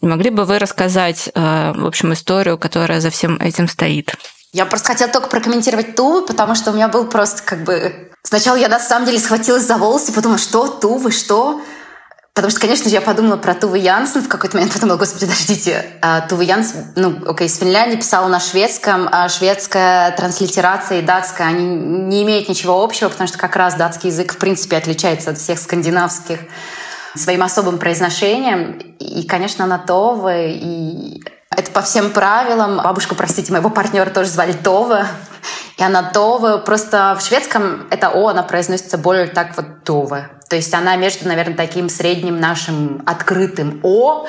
могли 0.00 0.30
бы 0.30 0.44
вы 0.44 0.58
рассказать, 0.58 1.30
э, 1.34 1.72
в 1.76 1.86
общем, 1.86 2.12
историю, 2.12 2.58
которая 2.58 3.00
за 3.00 3.10
всем 3.10 3.36
этим 3.36 3.68
стоит? 3.68 4.14
Я 4.52 4.64
просто 4.64 4.88
хотела 4.88 5.10
только 5.10 5.28
прокомментировать 5.28 5.94
Тувы, 5.94 6.22
потому 6.26 6.54
что 6.54 6.70
у 6.70 6.74
меня 6.74 6.88
был 6.88 7.06
просто 7.06 7.42
как 7.42 7.64
бы... 7.64 8.10
Сначала 8.22 8.56
я 8.56 8.68
на 8.68 8.80
самом 8.80 9.06
деле 9.06 9.18
схватилась 9.18 9.64
за 9.64 9.76
волосы, 9.76 10.12
подумала, 10.12 10.38
что 10.38 10.68
Тувы, 10.68 11.12
что? 11.12 11.60
Потому 12.38 12.52
что, 12.52 12.60
конечно 12.60 12.88
же, 12.88 12.94
я 12.94 13.00
подумала 13.00 13.36
про 13.36 13.52
Тувы 13.52 13.78
Янсен 13.78 14.22
в 14.22 14.28
какой-то 14.28 14.56
момент, 14.56 14.72
подумала, 14.72 14.96
господи, 14.96 15.26
подождите, 15.26 15.84
а 16.00 16.20
Тувы 16.20 16.44
Янсен, 16.44 16.84
ну, 16.94 17.18
окей, 17.26 17.48
из 17.48 17.58
Финляндии 17.58 17.96
писала 17.96 18.28
на 18.28 18.38
шведском, 18.38 19.08
а 19.10 19.28
шведская 19.28 20.12
транслитерация 20.12 21.00
и 21.00 21.02
датская, 21.02 21.48
они 21.48 21.64
не 21.64 22.22
имеют 22.22 22.48
ничего 22.48 22.80
общего, 22.80 23.08
потому 23.08 23.26
что 23.26 23.38
как 23.38 23.56
раз 23.56 23.74
датский 23.74 24.10
язык, 24.10 24.34
в 24.34 24.38
принципе, 24.38 24.76
отличается 24.76 25.30
от 25.30 25.38
всех 25.38 25.58
скандинавских 25.58 26.38
своим 27.16 27.42
особым 27.42 27.78
произношением. 27.78 28.78
И, 29.00 29.26
конечно, 29.26 29.64
она 29.64 29.78
Товы, 29.78 30.52
и 30.52 31.20
это 31.58 31.72
по 31.72 31.82
всем 31.82 32.10
правилам. 32.10 32.76
Бабушку, 32.76 33.16
простите, 33.16 33.50
моего 33.50 33.68
партнера 33.68 34.08
тоже 34.10 34.30
звали 34.30 34.52
Това. 34.52 35.08
И 35.76 35.82
она 35.82 36.04
Това. 36.04 36.58
Просто 36.58 37.16
в 37.18 37.24
шведском 37.24 37.88
это 37.90 38.10
О, 38.10 38.28
она 38.28 38.44
произносится 38.44 38.96
более 38.96 39.26
так 39.26 39.56
вот 39.56 39.82
Това. 39.82 40.28
То 40.48 40.54
есть 40.54 40.72
она 40.72 40.94
между, 40.94 41.26
наверное, 41.26 41.56
таким 41.56 41.88
средним 41.88 42.38
нашим 42.38 43.02
открытым 43.06 43.80
О 43.82 44.26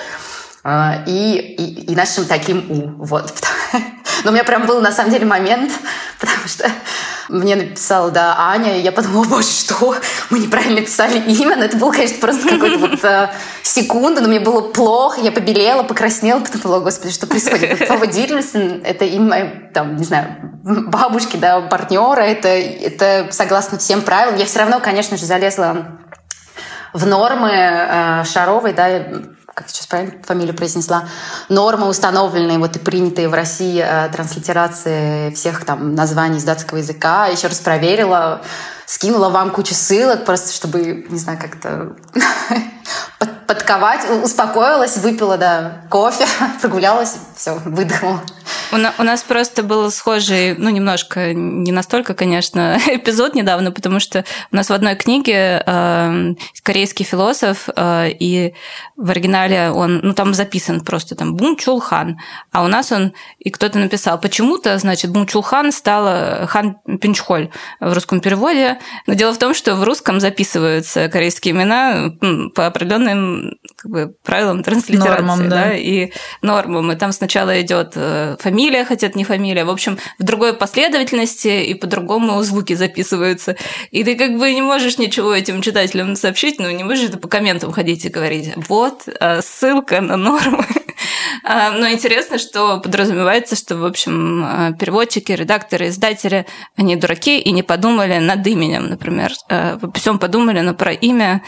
э, 0.64 1.04
и, 1.06 1.38
и, 1.38 1.92
и 1.92 1.96
нашим 1.96 2.26
таким 2.26 2.66
У. 2.72 3.06
Вот. 3.06 3.32
Но 4.24 4.32
у 4.32 4.34
меня 4.34 4.44
прям 4.44 4.66
был 4.66 4.82
на 4.82 4.92
самом 4.92 5.12
деле 5.12 5.26
момент, 5.26 5.72
потому 6.20 6.48
что 6.48 6.70
мне 7.30 7.56
написала, 7.56 8.12
да, 8.12 8.36
Аня, 8.38 8.78
и 8.78 8.82
я 8.82 8.92
подумала, 8.92 9.24
боже, 9.26 9.48
что? 9.48 9.96
Мы 10.30 10.40
неправильно 10.40 10.82
писали 10.82 11.20
имя. 11.20 11.56
Но 11.56 11.66
это 11.66 11.78
было, 11.78 11.92
конечно, 11.92 12.18
просто 12.20 12.50
какой-то 12.50 12.78
вот 12.80 13.04
э, 13.04 13.30
секунда, 13.64 14.22
но 14.22 14.28
мне 14.28 14.40
было 14.40 14.62
плохо, 14.62 15.22
я 15.22 15.32
побелела, 15.32 15.84
покраснела, 15.84 16.40
подумала, 16.40 16.80
господи, 16.80 17.14
что 17.14 17.28
происходит? 17.28 17.86
Слово 17.88 18.08
Дильмельсон— 18.08 18.82
это 18.84 19.06
имя, 19.06 19.70
там, 19.74 19.96
не 19.96 20.04
знаю, 20.04 20.38
бабушки, 20.64 21.38
да, 21.38 21.62
партнера, 21.62 22.22
это, 22.22 22.48
это 22.48 23.28
согласно 23.32 23.78
всем 23.78 24.02
правилам. 24.02 24.38
Я 24.38 24.46
все 24.46 24.60
равно, 24.60 24.80
конечно 24.80 25.18
же, 25.18 25.26
залезла 25.26 26.00
в 26.94 27.06
нормы 27.06 27.52
э, 27.52 28.24
Шаровой, 28.26 28.74
да, 28.74 28.90
как 29.60 29.70
сейчас 29.70 29.88
правильно 29.88 30.14
фамилию 30.24 30.55
произнесла, 30.55 31.10
нормы 31.49 31.88
установленные 31.88 32.57
вот 32.60 32.78
и 32.78 32.80
принятые 32.80 33.28
в 33.28 33.34
России 33.34 33.84
э, 33.86 34.10
транслитерации 34.10 35.32
всех 35.32 35.66
там 35.66 35.95
названий 35.95 36.38
из 36.38 36.45
датского 36.45 36.78
языка, 36.78 37.28
еще 37.28 37.47
раз 37.47 37.60
проверила, 37.60 38.41
скинула 38.86 39.28
вам 39.28 39.51
кучу 39.51 39.74
ссылок, 39.74 40.24
просто 40.24 40.53
чтобы, 40.53 41.05
не 41.10 41.20
знаю, 41.20 41.38
как-то 41.38 41.93
подковать, 43.47 44.10
успокоилась, 44.24 44.95
выпила, 44.95 45.38
да, 45.38 45.82
кофе, 45.89 46.26
прогулялась, 46.62 47.18
все, 47.36 47.55
выдохнула. 47.66 48.22
У, 48.72 48.78
на, 48.78 48.94
у 49.00 49.04
нас 49.04 49.24
просто 49.24 49.64
был 49.64 49.90
схожий, 49.90 50.56
ну, 50.56 50.70
немножко, 50.70 51.34
не 51.34 51.72
настолько, 51.72 52.14
конечно, 52.14 52.78
эпизод 52.88 53.34
недавно, 53.34 53.72
потому 53.72 54.00
что 54.00 54.24
у 54.52 54.56
нас 54.56 54.70
в 54.70 54.74
одной 54.74 54.96
книге 54.96 55.64
э, 55.66 56.34
корейский 56.62 57.04
философ, 57.04 57.68
э, 57.76 58.10
и 58.12 58.54
в 58.96 59.10
оригинале 59.10 59.72
он, 59.72 60.02
ну, 60.04 60.14
там 60.14 60.36
записан 60.36 60.82
просто 60.82 61.16
там 61.16 61.36
Бун 61.36 61.58
Чулхан, 61.58 62.20
а 62.52 62.64
у 62.64 62.68
нас 62.68 62.92
он, 62.92 63.14
и 63.40 63.50
кто-то 63.50 63.80
написал, 63.80 64.20
почему-то, 64.20 64.78
значит, 64.78 65.12
Бун 65.12 65.26
Чулхан 65.26 65.72
стала 65.72 66.46
Хан 66.48 66.78
Пинчхоль 67.02 67.50
в 67.80 67.94
русском 67.94 68.20
переводе, 68.22 68.78
но 69.08 69.16
дело 69.16 69.34
в 69.34 69.40
том, 69.40 69.56
что 69.56 69.76
в 69.76 69.84
русском 69.84 70.20
записываются 70.20 71.10
корейские 71.10 71.54
имена 71.54 72.12
по 72.54 72.68
определенным 72.68 73.56
как 73.76 73.92
бы, 73.92 74.16
правилам 74.24 74.62
транслитерации, 74.62 75.10
нормам, 75.10 75.50
да. 75.50 75.64
да, 75.64 75.74
и 75.76 76.12
нормам, 76.44 76.92
и 76.92 76.96
там 76.96 77.12
сначала 77.12 77.60
идет 77.62 77.94
э, 77.96 78.36
фамилия, 78.40 78.59
фамилия, 78.60 78.84
хотя 78.84 79.07
это 79.07 79.18
не 79.18 79.24
фамилия. 79.24 79.64
В 79.64 79.70
общем, 79.70 79.97
в 80.18 80.24
другой 80.24 80.53
последовательности 80.53 81.64
и 81.64 81.74
по-другому 81.76 82.43
звуки 82.43 82.76
записываются. 82.76 83.55
И 83.91 84.03
ты 84.03 84.16
как 84.16 84.38
бы 84.38 84.53
не 84.53 84.62
можешь 84.62 84.97
ничего 84.97 85.34
этим 85.34 85.62
читателям 85.62 86.16
сообщить, 86.18 86.60
но 86.60 86.70
не 86.70 86.84
можешь 86.84 87.10
это 87.10 87.18
по 87.18 87.30
комментам 87.30 87.72
ходить 87.72 88.05
и 88.05 88.10
говорить. 88.10 88.51
Вот 88.68 89.03
э, 89.07 89.41
ссылка 89.41 90.01
на 90.01 90.18
нормы. 90.18 90.66
А, 91.43 91.72
но 91.72 91.89
интересно, 91.89 92.38
что 92.38 92.80
подразумевается, 92.82 93.55
что, 93.55 93.78
в 93.78 93.86
общем, 93.86 94.43
э, 94.43 94.74
переводчики, 94.78 95.32
редакторы, 95.32 95.88
издатели, 95.88 96.45
они 96.76 96.97
дураки 96.97 97.39
и 97.39 97.51
не 97.51 97.64
подумали 97.64 98.18
над 98.18 98.45
именем, 98.45 98.89
например. 98.89 99.32
Э, 99.49 99.78
всем 99.93 100.20
подумали, 100.20 100.60
но 100.60 100.74
про 100.74 100.91
имя 100.91 101.41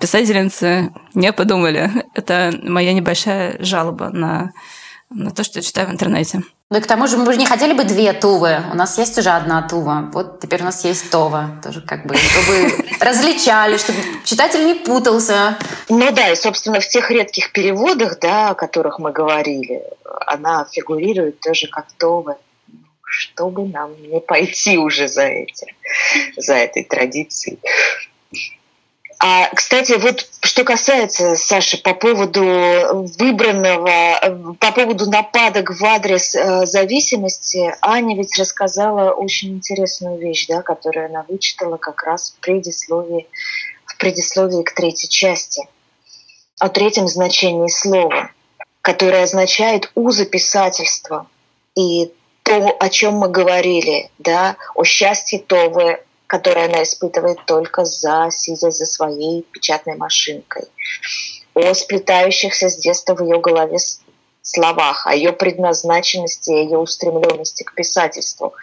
писательницы 0.00 0.90
не 1.14 1.32
подумали. 1.32 1.90
Это 2.14 2.52
моя 2.64 2.92
небольшая 2.92 3.56
жалоба 3.60 4.10
на 4.10 4.50
на 5.10 5.30
то, 5.30 5.44
что 5.44 5.58
я 5.58 5.62
читаю 5.62 5.88
в 5.88 5.90
интернете. 5.90 6.42
Ну 6.70 6.78
и 6.78 6.80
к 6.82 6.86
тому 6.86 7.06
же 7.06 7.16
мы 7.16 7.32
же 7.32 7.38
не 7.38 7.46
хотели 7.46 7.72
бы 7.72 7.84
две 7.84 8.12
Тувы. 8.12 8.62
У 8.70 8.76
нас 8.76 8.98
есть 8.98 9.16
уже 9.16 9.30
одна 9.30 9.66
Тува. 9.66 10.10
Вот 10.12 10.40
теперь 10.40 10.60
у 10.60 10.64
нас 10.66 10.84
есть 10.84 11.10
Това. 11.10 11.58
Тоже 11.62 11.80
как 11.80 12.04
бы, 12.04 12.14
чтобы 12.14 12.84
различали, 13.00 13.78
чтобы 13.78 13.98
читатель 14.24 14.66
не 14.66 14.74
путался. 14.74 15.56
Ну 15.88 16.12
да, 16.12 16.28
и, 16.30 16.36
собственно, 16.36 16.80
в 16.80 16.86
тех 16.86 17.10
редких 17.10 17.52
переводах, 17.52 18.18
да, 18.20 18.50
о 18.50 18.54
которых 18.54 18.98
мы 18.98 19.12
говорили, 19.12 19.82
она 20.26 20.66
фигурирует 20.70 21.40
тоже 21.40 21.68
как 21.68 21.86
Това. 21.96 22.36
Чтобы 23.02 23.66
нам 23.66 23.90
не 24.02 24.20
пойти 24.20 24.76
уже 24.76 25.08
за 25.08 25.22
этим, 25.22 25.68
за 26.36 26.54
этой 26.54 26.84
традицией. 26.84 27.58
А, 29.20 29.48
кстати, 29.52 29.92
вот 29.98 30.28
что 30.42 30.62
касается, 30.62 31.34
Саши, 31.34 31.82
по 31.82 31.92
поводу 31.92 32.44
выбранного, 33.18 34.54
по 34.60 34.70
поводу 34.70 35.10
нападок 35.10 35.70
в 35.70 35.84
адрес 35.84 36.36
э, 36.36 36.66
зависимости, 36.66 37.74
Аня 37.80 38.16
ведь 38.16 38.38
рассказала 38.38 39.10
очень 39.10 39.56
интересную 39.56 40.18
вещь, 40.18 40.46
да, 40.46 40.62
которую 40.62 41.06
она 41.06 41.24
вычитала 41.28 41.78
как 41.78 42.04
раз 42.04 42.30
в 42.30 42.40
предисловии, 42.40 43.26
в 43.86 43.96
предисловии 43.96 44.62
к 44.62 44.72
третьей 44.72 45.08
части, 45.08 45.68
о 46.60 46.68
третьем 46.68 47.08
значении 47.08 47.68
слова, 47.68 48.30
которое 48.82 49.24
означает 49.24 49.90
узы 49.96 50.26
писательства 50.26 51.26
и 51.74 52.12
то, 52.44 52.70
о 52.78 52.88
чем 52.88 53.14
мы 53.14 53.28
говорили, 53.28 54.10
да, 54.18 54.56
о 54.76 54.84
счастье 54.84 55.40
Товы, 55.40 55.98
которое 56.28 56.66
она 56.66 56.82
испытывает 56.82 57.44
только 57.46 57.84
за, 57.84 58.28
сидя 58.30 58.70
за 58.70 58.86
своей 58.86 59.42
печатной 59.42 59.96
машинкой, 59.96 60.64
о 61.54 61.74
сплетающихся 61.74 62.68
с 62.68 62.76
детства 62.76 63.14
в 63.14 63.22
ее 63.22 63.40
голове 63.40 63.78
словах, 64.42 65.06
о 65.06 65.14
ее 65.14 65.32
предназначенности, 65.32 66.50
о 66.50 66.62
ее 66.62 66.78
устремленности 66.78 67.64
к 67.64 67.74
писательству. 67.74 68.54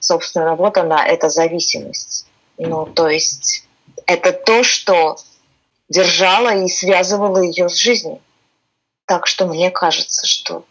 Собственно, 0.00 0.54
вот 0.54 0.78
она, 0.78 1.06
эта 1.06 1.28
зависимость. 1.28 2.26
Ну, 2.56 2.86
то 2.86 3.08
есть 3.08 3.64
это 4.06 4.32
то, 4.32 4.62
что 4.62 5.16
держало 5.88 6.64
и 6.64 6.68
связывало 6.68 7.42
ее 7.42 7.68
с 7.68 7.74
жизнью. 7.74 8.20
Так 9.06 9.26
что 9.26 9.46
мне 9.46 9.70
кажется, 9.70 10.26
что 10.26 10.64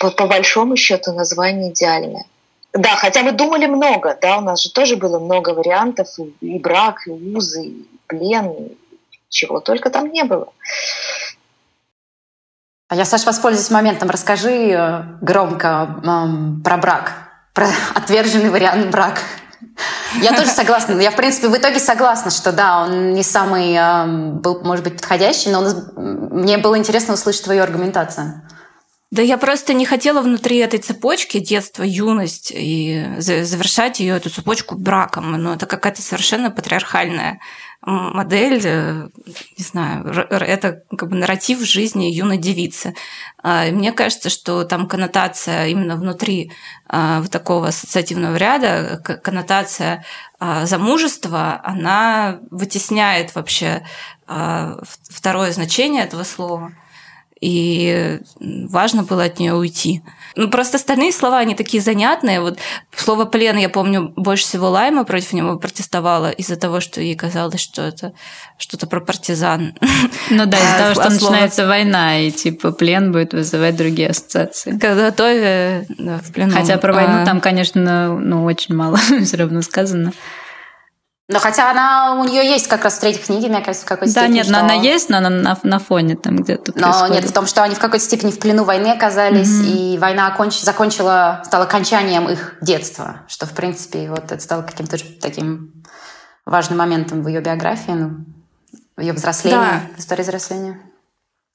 по, 0.00 0.10
по 0.10 0.26
большому 0.26 0.76
счету 0.76 1.12
название 1.12 1.70
идеальное. 1.70 2.24
Да, 2.72 2.96
хотя 2.96 3.22
мы 3.22 3.32
думали 3.32 3.66
много, 3.66 4.16
да, 4.20 4.38
у 4.38 4.40
нас 4.40 4.62
же 4.62 4.72
тоже 4.72 4.96
было 4.96 5.18
много 5.18 5.50
вариантов, 5.50 6.08
и, 6.40 6.58
брак, 6.58 7.06
и 7.06 7.10
узы, 7.10 7.66
и 7.66 7.86
плен, 8.06 8.50
и 8.50 8.76
чего 9.28 9.60
только 9.60 9.90
там 9.90 10.10
не 10.10 10.24
было. 10.24 10.48
А 12.88 12.94
я, 12.94 13.04
Саша, 13.04 13.26
воспользуюсь 13.26 13.70
моментом. 13.70 14.10
Расскажи 14.10 14.70
э, 14.70 15.02
громко 15.22 16.00
эм, 16.04 16.62
про 16.62 16.76
брак, 16.76 17.12
про 17.54 17.68
отверженный 17.94 18.50
вариант 18.50 18.90
брак. 18.90 19.20
Я 20.20 20.34
тоже 20.36 20.48
согласна. 20.48 21.00
Я, 21.00 21.10
в 21.10 21.16
принципе, 21.16 21.48
в 21.48 21.56
итоге 21.56 21.78
согласна, 21.78 22.30
что 22.30 22.52
да, 22.52 22.82
он 22.82 23.14
не 23.14 23.22
самый 23.22 23.72
эм, 23.72 24.38
был, 24.40 24.60
может 24.62 24.84
быть, 24.84 24.96
подходящий, 24.96 25.50
но 25.50 25.62
нас, 25.62 25.76
мне 25.96 26.58
было 26.58 26.76
интересно 26.76 27.14
услышать 27.14 27.44
твою 27.44 27.62
аргументацию. 27.62 28.42
Да 29.12 29.20
я 29.20 29.36
просто 29.36 29.74
не 29.74 29.84
хотела 29.84 30.22
внутри 30.22 30.56
этой 30.56 30.78
цепочки 30.78 31.38
детство, 31.38 31.82
юность 31.82 32.50
и 32.50 33.04
завершать 33.18 34.00
ее 34.00 34.16
эту 34.16 34.30
цепочку 34.30 34.74
браком. 34.74 35.32
Но 35.32 35.52
это 35.52 35.66
какая-то 35.66 36.00
совершенно 36.00 36.50
патриархальная 36.50 37.38
модель, 37.82 38.62
э, 38.64 39.08
не 39.58 39.64
знаю, 39.64 40.06
это 40.30 40.84
как 40.96 41.10
бы 41.10 41.16
нарратив 41.16 41.60
жизни 41.60 42.04
юной 42.04 42.38
девицы. 42.38 42.94
А, 43.42 43.66
мне 43.66 43.92
кажется, 43.92 44.30
что 44.30 44.64
там 44.64 44.88
коннотация 44.88 45.66
именно 45.66 45.96
внутри 45.96 46.50
а, 46.86 47.20
вот 47.20 47.30
такого 47.30 47.68
ассоциативного 47.68 48.36
ряда, 48.36 49.02
коннотация 49.22 50.06
а, 50.38 50.64
замужества, 50.64 51.60
она 51.64 52.38
вытесняет 52.50 53.34
вообще 53.34 53.84
второе 55.10 55.52
значение 55.52 56.04
этого 56.04 56.24
слова 56.24 56.72
и 57.42 58.20
важно 58.40 59.02
было 59.02 59.24
от 59.24 59.40
нее 59.40 59.54
уйти. 59.54 60.00
Ну, 60.36 60.48
просто 60.48 60.76
остальные 60.76 61.12
слова, 61.12 61.38
они 61.38 61.56
такие 61.56 61.82
занятные. 61.82 62.40
Вот 62.40 62.58
слово 62.94 63.24
«плен», 63.24 63.58
я 63.58 63.68
помню, 63.68 64.12
больше 64.16 64.44
всего 64.44 64.70
Лайма 64.70 65.04
против 65.04 65.32
него 65.32 65.58
протестовала 65.58 66.30
из-за 66.30 66.56
того, 66.56 66.80
что 66.80 67.00
ей 67.00 67.16
казалось, 67.16 67.60
что 67.60 67.82
это 67.82 68.12
что-то 68.58 68.86
про 68.86 69.00
партизан. 69.00 69.74
Ну 70.30 70.46
да, 70.46 70.56
из-за 70.56 70.78
того, 70.78 70.94
что 70.94 71.10
начинается 71.10 71.66
война, 71.66 72.20
и 72.20 72.30
типа 72.30 72.70
плен 72.70 73.10
будет 73.10 73.34
вызывать 73.34 73.76
другие 73.76 74.10
ассоциации. 74.10 74.78
Когда 74.78 75.10
готове 75.10 75.86
да, 75.98 76.18
в 76.18 76.32
плену. 76.32 76.52
Хотя 76.52 76.78
про 76.78 76.92
войну 76.92 77.22
а. 77.22 77.26
там, 77.26 77.40
конечно, 77.40 78.16
ну, 78.18 78.44
очень 78.44 78.76
мало 78.76 78.98
все 79.24 79.36
равно 79.36 79.62
сказано. 79.62 80.12
Но 81.32 81.38
хотя 81.38 81.70
она, 81.70 82.14
у 82.20 82.24
нее 82.24 82.44
есть 82.44 82.68
как 82.68 82.84
раз 82.84 82.96
в 82.96 83.00
третьей 83.00 83.22
книге, 83.22 83.48
мне 83.48 83.60
кажется, 83.60 83.86
в 83.86 83.88
какой-то 83.88 84.14
да, 84.14 84.20
степени. 84.22 84.42
Да, 84.42 84.44
нет, 84.44 84.46
что... 84.46 84.60
она 84.60 84.74
есть, 84.74 85.08
но 85.08 85.16
она 85.18 85.30
на, 85.30 85.58
на 85.62 85.78
фоне 85.78 86.16
там 86.16 86.36
где-то 86.36 86.72
Но 86.74 86.82
происходит. 86.82 87.14
нет, 87.14 87.24
в 87.30 87.32
том, 87.32 87.46
что 87.46 87.62
они 87.62 87.74
в 87.74 87.78
какой-то 87.78 88.04
степени 88.04 88.30
в 88.30 88.38
плену 88.38 88.64
войны 88.64 88.88
оказались, 88.88 89.48
mm-hmm. 89.48 89.94
и 89.94 89.98
война 89.98 90.28
оконч... 90.28 90.60
закончила, 90.60 91.42
стала 91.44 91.64
окончанием 91.64 92.28
их 92.28 92.56
детства, 92.60 93.22
что, 93.28 93.46
в 93.46 93.52
принципе, 93.52 94.08
вот 94.10 94.30
это 94.30 94.40
стало 94.40 94.62
каким-то 94.62 94.98
таким 95.20 95.82
важным 96.44 96.78
моментом 96.78 97.22
в 97.22 97.28
ее 97.28 97.40
биографии, 97.40 97.92
ну, 97.92 98.24
в 98.96 99.00
ее 99.00 99.12
взрослении, 99.12 99.56
да. 99.56 99.82
в 99.96 100.00
истории 100.00 100.22
взросления. 100.22 100.80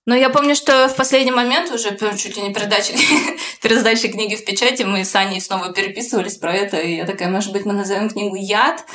Но 0.08 0.16
я 0.16 0.30
помню, 0.30 0.56
что 0.56 0.88
в 0.88 0.96
последний 0.96 1.34
момент 1.34 1.70
уже 1.70 1.90
чуть 2.16 2.38
ли 2.38 2.42
не 2.42 2.54
передачи, 2.54 2.96
передачи 3.62 4.08
книги 4.08 4.36
в 4.36 4.46
печати 4.46 4.84
мы 4.84 5.04
с 5.04 5.14
Аней 5.16 5.42
снова 5.42 5.74
переписывались 5.74 6.38
про 6.38 6.54
это, 6.54 6.78
и 6.78 6.96
я 6.96 7.06
такая, 7.06 7.28
может 7.28 7.52
быть, 7.52 7.66
мы 7.66 7.74
назовем 7.74 8.10
книгу 8.10 8.38
«Яд», 8.38 8.86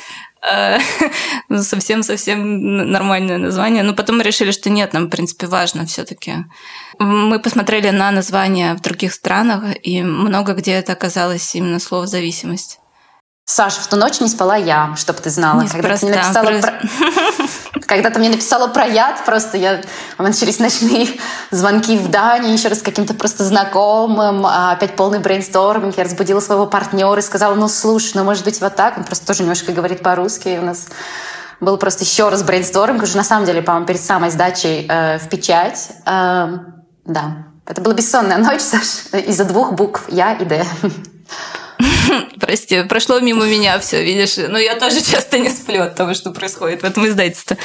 совсем-совсем 1.61 2.91
нормальное 2.91 3.37
название. 3.37 3.83
Но 3.83 3.93
потом 3.93 4.17
мы 4.17 4.23
решили, 4.23 4.51
что 4.51 4.69
нет, 4.69 4.93
нам, 4.93 5.05
в 5.05 5.09
принципе, 5.09 5.47
важно 5.47 5.85
все 5.85 6.03
таки 6.03 6.45
Мы 6.99 7.39
посмотрели 7.39 7.89
на 7.89 8.11
названия 8.11 8.73
в 8.75 8.81
других 8.81 9.13
странах, 9.13 9.63
и 9.81 10.03
много 10.03 10.53
где 10.53 10.73
это 10.73 10.93
оказалось 10.93 11.55
именно 11.55 11.79
слово 11.79 12.07
«зависимость». 12.07 12.79
Саша, 13.45 13.81
в 13.81 13.87
ту 13.87 13.97
ночь 13.97 14.21
не 14.21 14.29
спала 14.29 14.55
я, 14.55 14.95
чтобы 14.95 15.19
ты 15.19 15.29
знала. 15.29 15.61
Неспроста, 15.61 15.81
когда 15.81 15.97
ты 15.97 16.05
мне 16.05 16.15
написала 16.15 16.61
про... 16.61 17.47
Когда 17.85 18.09
ты 18.09 18.19
мне 18.19 18.29
написала 18.29 18.67
про 18.67 18.85
яд, 18.85 19.23
просто 19.25 19.57
я... 19.57 19.81
У 20.17 20.23
меня 20.23 20.31
начались 20.31 20.59
ночные 20.59 21.07
звонки 21.51 21.97
в 21.97 22.09
Дании, 22.09 22.53
еще 22.53 22.69
раз 22.69 22.81
каким-то 22.81 23.13
просто 23.13 23.43
знакомым, 23.43 24.45
а 24.45 24.71
опять 24.71 24.95
полный 24.95 25.19
брейнсторминг. 25.19 25.97
Я 25.97 26.03
разбудила 26.03 26.39
своего 26.39 26.65
партнера 26.65 27.17
и 27.17 27.21
сказала, 27.21 27.55
ну, 27.55 27.67
слушай, 27.67 28.11
ну, 28.15 28.23
может 28.23 28.43
быть, 28.43 28.59
вот 28.61 28.75
так. 28.75 28.97
Он 28.97 29.03
просто 29.03 29.27
тоже 29.27 29.43
немножко 29.43 29.71
говорит 29.71 30.01
по-русски. 30.01 30.49
И 30.49 30.57
у 30.57 30.63
нас 30.63 30.87
был 31.59 31.77
просто 31.77 32.03
еще 32.03 32.29
раз 32.29 32.43
брейнсторминг, 32.43 33.03
уже 33.03 33.17
на 33.17 33.23
самом 33.23 33.45
деле, 33.45 33.61
по-моему, 33.61 33.85
перед 33.85 34.01
самой 34.01 34.29
сдачей 34.29 34.87
э, 34.89 35.17
в 35.19 35.29
печать. 35.29 35.91
Э, 36.05 36.57
да, 37.05 37.47
это 37.65 37.81
была 37.81 37.93
бессонная 37.93 38.37
ночь, 38.37 38.61
Саша, 38.61 39.17
из-за 39.17 39.45
двух 39.45 39.73
букв 39.73 40.03
«Я» 40.09 40.33
и 40.33 40.45
«Д». 40.45 40.65
Прости, 42.39 42.83
прошло 42.83 43.19
мимо 43.19 43.45
меня 43.45 43.79
все, 43.79 44.03
видишь. 44.03 44.37
Но 44.37 44.57
я 44.57 44.75
тоже 44.75 45.01
часто 45.01 45.39
не 45.39 45.49
сплю 45.49 45.83
от 45.83 45.95
того, 45.95 46.13
что 46.13 46.31
происходит 46.31 46.81
в 46.81 46.85
этом 46.85 47.07
издательстве. 47.07 47.57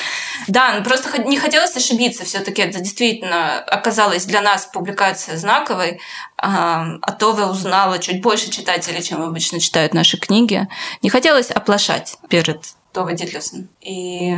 Да, 0.47 0.75
ну 0.75 0.85
просто 0.85 1.23
не 1.23 1.39
хотелось 1.39 1.77
ошибиться. 1.77 2.25
Все-таки 2.25 2.63
это 2.63 2.81
действительно 2.81 3.61
оказалось 3.61 4.25
для 4.25 4.41
нас 4.41 4.67
публикация 4.67 5.37
знаковой. 5.37 6.01
А 6.37 7.13
Тове 7.19 7.45
узнала 7.45 7.99
чуть 7.99 8.23
больше 8.23 8.51
читателей, 8.51 9.03
чем 9.03 9.23
обычно 9.23 9.61
читают 9.61 9.95
наши 9.95 10.19
книги. 10.19 10.67
Не 11.03 11.11
хотелось 11.11 11.51
оплошать 11.51 12.17
перед 12.29 12.61
Товой 12.93 13.15
Дитлевсон. 13.15 13.69
И 13.81 14.37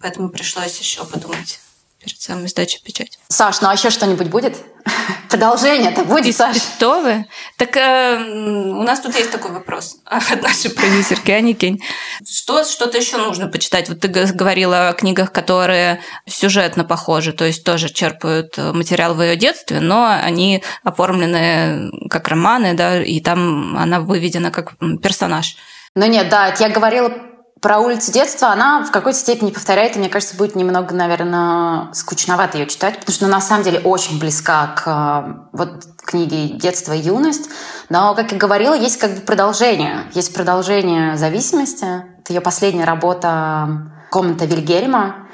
поэтому 0.00 0.30
пришлось 0.30 0.78
еще 0.78 1.04
подумать 1.04 1.60
перед 2.04 2.20
самой 2.20 2.48
сдачей 2.48 2.80
печати. 2.82 3.18
Саш, 3.28 3.60
ну 3.60 3.68
а 3.68 3.74
еще 3.74 3.90
что-нибудь 3.90 4.28
будет? 4.28 4.56
Продолжение-то 5.30 6.04
будет, 6.04 6.36
Саш? 6.36 6.56
Что 6.56 7.00
вы? 7.00 7.26
Так 7.56 7.76
э, 7.76 8.16
у 8.16 8.82
нас 8.82 9.00
тут 9.00 9.14
есть 9.14 9.30
такой 9.30 9.52
вопрос 9.52 9.98
от 10.06 10.42
нашей 10.42 10.70
продюсерки 10.70 11.30
Ани 11.30 11.54
Кень. 11.54 11.80
Что, 12.26 12.64
что-то 12.64 12.98
еще 12.98 13.16
нужно 13.16 13.46
почитать? 13.46 13.88
Вот 13.88 14.00
ты 14.00 14.08
говорила 14.08 14.88
о 14.88 14.92
книгах, 14.92 15.30
которые 15.30 16.00
сюжетно 16.26 16.84
похожи, 16.84 17.32
то 17.32 17.44
есть 17.44 17.64
тоже 17.64 17.88
черпают 17.88 18.56
материал 18.58 19.14
в 19.14 19.22
ее 19.22 19.36
детстве, 19.36 19.80
но 19.80 20.06
они 20.06 20.62
оформлены 20.82 21.90
как 22.10 22.28
романы, 22.28 22.74
да, 22.74 23.02
и 23.02 23.20
там 23.20 23.76
она 23.76 24.00
выведена 24.00 24.50
как 24.50 24.74
персонаж. 25.02 25.56
Ну 25.94 26.06
нет, 26.06 26.28
да, 26.28 26.52
я 26.58 26.68
говорила 26.70 27.12
про 27.60 27.78
улицу 27.78 28.12
детства, 28.12 28.48
она 28.48 28.84
в 28.84 28.90
какой-то 28.90 29.18
степени 29.18 29.50
повторяет, 29.50 29.96
и 29.96 29.98
мне 29.98 30.08
кажется, 30.08 30.36
будет 30.36 30.54
немного, 30.54 30.94
наверное, 30.94 31.92
скучновато 31.94 32.58
ее 32.58 32.66
читать, 32.66 32.98
потому 32.98 33.14
что 33.14 33.24
она 33.26 33.36
на 33.36 33.40
самом 33.40 33.64
деле 33.64 33.80
очень 33.80 34.18
близка 34.18 34.74
к 34.76 34.82
э, 34.86 35.46
вот 35.52 35.84
книге 36.04 36.48
«Детство 36.58 36.92
и 36.92 36.98
юность». 36.98 37.48
Но, 37.88 38.14
как 38.14 38.32
я 38.32 38.38
говорила, 38.38 38.74
есть 38.74 38.98
как 38.98 39.14
бы 39.14 39.20
продолжение. 39.20 40.10
Есть 40.12 40.34
продолжение 40.34 41.16
зависимости. 41.16 41.84
Это 41.84 42.32
ее 42.32 42.40
последняя 42.40 42.84
работа 42.84 43.90
«Комната 44.10 44.44
Вильгельма», 44.44 45.24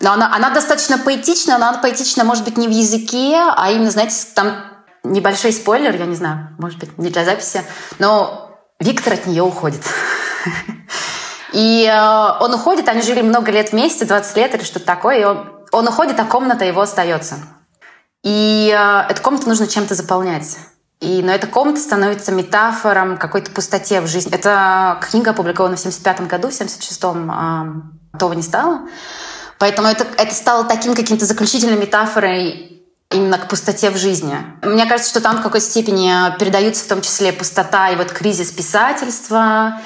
но 0.00 0.12
она, 0.12 0.34
она 0.34 0.50
достаточно 0.50 0.98
поэтична, 0.98 1.58
но 1.58 1.68
она 1.68 1.78
поэтична, 1.78 2.24
может 2.24 2.44
быть, 2.44 2.56
не 2.56 2.66
в 2.66 2.70
языке, 2.70 3.36
а 3.56 3.70
именно, 3.70 3.90
знаете, 3.90 4.16
там 4.34 4.56
небольшой 5.04 5.52
спойлер, 5.52 5.94
я 5.94 6.06
не 6.06 6.16
знаю, 6.16 6.48
может 6.58 6.78
быть, 6.78 6.98
не 6.98 7.10
для 7.10 7.24
записи, 7.24 7.62
но 7.98 8.58
Виктор 8.80 9.12
от 9.12 9.26
нее 9.26 9.42
уходит. 9.42 9.82
И 11.52 11.84
э, 11.84 12.38
он 12.40 12.54
уходит, 12.54 12.88
они 12.88 13.02
жили 13.02 13.20
много 13.22 13.52
лет 13.52 13.72
вместе, 13.72 14.04
20 14.04 14.36
лет 14.36 14.54
или 14.54 14.62
что-то 14.62 14.86
такое, 14.86 15.20
и 15.20 15.24
он, 15.24 15.50
он 15.70 15.88
уходит, 15.88 16.18
а 16.18 16.24
комната 16.24 16.64
его 16.64 16.80
остается. 16.80 17.36
И 18.22 18.74
э, 18.74 19.10
эту 19.10 19.22
комнату 19.22 19.48
нужно 19.48 19.66
чем-то 19.66 19.94
заполнять. 19.94 20.56
И, 21.00 21.20
но 21.22 21.32
эта 21.32 21.48
комната 21.48 21.80
становится 21.80 22.30
метафором 22.30 23.18
какой-то 23.18 23.50
пустоте 23.50 24.00
в 24.00 24.06
жизни. 24.06 24.32
Эта 24.32 25.00
книга 25.10 25.32
опубликована 25.32 25.76
в 25.76 25.80
75 25.80 26.28
году, 26.28 26.48
в 26.48 26.52
76-м 26.52 27.30
э, 28.12 28.18
того 28.18 28.34
не 28.34 28.42
стало. 28.42 28.82
Поэтому 29.58 29.88
это, 29.88 30.06
это 30.16 30.34
стало 30.34 30.64
таким 30.64 30.94
каким-то 30.94 31.26
заключительной 31.26 31.76
метафорой 31.76 32.82
именно 33.10 33.38
к 33.38 33.48
пустоте 33.48 33.90
в 33.90 33.96
жизни. 33.96 34.36
Мне 34.62 34.86
кажется, 34.86 35.10
что 35.10 35.20
там 35.20 35.38
в 35.38 35.42
какой-то 35.42 35.66
степени 35.66 36.10
передаются 36.38 36.84
в 36.84 36.88
том 36.88 37.02
числе 37.02 37.32
пустота 37.32 37.90
и 37.90 37.96
вот 37.96 38.10
кризис 38.10 38.50
писательства, 38.50 39.80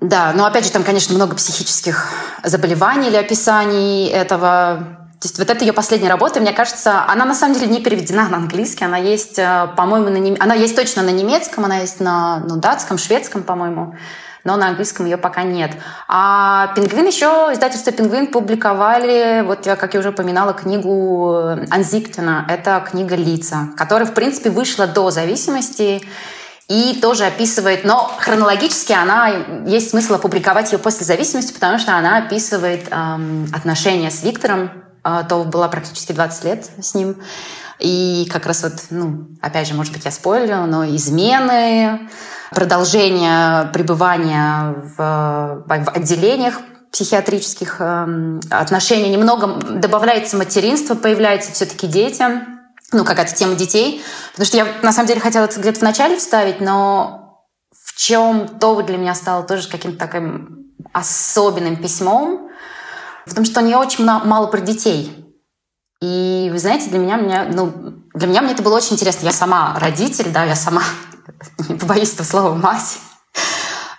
да, 0.00 0.32
но 0.34 0.46
опять 0.46 0.64
же, 0.64 0.72
там, 0.72 0.82
конечно, 0.82 1.14
много 1.14 1.36
психических 1.36 2.08
заболеваний 2.42 3.08
или 3.08 3.16
описаний 3.16 4.08
этого. 4.08 4.96
То 5.20 5.26
есть 5.26 5.38
вот 5.38 5.50
это 5.50 5.62
ее 5.62 5.74
последняя 5.74 6.08
работа, 6.08 6.40
мне 6.40 6.52
кажется, 6.52 7.04
она 7.06 7.26
на 7.26 7.34
самом 7.34 7.54
деле 7.54 7.66
не 7.66 7.82
переведена 7.82 8.26
на 8.30 8.38
английский, 8.38 8.86
она 8.86 8.96
есть, 8.96 9.38
э, 9.38 9.68
по-моему, 9.76 10.08
на 10.08 10.16
нем... 10.16 10.36
она 10.40 10.54
есть 10.54 10.74
точно 10.74 11.02
на 11.02 11.10
немецком, 11.10 11.66
она 11.66 11.80
есть 11.80 12.00
на 12.00 12.38
ну, 12.48 12.56
датском, 12.56 12.96
шведском, 12.96 13.42
по-моему, 13.42 13.94
но 14.44 14.56
на 14.56 14.68
английском 14.68 15.04
ее 15.04 15.18
пока 15.18 15.42
нет. 15.42 15.72
А 16.08 16.72
«Пингвин» 16.74 17.06
еще, 17.06 17.50
издательство 17.52 17.92
«Пингвин» 17.92 18.28
публиковали, 18.28 19.42
вот 19.44 19.66
я, 19.66 19.76
как 19.76 19.92
я 19.92 20.00
уже 20.00 20.08
упоминала, 20.08 20.54
книгу 20.54 21.58
Анзиктина, 21.68 22.46
это 22.48 22.82
книга 22.90 23.14
«Лица», 23.16 23.68
которая, 23.76 24.06
в 24.06 24.14
принципе, 24.14 24.48
вышла 24.48 24.86
до 24.86 25.10
зависимости, 25.10 26.00
и 26.70 26.94
тоже 27.00 27.24
описывает, 27.24 27.84
но 27.84 28.14
хронологически 28.20 28.92
она 28.92 29.26
есть 29.66 29.90
смысл 29.90 30.14
опубликовать 30.14 30.70
ее 30.70 30.78
после 30.78 31.04
зависимости, 31.04 31.52
потому 31.52 31.80
что 31.80 31.96
она 31.96 32.18
описывает 32.18 32.86
эм, 32.92 33.48
отношения 33.52 34.08
с 34.08 34.22
Виктором. 34.22 34.70
Э, 35.02 35.24
то 35.28 35.42
была 35.42 35.66
практически 35.66 36.12
20 36.12 36.44
лет 36.44 36.70
с 36.80 36.94
ним. 36.94 37.16
И 37.80 38.28
как 38.32 38.46
раз 38.46 38.62
вот, 38.62 38.74
ну, 38.90 39.26
опять 39.42 39.66
же, 39.66 39.74
может 39.74 39.92
быть, 39.92 40.04
я 40.04 40.12
спойлерю, 40.12 40.66
но 40.66 40.86
измены, 40.94 42.08
продолжение 42.52 43.66
пребывания 43.72 44.76
в, 44.96 45.64
в 45.66 45.90
отделениях 45.92 46.60
психиатрических 46.92 47.80
э, 47.80 48.40
отношений, 48.48 49.08
немного 49.08 49.58
добавляется 49.70 50.36
материнство, 50.36 50.94
появляются 50.94 51.50
все-таки 51.50 51.88
дети 51.88 52.59
ну, 52.92 53.04
какая-то 53.04 53.34
тема 53.34 53.54
детей. 53.54 54.02
Потому 54.32 54.46
что 54.46 54.56
я, 54.56 54.66
на 54.82 54.92
самом 54.92 55.08
деле, 55.08 55.20
хотела 55.20 55.44
это 55.44 55.60
где-то 55.60 55.80
в 55.80 55.82
начале 55.82 56.16
вставить, 56.16 56.60
но 56.60 57.46
в 57.72 57.96
чем 57.96 58.48
то 58.48 58.80
для 58.82 58.96
меня 58.96 59.14
стало 59.14 59.42
тоже 59.42 59.68
каким-то 59.68 59.98
таким 59.98 60.72
особенным 60.92 61.76
письмом, 61.76 62.48
потому 63.26 63.46
что 63.46 63.60
у 63.60 63.64
нее 63.64 63.76
очень 63.76 64.04
мало 64.04 64.46
про 64.46 64.60
детей. 64.60 65.16
И 66.00 66.48
вы 66.50 66.58
знаете, 66.58 66.88
для 66.88 66.98
меня, 66.98 67.16
меня 67.16 67.48
ну, 67.52 67.72
для 68.14 68.26
меня 68.26 68.40
мне 68.40 68.52
это 68.52 68.62
было 68.62 68.76
очень 68.76 68.94
интересно. 68.94 69.26
Я 69.26 69.32
сама 69.32 69.76
родитель, 69.78 70.30
да, 70.30 70.44
я 70.44 70.56
сама, 70.56 70.82
не 71.68 71.76
побоюсь 71.76 72.14
этого 72.14 72.26
слова, 72.26 72.54
мать. 72.54 72.98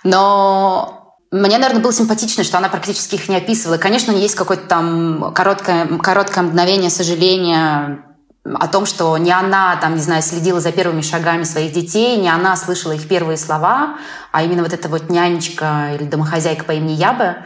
Но 0.03 1.15
мне, 1.31 1.57
наверное, 1.57 1.81
было 1.81 1.93
симпатично, 1.93 2.43
что 2.43 2.57
она 2.57 2.69
практически 2.69 3.15
их 3.15 3.29
не 3.29 3.37
описывала. 3.37 3.77
Конечно, 3.77 4.11
есть 4.11 4.35
какое-то 4.35 4.67
там 4.67 5.31
короткое, 5.33 5.85
короткое 5.99 6.43
мгновение 6.43 6.89
сожаления 6.89 8.10
о 8.43 8.67
том, 8.67 8.85
что 8.85 9.17
не 9.17 9.31
она, 9.31 9.75
там, 9.75 9.95
не 9.95 10.01
знаю, 10.01 10.23
следила 10.23 10.59
за 10.59 10.71
первыми 10.71 11.01
шагами 11.01 11.43
своих 11.43 11.73
детей, 11.73 12.17
не 12.17 12.29
она 12.29 12.55
слышала 12.55 12.93
их 12.93 13.07
первые 13.07 13.37
слова, 13.37 13.97
а 14.31 14.43
именно 14.43 14.63
вот 14.63 14.73
эта 14.73 14.89
вот 14.89 15.09
нянечка 15.09 15.91
или 15.93 16.05
домохозяйка 16.05 16.63
по 16.63 16.71
имени 16.71 16.93
Ябе. 16.93 17.45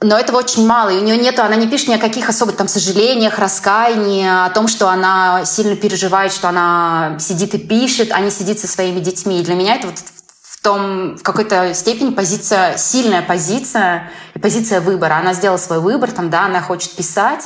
Но 0.00 0.18
этого 0.18 0.38
очень 0.38 0.66
мало, 0.66 0.90
и 0.90 0.98
у 0.98 1.02
нее 1.02 1.16
нету, 1.16 1.42
она 1.42 1.56
не 1.56 1.66
пишет 1.66 1.88
ни 1.88 1.94
о 1.94 1.98
каких 1.98 2.28
особых 2.28 2.56
там 2.56 2.68
сожалениях, 2.68 3.38
раскаянии, 3.38 4.26
о 4.26 4.50
том, 4.50 4.68
что 4.68 4.88
она 4.88 5.44
сильно 5.44 5.76
переживает, 5.76 6.32
что 6.32 6.48
она 6.48 7.16
сидит 7.18 7.54
и 7.54 7.58
пишет, 7.58 8.10
а 8.12 8.20
не 8.20 8.30
сидит 8.30 8.58
со 8.58 8.66
своими 8.66 9.00
детьми. 9.00 9.40
И 9.40 9.44
для 9.44 9.54
меня 9.54 9.76
это 9.76 9.86
вот 9.86 9.98
в 10.42 10.62
том, 10.62 11.16
в 11.16 11.22
какой-то 11.22 11.74
степени 11.74 12.10
позиция, 12.10 12.76
сильная 12.76 13.22
позиция 13.22 14.10
и 14.34 14.38
позиция 14.38 14.80
выбора. 14.80 15.16
Она 15.16 15.32
сделала 15.32 15.58
свой 15.58 15.80
выбор, 15.80 16.10
там, 16.10 16.28
да, 16.28 16.46
она 16.46 16.60
хочет 16.60 16.92
писать, 16.92 17.44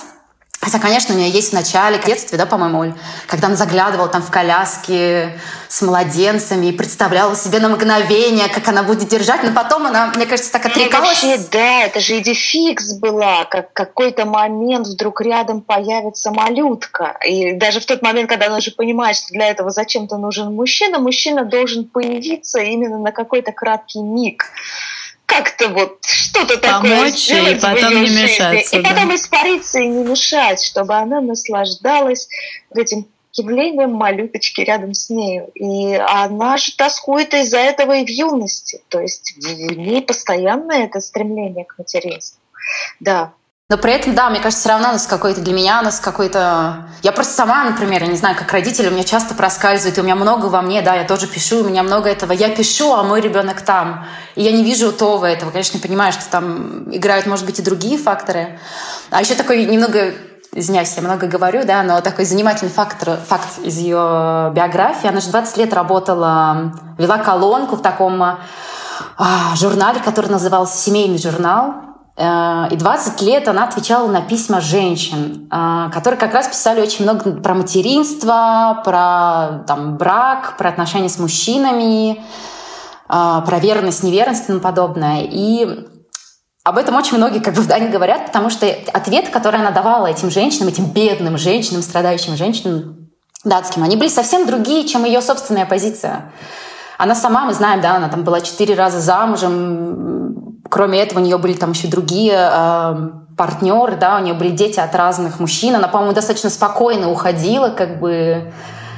Хотя, 0.60 0.80
конечно, 0.80 1.14
у 1.14 1.18
нее 1.18 1.30
есть 1.30 1.50
в 1.50 1.52
начале, 1.52 2.00
в 2.00 2.04
детстве, 2.04 2.36
да, 2.36 2.44
по-моему, 2.44 2.94
когда 3.28 3.46
она 3.46 3.54
заглядывала 3.54 4.08
там 4.08 4.22
в 4.22 4.30
коляски 4.30 5.38
с 5.68 5.82
младенцами 5.82 6.66
и 6.66 6.72
представляла 6.72 7.36
себе 7.36 7.60
на 7.60 7.68
мгновение, 7.68 8.48
как 8.48 8.66
она 8.66 8.82
будет 8.82 9.08
держать, 9.08 9.44
но 9.44 9.52
потом 9.52 9.86
она, 9.86 10.12
мне 10.16 10.26
кажется, 10.26 10.50
так 10.50 10.66
отрекалась. 10.66 11.22
Вообще, 11.22 11.38
да, 11.52 11.84
это 11.84 12.00
же 12.00 12.18
идификс 12.18 12.94
была, 12.94 13.44
как 13.44 13.72
какой-то 13.72 14.24
момент 14.24 14.88
вдруг 14.88 15.20
рядом 15.20 15.60
появится 15.60 16.32
малютка. 16.32 17.16
И 17.24 17.52
даже 17.52 17.78
в 17.78 17.86
тот 17.86 18.02
момент, 18.02 18.28
когда 18.28 18.46
она 18.46 18.56
уже 18.56 18.72
понимает, 18.72 19.16
что 19.16 19.28
для 19.28 19.46
этого 19.46 19.70
зачем-то 19.70 20.16
нужен 20.16 20.52
мужчина, 20.52 20.98
мужчина 20.98 21.44
должен 21.44 21.84
появиться 21.84 22.58
именно 22.58 22.98
на 22.98 23.12
какой-то 23.12 23.52
краткий 23.52 24.00
миг 24.00 24.46
как-то 25.28 25.68
вот 25.68 25.98
что-то 26.04 26.56
такое 26.56 27.10
сделать 27.10 27.58
и 27.58 27.60
потом 27.60 28.00
не 28.00 28.06
жизни. 28.06 28.22
мешаться. 28.22 28.76
И 28.76 28.82
да. 28.82 28.90
потом 28.90 29.14
испариться 29.14 29.78
и 29.78 29.86
не 29.86 30.02
мешать, 30.02 30.64
чтобы 30.64 30.94
она 30.94 31.20
наслаждалась 31.20 32.28
этим 32.74 33.06
явлением 33.34 33.92
малюточки 33.92 34.62
рядом 34.62 34.94
с 34.94 35.10
ней. 35.10 35.42
И 35.54 35.94
она 35.94 36.56
же 36.56 36.74
тоскует 36.74 37.34
из-за 37.34 37.58
этого 37.58 37.98
и 37.98 38.06
в 38.06 38.08
юности. 38.08 38.80
То 38.88 39.00
есть 39.00 39.34
в 39.36 39.76
ней 39.76 40.02
постоянно 40.02 40.72
это 40.72 41.00
стремление 41.00 41.66
к 41.66 41.76
материнству. 41.78 42.40
Да, 42.98 43.34
но 43.70 43.76
при 43.76 43.92
этом, 43.92 44.14
да, 44.14 44.30
мне 44.30 44.40
кажется, 44.40 44.60
все 44.60 44.70
равно 44.70 44.88
она 44.88 44.98
с 44.98 45.06
какой-то 45.06 45.42
для 45.42 45.52
меня, 45.52 45.80
она 45.80 45.90
с 45.90 46.00
какой-то... 46.00 46.88
Я 47.02 47.12
просто 47.12 47.34
сама, 47.34 47.64
например, 47.64 48.02
я 48.02 48.08
не 48.08 48.16
знаю, 48.16 48.34
как 48.34 48.50
родитель, 48.50 48.88
у 48.88 48.90
меня 48.90 49.04
часто 49.04 49.34
проскальзывает, 49.34 49.98
и 49.98 50.00
у 50.00 50.04
меня 50.04 50.14
много 50.14 50.46
во 50.46 50.62
мне, 50.62 50.80
да, 50.80 50.94
я 50.94 51.04
тоже 51.04 51.26
пишу, 51.26 51.60
у 51.60 51.68
меня 51.68 51.82
много 51.82 52.08
этого. 52.08 52.32
Я 52.32 52.48
пишу, 52.48 52.94
а 52.94 53.02
мой 53.02 53.20
ребенок 53.20 53.60
там. 53.60 54.06
И 54.36 54.42
я 54.42 54.52
не 54.52 54.64
вижу 54.64 54.90
того 54.90 55.26
этого. 55.26 55.50
Конечно, 55.50 55.80
понимаю, 55.80 56.14
что 56.14 56.24
там 56.30 56.84
играют, 56.90 57.26
может 57.26 57.44
быть, 57.44 57.58
и 57.58 57.62
другие 57.62 57.98
факторы. 57.98 58.58
А 59.10 59.20
еще 59.20 59.34
такой 59.34 59.66
немного 59.66 60.14
извиняюсь, 60.54 60.94
я 60.96 61.02
много 61.02 61.26
говорю, 61.26 61.66
да, 61.66 61.82
но 61.82 62.00
такой 62.00 62.24
занимательный 62.24 62.72
фактор, 62.72 63.18
факт 63.18 63.58
из 63.62 63.76
ее 63.76 64.50
биографии. 64.54 65.08
Она 65.08 65.20
же 65.20 65.28
20 65.28 65.58
лет 65.58 65.74
работала, 65.74 66.72
вела 66.96 67.18
колонку 67.18 67.76
в 67.76 67.82
таком 67.82 68.22
а, 68.22 68.38
журнале, 69.56 70.00
который 70.00 70.30
назывался 70.30 70.74
«Семейный 70.78 71.18
журнал». 71.18 71.87
Э, 72.18 72.66
и 72.70 72.76
20 72.76 73.22
лет 73.22 73.46
она 73.46 73.64
отвечала 73.64 74.08
на 74.08 74.20
письма 74.20 74.60
женщин, 74.60 75.48
э, 75.50 75.90
которые 75.92 76.18
как 76.18 76.34
раз 76.34 76.48
писали 76.48 76.80
очень 76.80 77.04
много 77.04 77.30
про 77.40 77.54
материнство, 77.54 78.82
про 78.84 79.64
там, 79.66 79.96
брак, 79.96 80.56
про 80.58 80.68
отношения 80.68 81.08
с 81.08 81.18
мужчинами, 81.18 82.16
э, 82.16 82.18
про 83.08 83.58
верность, 83.60 84.02
неверность 84.02 84.44
и 84.44 84.46
тому 84.48 84.58
подобное. 84.58 85.22
И 85.30 85.86
об 86.64 86.76
этом 86.76 86.96
очень 86.96 87.16
многие 87.18 87.38
как 87.38 87.54
бы 87.54 87.62
в 87.62 87.68
Дании 87.68 87.88
говорят, 87.88 88.26
потому 88.26 88.50
что 88.50 88.66
ответы, 88.92 89.30
которые 89.30 89.60
она 89.60 89.70
давала 89.70 90.08
этим 90.08 90.28
женщинам, 90.30 90.68
этим 90.68 90.86
бедным 90.86 91.38
женщинам, 91.38 91.82
страдающим 91.82 92.36
женщинам 92.36 93.10
датским, 93.44 93.84
они 93.84 93.94
были 93.94 94.08
совсем 94.08 94.44
другие, 94.44 94.88
чем 94.88 95.04
ее 95.04 95.22
собственная 95.22 95.66
позиция. 95.66 96.32
Она 96.98 97.14
сама, 97.14 97.44
мы 97.44 97.54
знаем, 97.54 97.80
да, 97.80 97.94
она 97.94 98.08
там 98.08 98.24
была 98.24 98.40
четыре 98.40 98.74
раза 98.74 98.98
замужем, 98.98 100.27
Кроме 100.68 101.00
этого, 101.00 101.20
у 101.20 101.22
нее 101.22 101.38
были 101.38 101.54
там 101.54 101.70
еще 101.70 101.88
другие 101.88 102.34
э, 102.34 103.10
партнеры, 103.36 103.96
да, 103.96 104.16
у 104.16 104.20
нее 104.20 104.34
были 104.34 104.50
дети 104.50 104.78
от 104.80 104.94
разных 104.94 105.40
мужчин. 105.40 105.74
Она, 105.74 105.88
по-моему, 105.88 106.14
достаточно 106.14 106.50
спокойно 106.50 107.10
уходила, 107.10 107.70
как 107.70 108.00
бы 108.00 108.52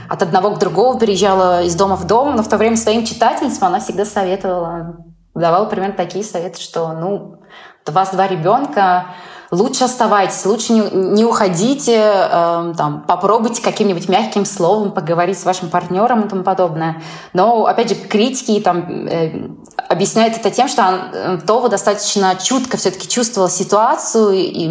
от 0.08 0.22
одного 0.22 0.50
к 0.50 0.58
другому 0.58 0.98
переезжала 0.98 1.62
из 1.62 1.76
дома 1.76 1.94
в 1.94 2.06
дом, 2.06 2.34
но 2.34 2.42
в 2.42 2.48
то 2.48 2.56
время 2.56 2.76
своим 2.76 3.04
читательницам 3.04 3.68
она 3.68 3.78
всегда 3.78 4.04
советовала, 4.04 4.96
давала 5.34 5.66
примерно 5.66 5.94
такие 5.94 6.24
советы, 6.24 6.60
что, 6.60 6.92
ну, 6.92 7.40
у 7.86 7.92
вас 7.92 8.10
два 8.10 8.26
ребенка, 8.26 9.06
лучше 9.50 9.84
оставайтесь, 9.84 10.44
лучше 10.46 10.72
не, 10.72 10.80
не 10.90 11.24
уходите, 11.24 11.96
э, 11.96 12.74
там, 12.76 13.04
попробуйте 13.06 13.62
каким-нибудь 13.62 14.08
мягким 14.08 14.44
словом 14.44 14.92
поговорить 14.92 15.38
с 15.38 15.44
вашим 15.44 15.70
партнером 15.70 16.22
и 16.22 16.28
тому 16.28 16.42
подобное. 16.42 17.02
Но, 17.32 17.66
опять 17.66 17.88
же, 17.88 17.94
критики 17.94 18.60
там, 18.60 19.06
э, 19.08 19.48
объясняют 19.88 20.36
это 20.36 20.50
тем, 20.50 20.68
что 20.68 21.10
э, 21.12 21.38
Това 21.46 21.68
достаточно 21.68 22.36
чутко 22.36 22.76
все-таки 22.76 23.08
чувствовала 23.08 23.50
ситуацию 23.50 24.32
и, 24.32 24.68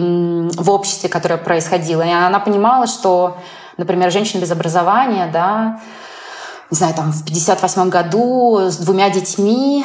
в 0.56 0.70
обществе, 0.70 1.10
которое 1.10 1.38
происходило. 1.38 2.02
И 2.02 2.10
она 2.10 2.40
понимала, 2.40 2.88
что, 2.88 3.38
например, 3.78 4.12
женщина 4.12 4.42
без 4.42 4.52
образования, 4.52 5.30
да, 5.32 5.82
не 6.72 6.78
знаю, 6.78 6.94
там 6.94 7.12
в 7.12 7.26
58 7.26 7.90
году 7.90 8.60
с 8.70 8.78
двумя 8.78 9.10
детьми, 9.10 9.84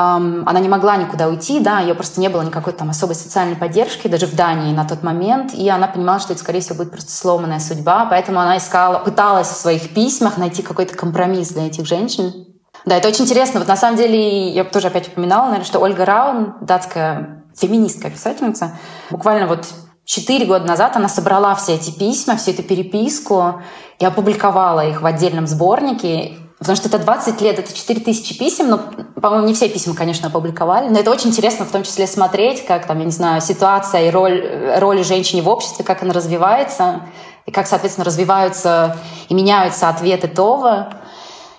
она 0.00 0.60
не 0.60 0.68
могла 0.68 0.96
никуда 0.96 1.28
уйти, 1.28 1.60
да, 1.60 1.80
ее 1.80 1.94
просто 1.94 2.20
не 2.20 2.28
было 2.28 2.42
никакой 2.42 2.72
там 2.72 2.90
особой 2.90 3.14
социальной 3.14 3.56
поддержки, 3.56 4.08
даже 4.08 4.26
в 4.26 4.34
Дании 4.34 4.74
на 4.74 4.84
тот 4.84 5.02
момент, 5.02 5.52
и 5.52 5.68
она 5.68 5.88
понимала, 5.88 6.20
что 6.20 6.32
это, 6.32 6.40
скорее 6.42 6.60
всего, 6.60 6.76
будет 6.76 6.92
просто 6.92 7.12
сломанная 7.12 7.60
судьба, 7.60 8.06
поэтому 8.08 8.40
она 8.40 8.56
искала, 8.56 8.98
пыталась 8.98 9.48
в 9.48 9.56
своих 9.56 9.92
письмах 9.92 10.38
найти 10.38 10.62
какой-то 10.62 10.96
компромисс 10.96 11.50
для 11.50 11.66
этих 11.66 11.86
женщин. 11.86 12.46
Да, 12.86 12.96
это 12.96 13.08
очень 13.08 13.24
интересно. 13.24 13.60
Вот 13.60 13.68
на 13.68 13.76
самом 13.76 13.98
деле, 13.98 14.48
я 14.50 14.64
тоже 14.64 14.86
опять 14.86 15.08
упоминала, 15.08 15.44
наверное, 15.46 15.66
что 15.66 15.80
Ольга 15.80 16.04
Раун, 16.06 16.54
датская 16.62 17.44
феминистская 17.54 18.10
писательница, 18.10 18.78
буквально 19.10 19.46
вот 19.46 19.66
четыре 20.04 20.46
года 20.46 20.64
назад 20.66 20.96
она 20.96 21.08
собрала 21.08 21.54
все 21.54 21.74
эти 21.74 21.90
письма, 21.90 22.36
всю 22.36 22.52
эту 22.52 22.62
переписку 22.62 23.60
и 23.98 24.04
опубликовала 24.04 24.86
их 24.86 25.02
в 25.02 25.06
отдельном 25.06 25.46
сборнике. 25.46 26.36
Потому 26.60 26.76
что 26.76 26.88
это 26.88 26.98
20 26.98 27.40
лет, 27.40 27.58
это 27.58 27.72
4 27.72 28.00
тысячи 28.00 28.38
писем, 28.38 28.68
но, 28.68 28.78
по-моему, 29.20 29.46
не 29.46 29.54
все 29.54 29.70
письма, 29.70 29.94
конечно, 29.94 30.28
опубликовали, 30.28 30.90
но 30.90 30.98
это 30.98 31.10
очень 31.10 31.30
интересно 31.30 31.64
в 31.64 31.70
том 31.70 31.84
числе 31.84 32.06
смотреть, 32.06 32.66
как 32.66 32.86
там, 32.86 32.98
я 32.98 33.06
не 33.06 33.10
знаю, 33.10 33.40
ситуация 33.40 34.08
и 34.08 34.10
роль, 34.10 34.74
роль 34.76 35.02
женщины 35.02 35.40
в 35.40 35.48
обществе, 35.48 35.86
как 35.86 36.02
она 36.02 36.12
развивается, 36.12 37.00
и 37.46 37.50
как, 37.50 37.66
соответственно, 37.66 38.04
развиваются 38.04 38.98
и 39.30 39.34
меняются 39.34 39.88
ответы 39.88 40.28
Това. 40.28 40.90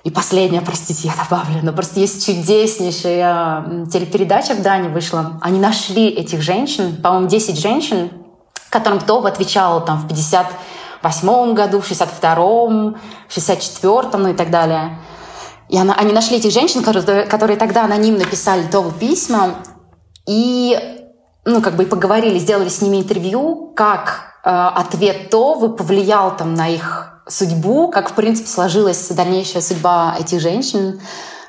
И 0.03 0.11
последнее, 0.11 0.61
простите, 0.61 1.07
я 1.07 1.13
добавлю, 1.15 1.61
но 1.63 1.73
просто 1.73 1.99
есть 1.99 2.23
чудеснейшая 2.23 3.87
телепередача 3.91 4.53
в 4.53 4.61
Дании 4.61 4.89
вышла. 4.89 5.39
Они 5.41 5.59
нашли 5.59 6.09
этих 6.09 6.43
женщин, 6.43 6.95
по-моему, 7.01 7.27
10 7.27 7.59
женщин, 7.59 8.11
которым 8.69 8.99
Това 8.99 9.29
отвечала 9.29 9.81
там 9.81 9.99
в 9.99 10.07
50 10.07 10.45
восьмом 11.03 11.53
году, 11.53 11.81
в 11.81 11.89
62-м, 11.89 12.97
в 13.27 13.37
64-м, 13.37 14.23
ну 14.23 14.29
и 14.29 14.33
так 14.33 14.49
далее. 14.49 14.99
И 15.69 15.77
она, 15.77 15.95
они 15.95 16.11
нашли 16.11 16.37
этих 16.37 16.51
женщин, 16.51 16.83
которые, 16.83 17.23
которые 17.23 17.57
тогда 17.57 17.85
анонимно 17.85 18.25
писали 18.25 18.63
Тову 18.63 18.91
письма, 18.91 19.55
и 20.27 20.77
ну, 21.45 21.61
как 21.61 21.75
бы 21.75 21.83
и 21.83 21.85
поговорили, 21.85 22.37
сделали 22.37 22.69
с 22.69 22.81
ними 22.81 22.97
интервью, 22.97 23.73
как 23.75 24.33
э, 24.43 24.49
ответ 24.49 25.29
Товы 25.29 25.69
повлиял 25.75 26.35
там 26.35 26.53
на 26.53 26.67
их 26.67 27.23
судьбу, 27.27 27.89
как, 27.89 28.11
в 28.11 28.13
принципе, 28.13 28.49
сложилась 28.49 29.07
дальнейшая 29.09 29.61
судьба 29.61 30.15
этих 30.19 30.41
женщин. 30.41 30.99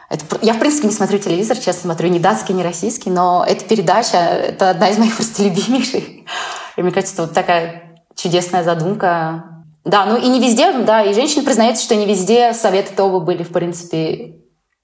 Это, 0.09 0.25
я, 0.43 0.55
в 0.55 0.59
принципе, 0.59 0.89
не 0.89 0.95
смотрю 0.95 1.19
телевизор, 1.19 1.57
честно 1.57 1.83
смотрю, 1.83 2.09
ни 2.09 2.19
датский, 2.19 2.55
ни 2.55 2.63
российский, 2.63 3.11
но 3.11 3.45
эта 3.47 3.65
передача— 3.65 4.17
это 4.19 4.71
одна 4.71 4.89
из 4.89 4.99
моих 4.99 5.17
просто 5.17 5.43
любимейших. 5.43 6.05
И 6.77 6.83
мне 6.83 6.91
кажется, 6.93 7.23
вот 7.23 7.33
такая 7.33 7.91
чудесная 8.15 8.65
задумка. 8.65 9.45
Да, 9.85 10.07
ну 10.07 10.17
и 10.17 10.29
не 10.29 10.41
везде, 10.41 10.73
да, 10.73 11.03
и 11.03 11.13
женщины 11.13 11.45
признаются, 11.45 11.85
что 11.85 11.97
не 11.97 12.07
везде 12.07 12.55
советы 12.55 12.93
Тобы 12.95 13.21
были, 13.21 13.43
в 13.43 13.53
принципе, 13.53 14.37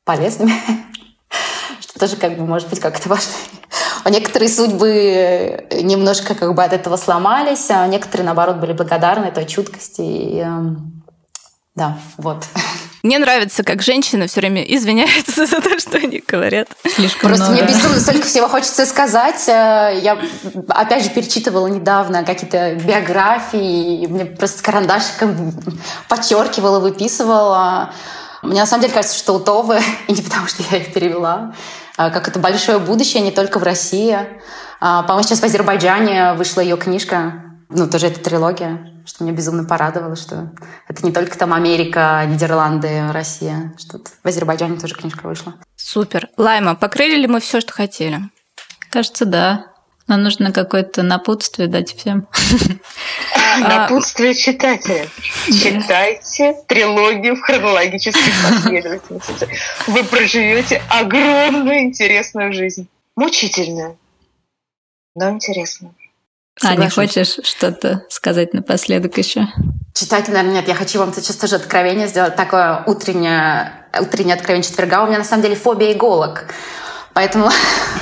полезными. 0.05 0.53
Что 1.81 2.01
тоже, 2.01 2.17
как 2.17 2.37
бы, 2.37 2.45
может 2.45 2.69
быть, 2.69 2.81
как-то 2.81 3.09
важно. 3.09 3.33
А 4.03 4.11
некоторые 4.11 4.49
судьбы 4.49 5.69
немножко 5.83 6.35
как 6.35 6.55
бы 6.55 6.65
от 6.65 6.73
этого 6.73 6.97
сломались, 6.97 7.71
а 7.71 7.87
некоторые, 7.87 8.25
наоборот, 8.25 8.57
были 8.57 8.73
благодарны 8.73 9.31
той 9.31 9.47
чуткости. 9.47 10.01
И, 10.01 10.43
э, 10.45 10.61
да, 11.75 11.99
вот. 12.17 12.47
Мне 13.09 13.19
нравится, 13.19 13.63
как 13.65 13.81
женщины 13.81 14.27
все 14.27 14.41
время 14.41 14.61
извиняются 14.65 15.47
за 15.47 15.63
то, 15.63 15.79
что 15.79 15.97
они 15.97 16.23
говорят. 16.29 16.69
Слишком 16.95 17.31
Просто 17.31 17.47
много. 17.47 17.65
мне 17.65 17.73
безумно 17.73 18.01
столько 18.01 18.27
всего 18.27 18.49
хочется 18.49 18.85
сказать. 18.85 19.49
Э, 19.49 19.99
я, 20.03 20.19
опять 20.69 21.05
же, 21.05 21.09
перечитывала 21.09 21.69
недавно 21.69 22.23
какие-то 22.23 22.75
биографии, 22.75 24.07
мне 24.09 24.27
просто 24.27 24.63
карандашиком 24.63 25.55
подчеркивала, 26.07 26.81
выписывала. 26.81 27.95
Мне 28.43 28.61
на 28.61 28.67
самом 28.67 28.83
деле 28.83 28.93
кажется, 28.93 29.17
что 29.17 29.33
у 29.37 29.41
Товы, 29.41 29.81
и 30.07 30.13
не 30.13 30.21
потому 30.21 30.47
что 30.47 30.63
я 30.71 30.77
их 30.77 30.93
перевела, 30.93 31.55
а 31.97 32.11
как 32.11 32.29
это 32.29 32.39
большое 32.39 32.79
будущее 32.79 33.23
не 33.23 33.31
только 33.31 33.59
в 33.59 33.63
России. 33.63 34.19
А, 34.81 35.03
по-моему, 35.05 35.27
сейчас 35.27 35.41
в 35.41 35.45
Азербайджане 35.45 36.35
вышла 36.35 36.61
ее 36.61 36.77
книжка, 36.77 37.48
ну, 37.71 37.89
тоже 37.89 38.07
это 38.07 38.21
трилогия, 38.21 39.03
что 39.05 39.25
меня 39.25 39.35
безумно 39.35 39.65
порадовало, 39.65 40.17
что 40.17 40.51
это 40.89 41.05
не 41.05 41.13
только 41.13 41.37
там 41.37 41.53
Америка, 41.53 42.25
Нидерланды, 42.27 43.13
Россия, 43.13 43.75
что 43.79 43.99
в 43.99 44.27
Азербайджане 44.27 44.79
тоже 44.79 44.95
книжка 44.95 45.27
вышла. 45.27 45.55
Супер. 45.77 46.29
Лайма, 46.37 46.75
покрыли 46.77 47.17
ли 47.17 47.27
мы 47.27 47.41
все, 47.41 47.61
что 47.61 47.73
хотели? 47.73 48.21
Кажется, 48.91 49.27
да. 49.27 49.67
Нам 50.07 50.23
нужно 50.23 50.53
какое-то 50.53 51.03
напутствие 51.03 51.69
дать 51.69 51.95
всем. 51.95 52.27
А, 53.61 53.81
напутствие 53.81 54.35
читателям. 54.35 55.09
Читайте 55.47 56.55
трилогию 56.69 57.35
в 57.35 57.41
хронологической 57.41 58.33
последовательности. 58.43 59.49
Вы 59.89 60.05
проживете 60.05 60.81
огромную 60.89 61.81
интересную 61.81 62.53
жизнь. 62.53 62.89
Мучительную, 63.17 63.99
но 65.17 65.31
интересную. 65.31 65.95
А, 66.63 66.75
не 66.77 66.89
хочешь 66.89 67.39
что-то 67.43 68.05
сказать 68.09 68.55
напоследок 68.55 69.17
еще? 69.19 69.47
Читать, 69.95 70.29
наверное, 70.29 70.55
нет. 70.55 70.69
Я 70.69 70.75
хочу 70.75 70.99
вам 70.99 71.13
сейчас 71.13 71.37
тоже 71.37 71.57
откровение 71.57 72.09
сделать. 72.09 72.37
Такое 72.37 72.83
утреннее, 72.87 73.73
утреннее 73.99 74.35
откровение 74.35 74.69
четверга. 74.69 75.03
У 75.03 75.07
меня 75.07 75.19
на 75.19 75.25
самом 75.25 75.43
деле 75.43 75.57
фобия 75.57 75.93
иголок. 75.93 76.47
Поэтому 77.15 77.51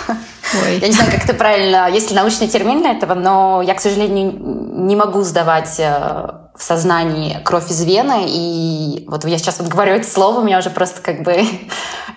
Ой. 0.64 0.78
Я 0.78 0.88
не 0.88 0.92
знаю, 0.92 1.10
как 1.10 1.24
это 1.24 1.34
правильно, 1.34 1.88
есть 1.90 2.10
ли 2.10 2.16
научный 2.16 2.48
термин 2.48 2.80
для 2.80 2.92
этого, 2.92 3.14
но 3.14 3.62
я, 3.62 3.74
к 3.74 3.80
сожалению, 3.80 4.32
не 4.38 4.94
могу 4.94 5.22
сдавать 5.22 5.74
э, 5.78 6.28
в 6.54 6.62
сознании 6.62 7.40
кровь 7.44 7.70
из 7.70 7.82
вены. 7.82 8.26
И 8.28 9.04
вот 9.08 9.24
я 9.24 9.38
сейчас 9.38 9.58
вот 9.58 9.68
говорю 9.68 9.94
это 9.94 10.08
слово, 10.08 10.40
у 10.40 10.44
меня 10.44 10.58
уже 10.58 10.70
просто 10.70 11.00
как 11.00 11.22
бы 11.22 11.32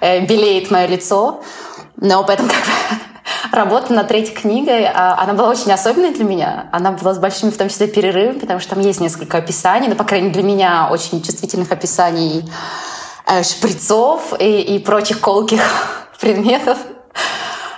э, 0.02 0.26
белеет 0.26 0.70
мое 0.72 0.88
лицо. 0.88 1.42
Но 1.98 2.24
поэтому 2.24 2.50
как 2.50 2.60
бы 2.60 3.09
работа 3.52 3.94
над 3.94 4.08
третьей 4.08 4.36
книгой, 4.36 4.86
а, 4.86 5.18
она 5.22 5.34
была 5.34 5.50
очень 5.50 5.72
особенной 5.72 6.14
для 6.14 6.24
меня. 6.24 6.70
Она 6.72 6.92
была 6.92 7.14
с 7.14 7.20
большими, 7.20 7.50
в 7.50 7.58
том 7.58 7.70
числе, 7.70 7.88
перерывами, 7.88 8.40
потому 8.40 8.60
что 8.60 8.76
там 8.76 8.84
есть 8.84 9.00
несколько 9.00 9.38
описаний, 9.38 9.88
но, 9.88 9.96
по 9.96 10.04
крайней 10.04 10.28
мере, 10.28 10.42
для 10.42 10.52
меня 10.52 10.90
очень 10.92 11.22
чувствительных 11.22 11.72
описаний 11.72 12.50
э, 13.26 13.44
шприцов 13.44 14.34
и, 14.40 14.62
и 14.62 14.80
прочих 14.80 15.20
колких 15.20 15.62
предметов 16.20 16.78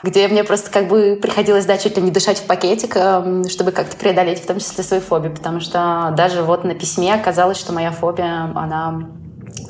где 0.03 0.28
мне 0.28 0.43
просто 0.43 0.72
как 0.72 0.88
бы 0.88 1.18
приходилось, 1.22 1.66
да, 1.66 1.78
чуть 1.78 1.95
ли 1.95 2.01
не 2.01 2.12
дышать 2.12 2.39
в 2.39 2.45
пакетик, 2.45 2.95
эм, 2.95 3.47
чтобы 3.47 3.72
как-то 3.72 3.95
преодолеть 3.95 4.41
в 4.41 4.47
том 4.47 4.59
числе 4.59 4.84
свою 4.84 5.01
фобию, 5.01 5.34
потому 5.34 5.59
что 5.59 6.14
даже 6.18 6.41
вот 6.41 6.64
на 6.64 6.74
письме 6.74 7.14
оказалось, 7.14 7.57
что 7.57 7.72
моя 7.72 7.91
фобия, 7.91 8.51
она 8.55 9.07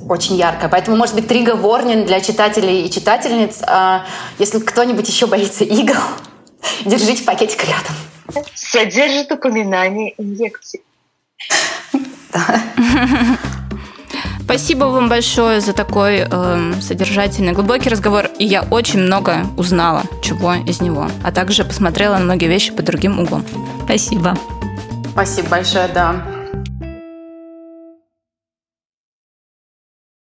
очень 0.08 0.36
яркая. 0.36 0.70
Поэтому, 0.70 0.98
может 0.98 1.16
быть, 1.16 1.26
warning 1.26 2.06
для 2.06 2.22
читателей 2.22 2.86
и 2.86 2.92
читательниц. 2.92 3.62
А 3.66 4.06
если 4.40 4.60
кто-нибудь 4.60 5.08
еще 5.08 5.28
боится 5.28 5.64
игл, 5.64 5.96
держите 6.86 7.24
пакетик 7.24 7.64
рядом. 7.64 8.44
Содержит 8.56 9.32
упоминание 9.32 10.14
инъекций. 10.18 10.82
Да. 12.34 12.62
Спасибо 14.44 14.86
вам 14.86 15.10
большое 15.10 15.62
за 15.62 15.74
такой 15.74 16.26
э, 16.30 16.74
содержательный, 16.82 17.54
глубокий 17.54 17.90
разговор. 17.90 18.30
И 18.38 18.46
я 18.46 18.64
очень 18.64 19.00
много 19.00 19.46
узнала, 19.58 20.04
чего 20.22 20.54
из 20.54 20.82
него. 20.82 21.10
А 21.24 21.32
также 21.32 21.64
посмотрела 21.64 22.18
на 22.18 22.24
многие 22.24 22.48
вещи 22.48 22.74
под 22.74 22.86
другим 22.86 23.20
углом. 23.20 23.46
Спасибо. 23.86 24.38
Спасибо 25.14 25.50
большое, 25.50 25.88
да. 25.90 26.41